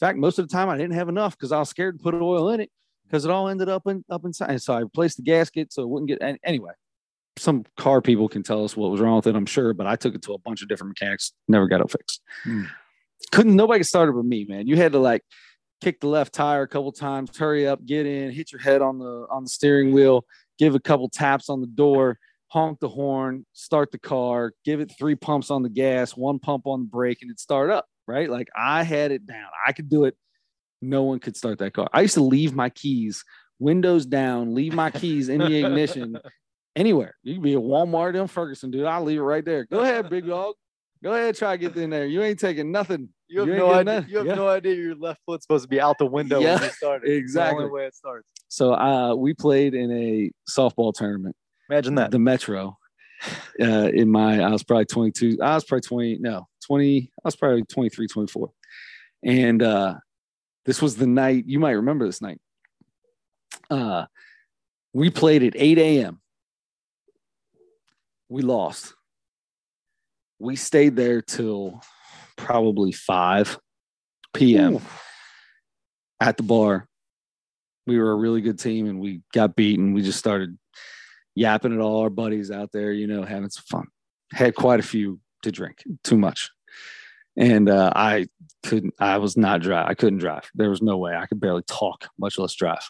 [0.00, 2.02] In fact, most of the time I didn't have enough because I was scared to
[2.02, 2.70] put oil in it
[3.04, 4.50] because it all ended up in up inside.
[4.50, 6.72] And so I replaced the gasket so it wouldn't get and anyway.
[7.38, 9.96] Some car people can tell us what was wrong with it, I'm sure, but I
[9.96, 12.20] took it to a bunch of different mechanics, never got it fixed.
[12.44, 12.64] Hmm.
[13.30, 14.66] Couldn't nobody could start it me, man.
[14.66, 15.22] You had to like
[15.82, 18.98] kick the left tire a couple times, hurry up, get in, hit your head on
[18.98, 20.24] the on the steering wheel,
[20.58, 22.18] give a couple taps on the door,
[22.48, 26.66] honk the horn, start the car, give it three pumps on the gas, one pump
[26.66, 27.86] on the brake, and it start up.
[28.06, 29.46] Right, like I had it down.
[29.66, 30.16] I could do it.
[30.80, 31.88] No one could start that car.
[31.92, 33.24] I used to leave my keys
[33.58, 36.18] windows down, leave my keys in the ignition
[36.76, 37.14] anywhere.
[37.22, 38.84] You could be at Walmart in Ferguson, dude.
[38.84, 39.64] I'll leave it right there.
[39.64, 40.54] Go ahead, big dog.
[41.02, 42.06] Go ahead, try to get in there.
[42.06, 43.08] You ain't taking nothing.
[43.32, 44.06] You have ain't no idea.
[44.08, 44.34] You have Yeah.
[44.34, 47.02] no idea your left foot's supposed to be out the window Yeah, when you start.
[47.04, 47.64] It's exactly.
[47.66, 48.28] Way it starts.
[48.48, 51.34] So uh, we played in a softball tournament,
[51.70, 52.10] Imagine that.
[52.10, 52.76] the Metro.
[53.60, 55.38] Uh, in my, I was probably 22.
[55.42, 56.18] I was probably 20.
[56.18, 57.10] No, 20.
[57.24, 58.50] I was probably 23, 24.
[59.24, 59.94] And uh,
[60.66, 61.44] this was the night.
[61.46, 62.40] You might remember this night.
[63.70, 64.06] Uh,
[64.92, 66.20] we played at 8 a.m.
[68.28, 68.94] We lost.
[70.38, 71.80] We stayed there till
[72.42, 73.58] probably 5
[74.34, 74.80] p.m.
[76.20, 76.88] at the bar.
[77.86, 79.92] We were a really good team and we got beaten.
[79.92, 80.58] We just started
[81.34, 83.86] yapping at all our buddies out there, you know, having some fun.
[84.32, 86.50] Had quite a few to drink, too much.
[87.36, 88.26] And uh, I
[88.62, 89.88] couldn't, I was not drive.
[89.88, 90.50] I couldn't drive.
[90.54, 92.88] There was no way I could barely talk, much less drive.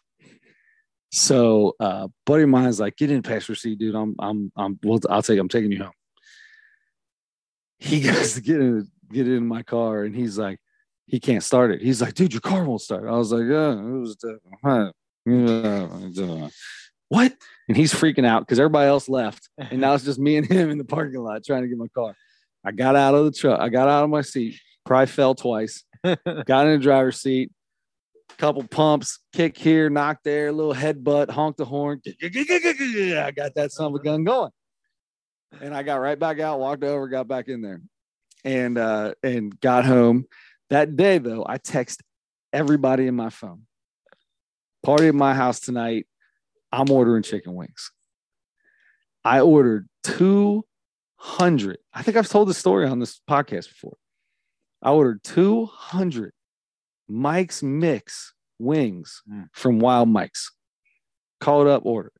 [1.13, 3.95] So, uh, buddy of mine's like, get in passenger seat, dude.
[3.95, 5.93] I'm, I'm, I'm, well, I'll take, I'm taking you home.
[7.79, 10.59] He goes to get in, get in my car and he's like,
[11.07, 11.83] he can't start it.
[11.83, 13.09] He's like, dude, your car won't start.
[13.09, 14.17] I was like, yeah, it was,
[17.09, 17.35] what?
[17.69, 19.49] And he's freaking out because everybody else left.
[19.59, 21.89] And now it's just me and him in the parking lot trying to get my
[21.89, 22.15] car.
[22.65, 23.61] I got out of the truck.
[23.61, 24.59] I got out of my seat.
[24.87, 25.85] Probably fell twice.
[26.05, 27.53] got in the driver's seat.
[28.39, 32.01] Couple pumps, kick here, knock there, little headbutt, honk the horn.
[32.07, 34.51] I got that son of a gun going.
[35.61, 37.83] And I got right back out, walked over, got back in there,
[38.45, 40.27] and uh, and got home.
[40.71, 42.03] That day though, I text
[42.53, 43.63] everybody in my phone.
[44.83, 46.07] Party at my house tonight.
[46.73, 47.91] I'm ordering chicken wings.
[49.25, 51.79] I ordered 200.
[51.95, 53.97] I think I've told the story on this podcast before.
[54.83, 56.33] I ordered 200
[57.09, 59.49] Mike's Mix wings Mm.
[59.53, 60.51] from Wild Mike's.
[61.41, 62.13] Called up, ordered.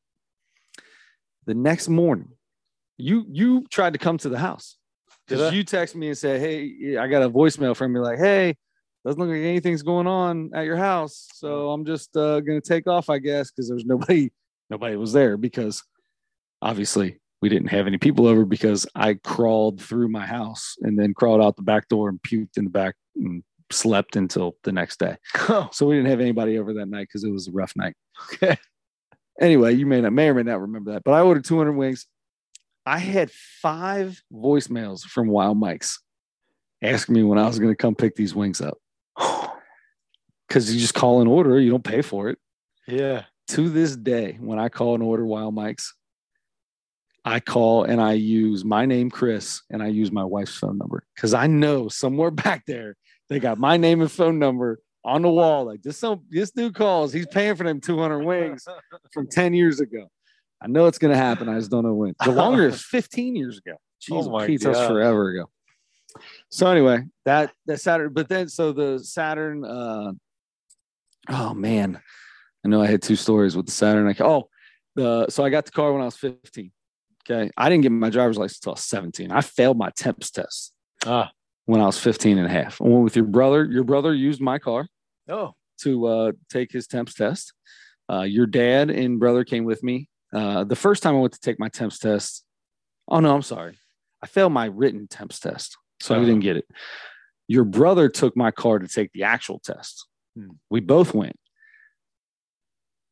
[1.47, 2.33] The next morning,
[2.99, 4.77] you you tried to come to the house?
[5.33, 8.57] Because you texted me and said, "Hey, I got a voicemail from you like, hey,
[9.05, 12.87] doesn't look like anything's going on at your house, so I'm just uh, gonna take
[12.87, 14.31] off, I guess, because there's nobody
[14.71, 15.83] nobody was there because
[16.63, 21.13] obviously we didn't have any people over because I crawled through my house and then
[21.13, 25.01] crawled out the back door and puked in the back and slept until the next
[25.01, 25.17] day.
[25.49, 27.95] Oh, So we didn't have anybody over that night because it was a rough night.
[28.35, 28.57] Okay.
[29.41, 32.07] Anyway, you may not may or may not remember that, but I ordered 200 wings.
[32.85, 36.01] I had five voicemails from Wild Mike's
[36.83, 38.79] asking me when I was going to come pick these wings up
[40.49, 42.39] because you just call an order, you don't pay for it.
[42.87, 43.25] yeah.
[43.49, 45.95] To this day, when I call and order Wild Mike's,
[47.25, 51.05] I call and I use my name, Chris, and I use my wife's phone number
[51.15, 52.97] because I know somewhere back there
[53.29, 55.65] they got my name and phone number on the wall.
[55.65, 58.67] Like this, some this dude calls, he's paying for them 200 wings
[59.13, 60.09] from 10 years ago.
[60.63, 61.49] I know it's going to happen.
[61.49, 62.15] I just don't know when.
[62.25, 63.77] The longer is 15 years ago.
[64.11, 65.51] Oh Jeez, my Pete, that's forever ago.
[66.51, 69.65] So anyway, that that Saturn, but then so the Saturn.
[69.65, 70.13] uh
[71.29, 72.01] Oh man,
[72.65, 74.09] I know I had two stories with the Saturn.
[74.09, 74.49] I oh,
[74.97, 76.71] the so I got the car when I was 15.
[77.31, 79.31] Okay, I didn't get my driver's license until I was 17.
[79.31, 80.73] I failed my temps test
[81.07, 81.31] Ah.
[81.67, 82.81] when I was 15 and a half.
[82.83, 83.65] I went with your brother.
[83.65, 84.89] Your brother used my car.
[85.29, 87.53] Oh, to uh, take his temps test.
[88.11, 90.09] Uh, your dad and brother came with me.
[90.33, 92.45] Uh, the first time I went to take my temps test,
[93.09, 93.77] oh no, I'm sorry,
[94.23, 96.25] I failed my written temps test, so I Oh.
[96.25, 96.67] didn't get it.
[97.49, 100.07] Your brother took my car to take the actual test.
[100.37, 100.51] Hmm.
[100.71, 101.37] We both went.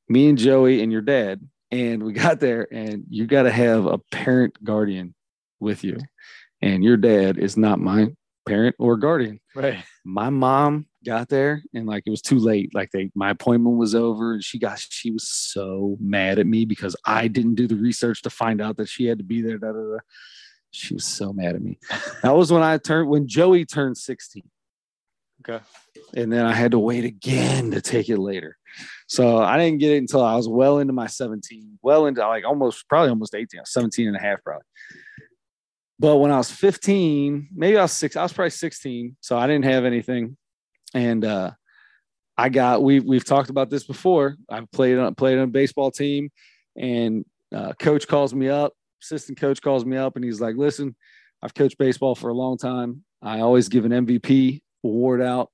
[0.09, 1.41] Me and Joey and your dad,
[1.71, 5.15] and we got there, and you got to have a parent guardian
[5.61, 5.99] with you,
[6.63, 8.09] and your dad is not my
[8.47, 9.85] parent or guardian Right.
[10.05, 13.95] my mom got there and like it was too late like they my appointment was
[13.95, 17.77] over and she got she was so mad at me because i didn't do the
[17.77, 19.99] research to find out that she had to be there da, da, da.
[20.71, 21.79] she was so mad at me
[22.23, 24.43] that was when i turned when joey turned 16
[25.49, 25.65] Okay.
[26.15, 28.59] and then i had to wait again to take it later
[29.09, 32.45] so i didn't get it until i was well into my 17 well into like
[32.45, 34.65] almost probably almost 18 17 and a half probably
[36.01, 39.19] but when I was 15, maybe I was six, I was probably 16.
[39.21, 40.39] So I didn't have anything.
[40.95, 41.53] And uh,
[42.37, 44.37] I got, we've we've talked about this before.
[44.49, 46.31] I've played on, played on a baseball team
[46.77, 48.73] and uh, coach calls me up,
[49.03, 50.97] assistant coach calls me up and he's like, listen,
[51.43, 53.05] I've coached baseball for a long time.
[53.23, 55.51] I always give an MVP award out.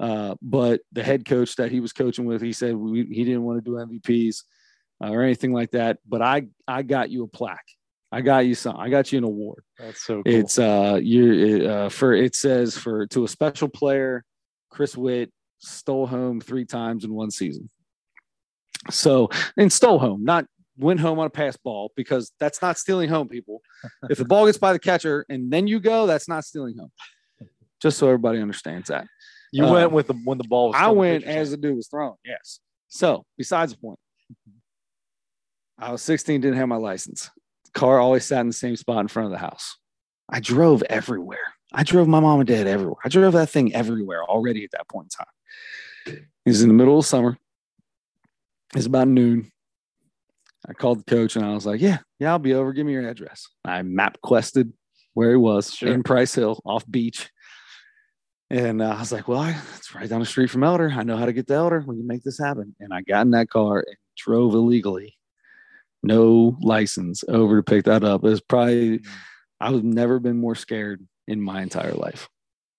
[0.00, 3.44] Uh, but the head coach that he was coaching with, he said we, he didn't
[3.44, 4.42] want to do MVPs
[5.02, 5.98] uh, or anything like that.
[6.06, 7.64] But I, I got you a plaque.
[8.14, 8.76] I got you some.
[8.76, 9.64] I got you an award.
[9.76, 10.32] That's so cool.
[10.32, 14.24] It's uh you uh for it says for to a special player,
[14.74, 17.70] Chris Witt stole home three times in one season.
[18.90, 20.46] So and stole home, not
[20.76, 23.62] went home on a pass ball because that's not stealing home, people.
[24.10, 26.90] if the ball gets by the catcher and then you go, that's not stealing home.
[27.80, 29.06] Just so everybody understands that.
[29.52, 31.86] you uh, went with the when the ball was I went as the dude was
[31.86, 32.58] thrown, Yes.
[32.88, 33.98] So besides the point,
[35.78, 37.30] I was 16, didn't have my license.
[37.74, 39.76] Car always sat in the same spot in front of the house.
[40.28, 41.54] I drove everywhere.
[41.74, 42.96] I drove my mom and dad everywhere.
[43.04, 46.24] I drove that thing everywhere already at that point in time.
[46.46, 47.36] It was in the middle of summer.
[48.76, 49.50] It's about noon.
[50.68, 52.72] I called the coach and I was like, Yeah, yeah, I'll be over.
[52.72, 53.48] Give me your address.
[53.64, 54.72] I map quested
[55.14, 55.92] where he was Sure.
[55.92, 57.30] in Price Hill off beach.
[58.50, 60.92] And uh, I was like, well, I, it's right down the street from Elder.
[60.94, 61.82] I know how to get to Elder.
[61.86, 62.76] We can make this happen.
[62.78, 65.16] And I got in that car and drove illegally,
[66.02, 68.22] no license, over to pick that up.
[68.22, 69.00] It was probably,
[69.60, 72.28] I've never been more scared in my entire life.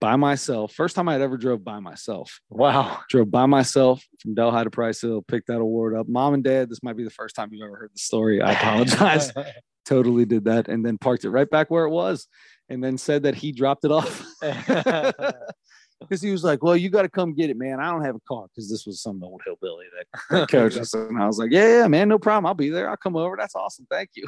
[0.02, 0.74] By myself.
[0.74, 2.40] First time I'd ever drove by myself.
[2.50, 3.00] Wow.
[3.10, 6.08] Drove by myself from Delhi to Price Hill, picked that award up.
[6.08, 8.42] Mom and dad, this might be the first time you've ever heard the story.
[8.42, 9.32] I apologize.
[9.86, 12.28] totally did that and then parked it right back where it was
[12.70, 14.26] and then said that he dropped it off
[16.02, 18.16] because he was like well you got to come get it man i don't have
[18.16, 21.38] a car because this was some old hillbilly that, that coached us and i was
[21.38, 24.10] like yeah yeah man no problem i'll be there i'll come over that's awesome thank
[24.16, 24.26] you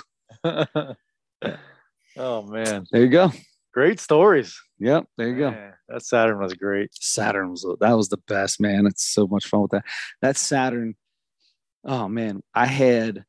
[2.17, 3.31] oh man, there you go
[3.77, 4.59] great stories.
[4.79, 5.55] yep there you go.
[5.87, 6.89] That Saturn was great.
[6.95, 8.87] saturn was that was the best man.
[8.87, 9.85] It's so much fun with that.
[10.23, 10.95] That saturn
[11.85, 13.23] oh man i had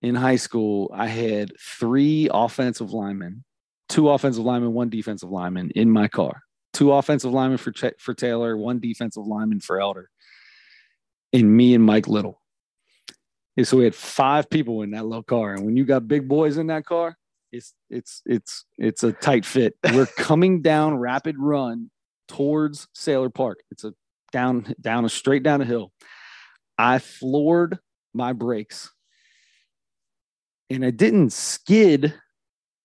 [0.00, 3.44] in high school i had three offensive linemen
[3.88, 6.42] two offensive linemen one defensive lineman in my car.
[6.72, 10.08] Two offensive linemen for for taylor one defensive lineman for elder
[11.32, 12.40] and me and mike little.
[13.56, 15.54] And so we had five people in that little car.
[15.54, 17.18] And when you got big boys in that car
[17.50, 21.90] it's it's it's it's a tight fit we're coming down rapid run
[22.28, 23.60] towards Sayler Park.
[23.70, 23.94] It's a
[24.30, 25.92] down down a straight down a hill.
[26.76, 27.78] I floored
[28.14, 28.92] my brakes.
[30.70, 32.14] And I didn't skid.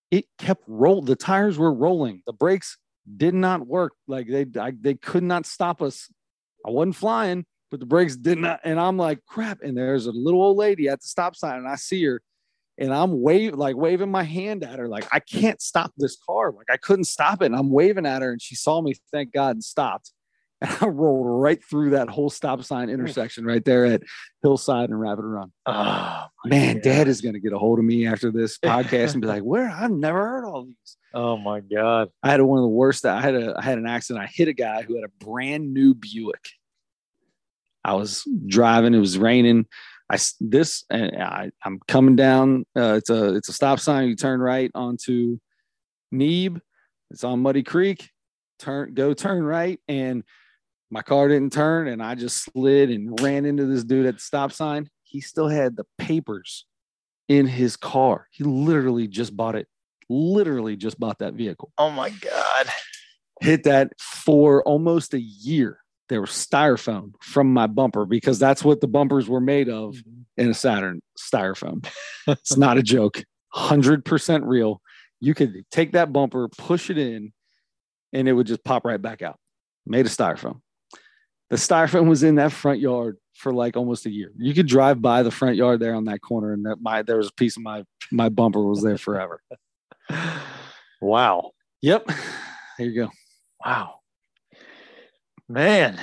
[0.09, 2.23] It kept roll the tires were rolling.
[2.25, 2.77] The brakes
[3.17, 3.93] did not work.
[4.07, 6.09] Like they I, they could not stop us.
[6.65, 9.61] I wasn't flying, but the brakes did not and I'm like, crap.
[9.61, 12.21] And there's a little old lady at the stop sign and I see her
[12.83, 16.51] and I'm wave like waving my hand at her, like I can't stop this car.
[16.51, 17.45] Like I couldn't stop it.
[17.45, 20.11] And I'm waving at her, and she saw me, thank God, and stopped.
[20.63, 24.01] And I rolled right through that whole stop sign intersection right there at
[24.41, 25.51] Hillside and Rapid Run.
[25.65, 26.83] Oh Man, God.
[26.83, 29.69] Dad is gonna get a hold of me after this podcast and be like, "Where?
[29.69, 32.09] I've never heard all these." Oh my God.
[32.21, 33.05] I had one of the worst.
[33.05, 34.23] I had a I had an accident.
[34.23, 36.47] I hit a guy who had a brand new Buick.
[37.83, 38.93] I was driving.
[38.93, 39.65] It was raining.
[40.09, 42.65] I this and I I'm coming down.
[42.75, 44.09] Uh, it's a it's a stop sign.
[44.09, 45.37] You turn right onto
[46.11, 46.59] Neeb.
[47.11, 48.09] It's on Muddy Creek.
[48.59, 50.23] Turn go turn right, and
[50.91, 54.19] my car didn't turn, and I just slid and ran into this dude at the
[54.19, 54.89] stop sign.
[55.03, 56.65] He still had the papers
[57.27, 58.27] in his car.
[58.31, 59.67] He literally just bought it.
[60.09, 62.67] Literally just bought that vehicle Oh my God.
[63.41, 65.79] hit that for almost a year.
[66.13, 70.21] There was styrofoam from my bumper because that's what the bumpers were made of mm-hmm.
[70.37, 71.87] in a Saturn styrofoam.
[72.27, 73.23] it's not a joke.
[73.55, 74.79] 100% real.
[75.19, 77.33] You could take that bumper, push it in,
[78.13, 79.39] and it would just pop right back out.
[79.87, 80.61] Made of styrofoam.
[81.49, 84.31] The styrofoam was in that front yard for like almost a year.
[84.37, 87.17] You could drive by the front yard there on that corner, and that my there
[87.17, 89.41] was a piece of my my bumper was there forever.
[91.01, 91.53] Wow.
[91.81, 92.05] Yep.
[92.77, 93.09] There you go.
[93.65, 93.95] Wow.
[95.49, 95.99] Man.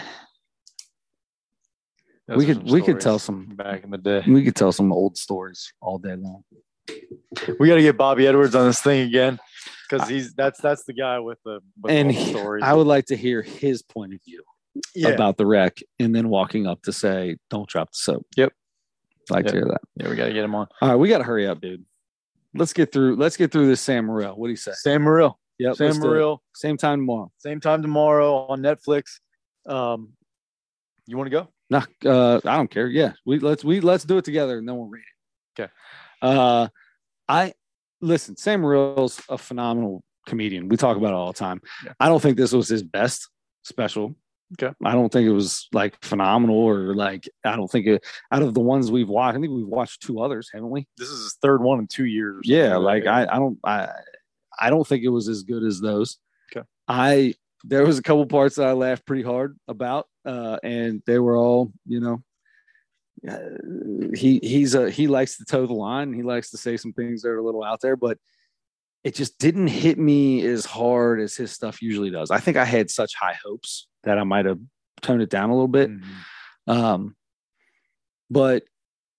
[2.28, 4.22] Those we could we could tell some back in the day.
[4.26, 6.44] we could tell some old stories all day long.
[7.58, 9.38] We got to get Bobby Edwards on this thing again
[9.88, 13.16] because he's that's that's the guy with the with and he- I would like to
[13.16, 14.42] hear his point of view
[14.94, 15.08] yeah.
[15.08, 18.52] about the wreck, and then walking up to say, "Don't drop the soap." Yep.
[19.30, 19.52] like Yep.
[19.52, 19.80] to hear that.
[19.96, 20.66] yeah, we got to get him on.
[20.80, 21.84] All right, we got to hurry up, dude.
[22.54, 23.16] Let's get through.
[23.16, 24.36] Let's get through this Sam Morril.
[24.36, 24.72] What do you say?
[24.74, 25.34] Sam Morril.
[25.58, 25.76] Yep.
[25.76, 26.08] Sam let's do it.
[26.08, 26.38] Morril.
[26.54, 27.32] Same time tomorrow.
[27.38, 29.18] Same time tomorrow on Netflix.
[29.66, 30.12] Um,
[31.06, 31.48] you want to go?
[31.70, 32.88] No, uh, I don't care.
[32.88, 35.02] Yeah, we let's we let's do it together and then we'll read
[35.56, 35.62] it.
[35.62, 35.72] Okay.
[36.22, 36.68] Uh,
[37.28, 37.54] I
[38.00, 38.36] listen.
[38.36, 40.68] Sam Morril's a phenomenal comedian.
[40.68, 41.60] We talk about it all the time.
[41.84, 41.92] Yeah.
[42.00, 43.28] I don't think this was his best
[43.62, 44.16] special.
[44.60, 44.74] Okay.
[44.84, 48.52] I don't think it was like phenomenal or like I don't think it out of
[48.52, 49.36] the ones we've watched.
[49.36, 50.88] I think we've watched two others, haven't we?
[50.96, 52.42] This is his third one in two years.
[52.44, 53.06] Yeah, like.
[53.06, 53.88] I, I don't I
[54.58, 56.18] I don't think it was as good as those.
[56.52, 56.66] Okay.
[56.88, 57.34] I
[57.64, 61.36] there was a couple parts that I laughed pretty hard about, uh, and they were
[61.36, 62.22] all, you know,
[63.28, 66.14] uh, he he's a he likes to toe the line.
[66.14, 68.18] He likes to say some things that are a little out there, but
[69.04, 72.30] it just didn't hit me as hard as his stuff usually does.
[72.30, 74.58] I think I had such high hopes that I might have
[75.02, 75.90] toned it down a little bit.
[75.90, 76.02] Mhm.
[76.66, 77.16] Um,
[78.30, 78.64] but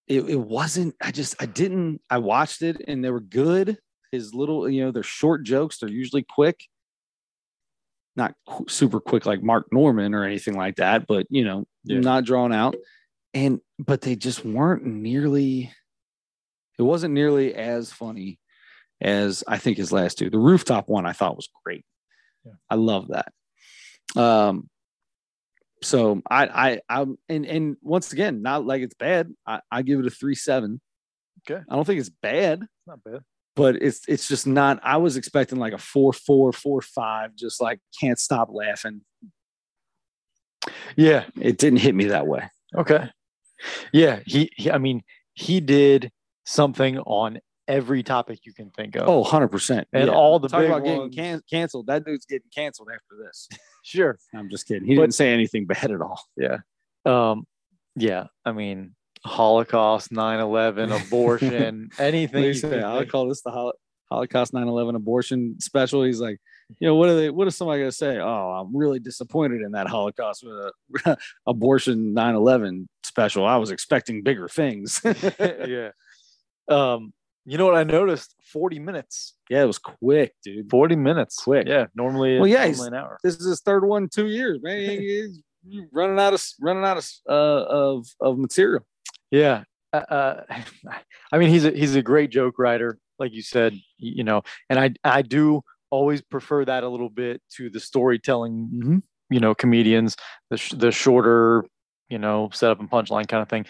[0.08, 3.78] it, it wasn't, I just, I didn't, I watched it and they were good.
[4.12, 5.80] His little, you know, they're short jokes.
[5.80, 6.64] They're usually quick,
[8.16, 8.36] not
[8.68, 12.00] super quick like Mark Normand or anything like that, but, you know, Yeah.
[12.00, 12.76] not drawn out.
[13.34, 15.72] And, but they just weren't nearly,
[16.78, 18.40] it wasn't nearly as funny
[19.00, 20.30] as I think his last two.
[20.30, 21.86] The rooftop one I thought was great.
[22.46, 22.54] Yeah.
[22.70, 23.32] I love that.
[24.22, 24.70] Um,
[25.84, 29.34] so I I I'm and and once again, not like it's bad.
[29.48, 30.80] I, I give it a three seven.
[31.50, 31.64] Okay.
[31.68, 33.22] I don't think it's bad, It's Not bad.
[33.62, 34.80] But it's it's just not.
[34.82, 39.02] I was expecting like a four four four five, just like can't stop laughing.
[40.96, 41.26] Yeah.
[41.40, 42.50] It didn't hit me that way.
[42.76, 43.08] Okay.
[43.94, 44.22] Yeah.
[44.26, 45.04] He, he I mean,
[45.36, 46.10] he did
[46.44, 49.08] something on every topic you can think of.
[49.08, 49.88] Oh, 100 percent.
[49.94, 51.86] And all the talk big about getting can- canceled.
[51.86, 53.48] That dude's getting canceled after this.
[53.84, 54.18] sure.
[54.34, 54.88] I'm just kidding.
[54.88, 56.20] He But- didn't say anything bad at all.
[56.36, 56.58] Yeah.
[57.06, 57.46] Um,
[57.96, 58.26] yeah.
[58.44, 62.44] I mean, Holocaust, 9-11, abortion, anything.
[62.44, 63.52] You say, I'll call this the
[64.12, 66.04] Holocaust 9/11 abortion special.
[66.04, 66.40] He's like,
[66.80, 67.30] you know, what are they?
[67.30, 68.18] What is somebody gonna say?
[68.18, 70.46] Oh, I'm really disappointed in that Holocaust
[71.06, 71.16] uh,
[71.48, 73.46] abortion 9/11 special.
[73.46, 75.02] I was expecting bigger things.
[75.40, 75.92] yeah.
[76.68, 77.14] Um,
[77.46, 78.36] you know what I noticed?
[78.52, 79.36] 40 minutes.
[79.50, 80.70] yeah, it was quick, dude.
[80.70, 81.44] 40 minutes.
[81.44, 81.68] Quick.
[81.68, 81.88] Yeah.
[81.96, 83.18] Normally, Well, yeah, normally an hour.
[83.24, 85.00] This is his third one in two years, man.
[85.00, 85.42] He's
[85.92, 88.86] running out of running out of uh, of of material.
[89.32, 89.64] Yeah.
[89.94, 90.44] Uh, uh,
[91.32, 94.80] I mean, he's a, he's a great joke writer, like you said, you know, and
[94.80, 98.98] I, I do always prefer that a little bit to the storytelling, Mm-hmm.
[99.30, 100.16] you know, comedians,
[100.50, 101.66] the, sh- the shorter,
[102.10, 103.66] you know, setup and punchline kind of thing.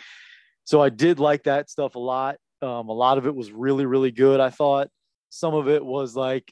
[0.64, 2.38] So I did like that stuff a lot.
[2.62, 4.40] Um, a lot of it was really, really good.
[4.40, 4.90] I thought
[5.30, 6.52] some of it was like,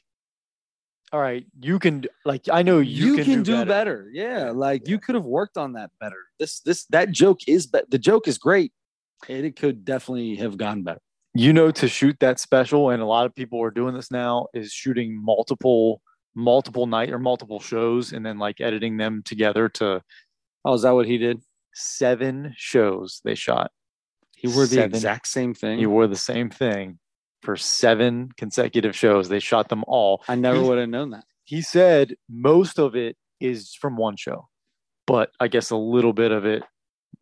[1.12, 4.08] all right, you can, like, I know you, You, can, do, better.
[4.12, 6.16] Yeah, like you could have worked on that better.
[6.38, 8.72] This this that joke is be- the joke is great.
[9.28, 11.00] And it could definitely have gone better.
[11.34, 14.46] you know to shoot that special and a lot of people are doing this now
[14.54, 16.02] is shooting multiple
[16.34, 20.02] multiple night or multiple shows and then like editing them together to
[20.64, 21.40] Oh, is that what he did?
[21.72, 23.70] seven shows they shot
[24.36, 24.90] He wore the Seven.
[24.94, 25.78] exact same thing.
[25.78, 26.98] he wore the same thing
[27.42, 31.24] for seven consecutive shows they shot them all I never would have known that.
[31.44, 34.48] he said most of it is from one show
[35.06, 36.62] but i guess a little bit of it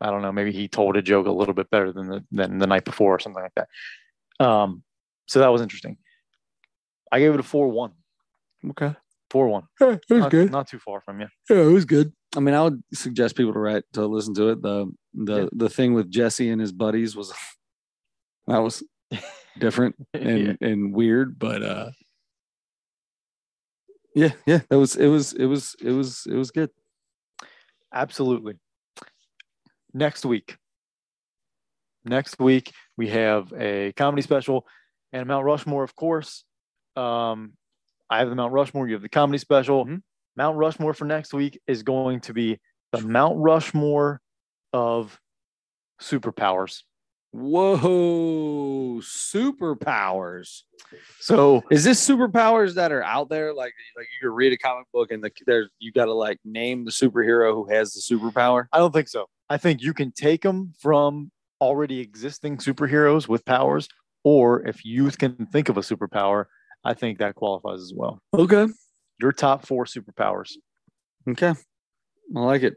[0.01, 2.57] i don't know maybe he told a joke a little bit better than the than
[2.57, 4.83] the night before or something like that um
[5.27, 5.97] so that was interesting
[7.11, 7.91] i gave it a 4-1
[8.71, 8.93] Okay.
[9.31, 10.51] 4-1 it was not, good.
[10.51, 12.11] not too far from you Yeah, it was good.
[12.35, 14.61] I mean, I would suggest people to write to listen to it.
[14.61, 15.49] The the Yeah.
[15.51, 17.33] the thing with Jesse and his buddies was
[18.47, 18.83] that was
[19.57, 20.53] different and Yeah.
[20.61, 21.89] and weird, but uh
[24.15, 26.69] yeah, yeah, that was it was it was it was it was good.
[27.93, 28.55] absolutely
[29.93, 30.57] next week
[32.05, 34.65] next week we have a comedy special
[35.13, 36.43] and mount rushmore of course
[36.95, 37.53] um
[38.09, 40.01] i have the mount rushmore you have the comedy special Mhm.
[40.37, 42.59] mount rushmore for next week is going to be
[42.91, 44.21] the mount rushmore
[44.73, 45.19] of
[46.01, 46.83] superpowers
[47.31, 50.63] Whoa, superpowers.
[51.19, 53.53] So Is this superpowers that are out there?
[53.53, 56.39] Like, like you could read a comic book and the, there's you got to like
[56.43, 58.65] name the superhero who has the superpower.
[58.73, 59.27] I don't think so.
[59.49, 63.87] I think you can take them from already existing superheroes with powers,
[64.23, 66.45] or if you can think of a superpower,
[66.83, 68.21] I think that qualifies as well.
[68.33, 68.67] Okay,
[69.19, 70.51] Your top four superpowers.
[71.27, 71.53] okay,
[72.35, 72.75] I like it.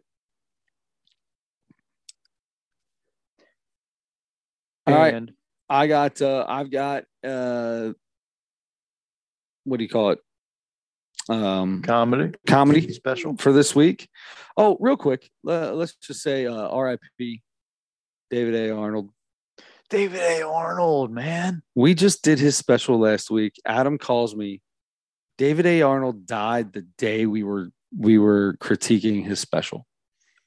[4.86, 5.14] All right.
[5.14, 5.32] and
[5.68, 7.92] I got, uh, I've got, uh,
[9.64, 10.18] what do you call it?
[11.28, 13.36] Um, comedy, comedy special.
[13.36, 14.08] for this week.
[14.56, 17.42] Oh, real quick, uh, let's just say uh, R.I.P.
[18.30, 18.74] David A.
[18.74, 19.10] Arnold.
[19.88, 20.42] David A.
[20.46, 21.62] Arnold, man.
[21.74, 23.54] We just did his special last week.
[23.66, 24.60] Adam calls me.
[25.38, 25.82] David A.
[25.82, 29.86] Arnold died the day we were we were critiquing his special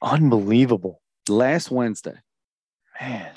[0.02, 1.02] Unbelievable.
[1.30, 2.16] last Wednesday.
[3.00, 3.32] Man.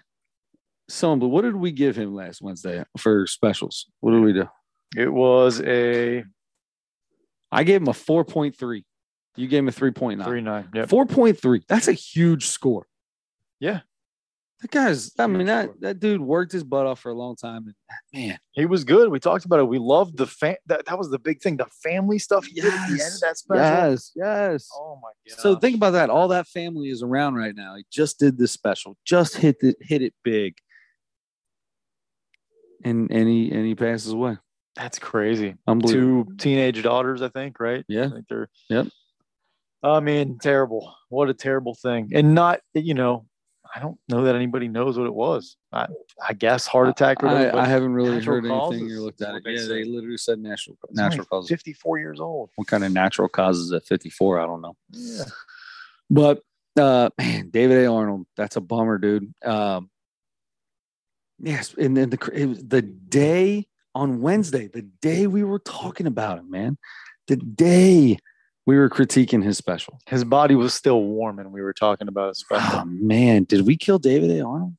[0.89, 3.86] So, but what did we give him last Wednesday for specials?
[4.01, 4.48] What did we do?
[4.97, 6.24] It was a
[7.51, 8.85] I gave him a four point three.
[9.37, 10.29] You gave him a three point nine.
[10.29, 10.69] three nine.
[10.75, 10.89] Yep.
[10.89, 11.62] Four point three.
[11.69, 12.87] That's a huge score.
[13.61, 13.81] Yeah.
[14.61, 15.12] That guy's.
[15.20, 17.66] I mean that that dude worked his butt off for a long time.
[17.66, 17.75] And
[18.12, 19.09] man, He was good.
[19.09, 19.69] We talked about it.
[19.69, 20.57] We loved the fan.
[20.66, 21.57] That, that was the big thing.
[21.59, 23.20] The family stuff he did at the end of Yes.
[23.20, 23.62] that special.
[23.62, 24.69] yes, yes.
[24.75, 25.39] Oh my god.
[25.41, 26.11] So think about that.
[26.11, 27.77] All that family is around right now.
[27.77, 28.97] He just did this special.
[29.05, 29.77] Just hit it.
[29.81, 30.57] Hit it big.
[32.85, 34.39] And and he and he passes away.
[34.79, 35.57] That's crazy.
[35.87, 37.85] Two teenage daughters, I think, right?
[37.89, 38.07] Yeah.
[38.07, 38.87] I think they're Yep.
[39.83, 40.95] I mean, terrible.
[41.09, 42.11] What a terrible thing.
[42.15, 43.27] And not, you know,
[43.75, 45.57] I don't know that anybody knows what it was.
[45.73, 45.87] I,
[46.27, 47.29] I guess heart attack or.
[47.29, 49.45] I, I haven't really heard anything or looked at it.
[49.45, 51.49] they Yeah, they literally said natural natural causes.
[51.51, 52.51] 54 years old.
[52.57, 54.41] What kind of natural causes at 54?
[54.41, 54.77] I don't know.
[54.91, 55.25] Yeah.
[56.09, 56.43] But
[56.79, 57.93] uh man, David A.
[57.93, 59.35] Arnold, that's a bummer, dude.
[59.45, 59.91] Um
[61.39, 63.67] yes, and then the it was the day
[63.99, 66.79] on Wednesday, the day we were talking about him, man.
[67.27, 68.16] The day
[68.65, 69.99] we were critiquing his special.
[70.07, 72.81] His body was still warm and we were talking about it special.
[72.81, 74.45] Oh man, did we kill David A.
[74.45, 74.75] Arnold?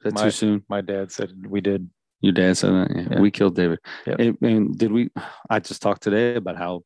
[0.00, 0.64] Is that My- too soon?
[0.70, 1.90] My dad said we did.
[2.22, 2.96] Your dad said that.
[2.96, 3.20] Yeah, Yeah.
[3.20, 3.78] we killed David.
[4.06, 4.20] Yep.
[4.20, 5.10] It- and did we?
[5.50, 6.82] I just talked today about how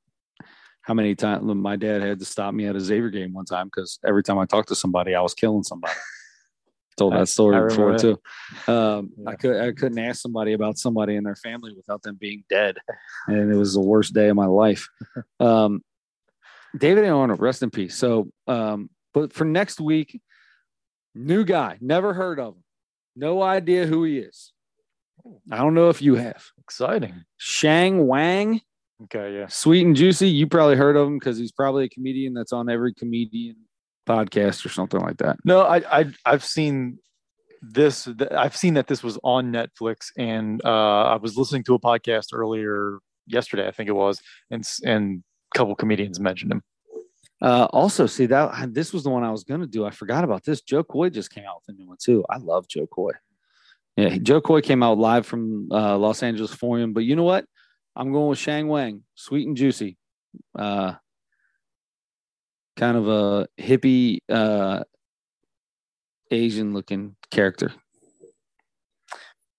[0.83, 3.67] how many times my dad had to stop me at a Xavier game one time
[3.69, 5.95] because every time I talked to somebody, I was killing somebody.
[6.97, 8.21] Told that story I before too.
[8.67, 12.45] Um, I could I couldn't ask somebody about somebody in their family without them being
[12.51, 12.77] dead,
[13.27, 14.89] and it was the worst day of my life.
[15.41, 15.83] Um,
[16.77, 17.09] David A.
[17.09, 17.97] Arnold, rest in peace.
[17.97, 20.21] So, um, but for next week,
[21.15, 22.63] new guy, never heard of him,
[23.17, 24.53] no idea who he is.
[25.51, 26.45] I don't know if you have.
[26.61, 27.25] Exciting.
[27.39, 28.61] Sheng Wang,
[29.05, 29.35] Okay.
[29.35, 29.47] Yeah.
[29.49, 30.29] sweet and juicy.
[30.29, 33.57] You probably heard of him because he's probably a comedian that's on every comedian
[34.07, 35.37] podcast or something like that.
[35.45, 36.99] No, I, I I've seen
[37.63, 38.05] this.
[38.05, 41.81] th- I've seen that this was on Netflix, and uh, I was listening to a
[41.81, 44.21] podcast earlier yesterday, I think it was,
[44.51, 45.23] and and
[45.55, 46.63] a couple comedians mentioned him.
[47.43, 49.87] Uh, also, see that this was the one I was going to do.
[49.87, 50.61] I forgot about this.
[50.61, 52.25] Jo Koy just came out with a new one too.
[52.29, 53.13] I love Jo Koy.
[53.97, 57.47] Yeah, Jo Koy came out live from uh, Los Angeles Forum, but you know what?
[57.97, 59.97] I'm going with Sheng Wang, sweet and juicy.
[60.57, 60.95] Uh,
[62.81, 64.83] kind of a hippie, uh,
[66.31, 67.73] Asian looking character.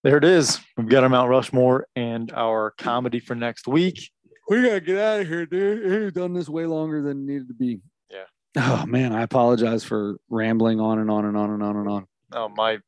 [0.03, 0.59] There it is.
[0.75, 4.09] We've got our Mount Rushmore and our comedy for next week.
[4.49, 6.03] We gotta get out of here, dude.
[6.03, 7.79] We've done this way longer than it needed to be.
[8.09, 8.25] Yeah.
[8.57, 12.07] Oh man, I apologize for rambling on and on and on and on and on.
[12.33, 12.79] Oh my,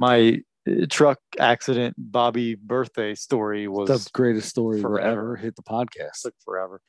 [0.00, 5.00] my uh, truck accident, Bobby birthday story was the greatest story forever.
[5.00, 6.22] to ever hit the podcast.
[6.22, 6.80] took forever.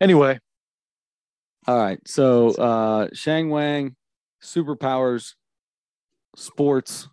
[0.00, 0.38] Anyway,
[1.66, 1.98] All right.
[2.06, 3.96] So uh Sheng Wang,
[4.42, 5.34] superpowers,
[6.36, 7.08] sports.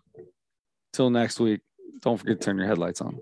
[0.92, 1.60] Till next week.
[2.02, 3.18] Don't forget to turn your headlights on.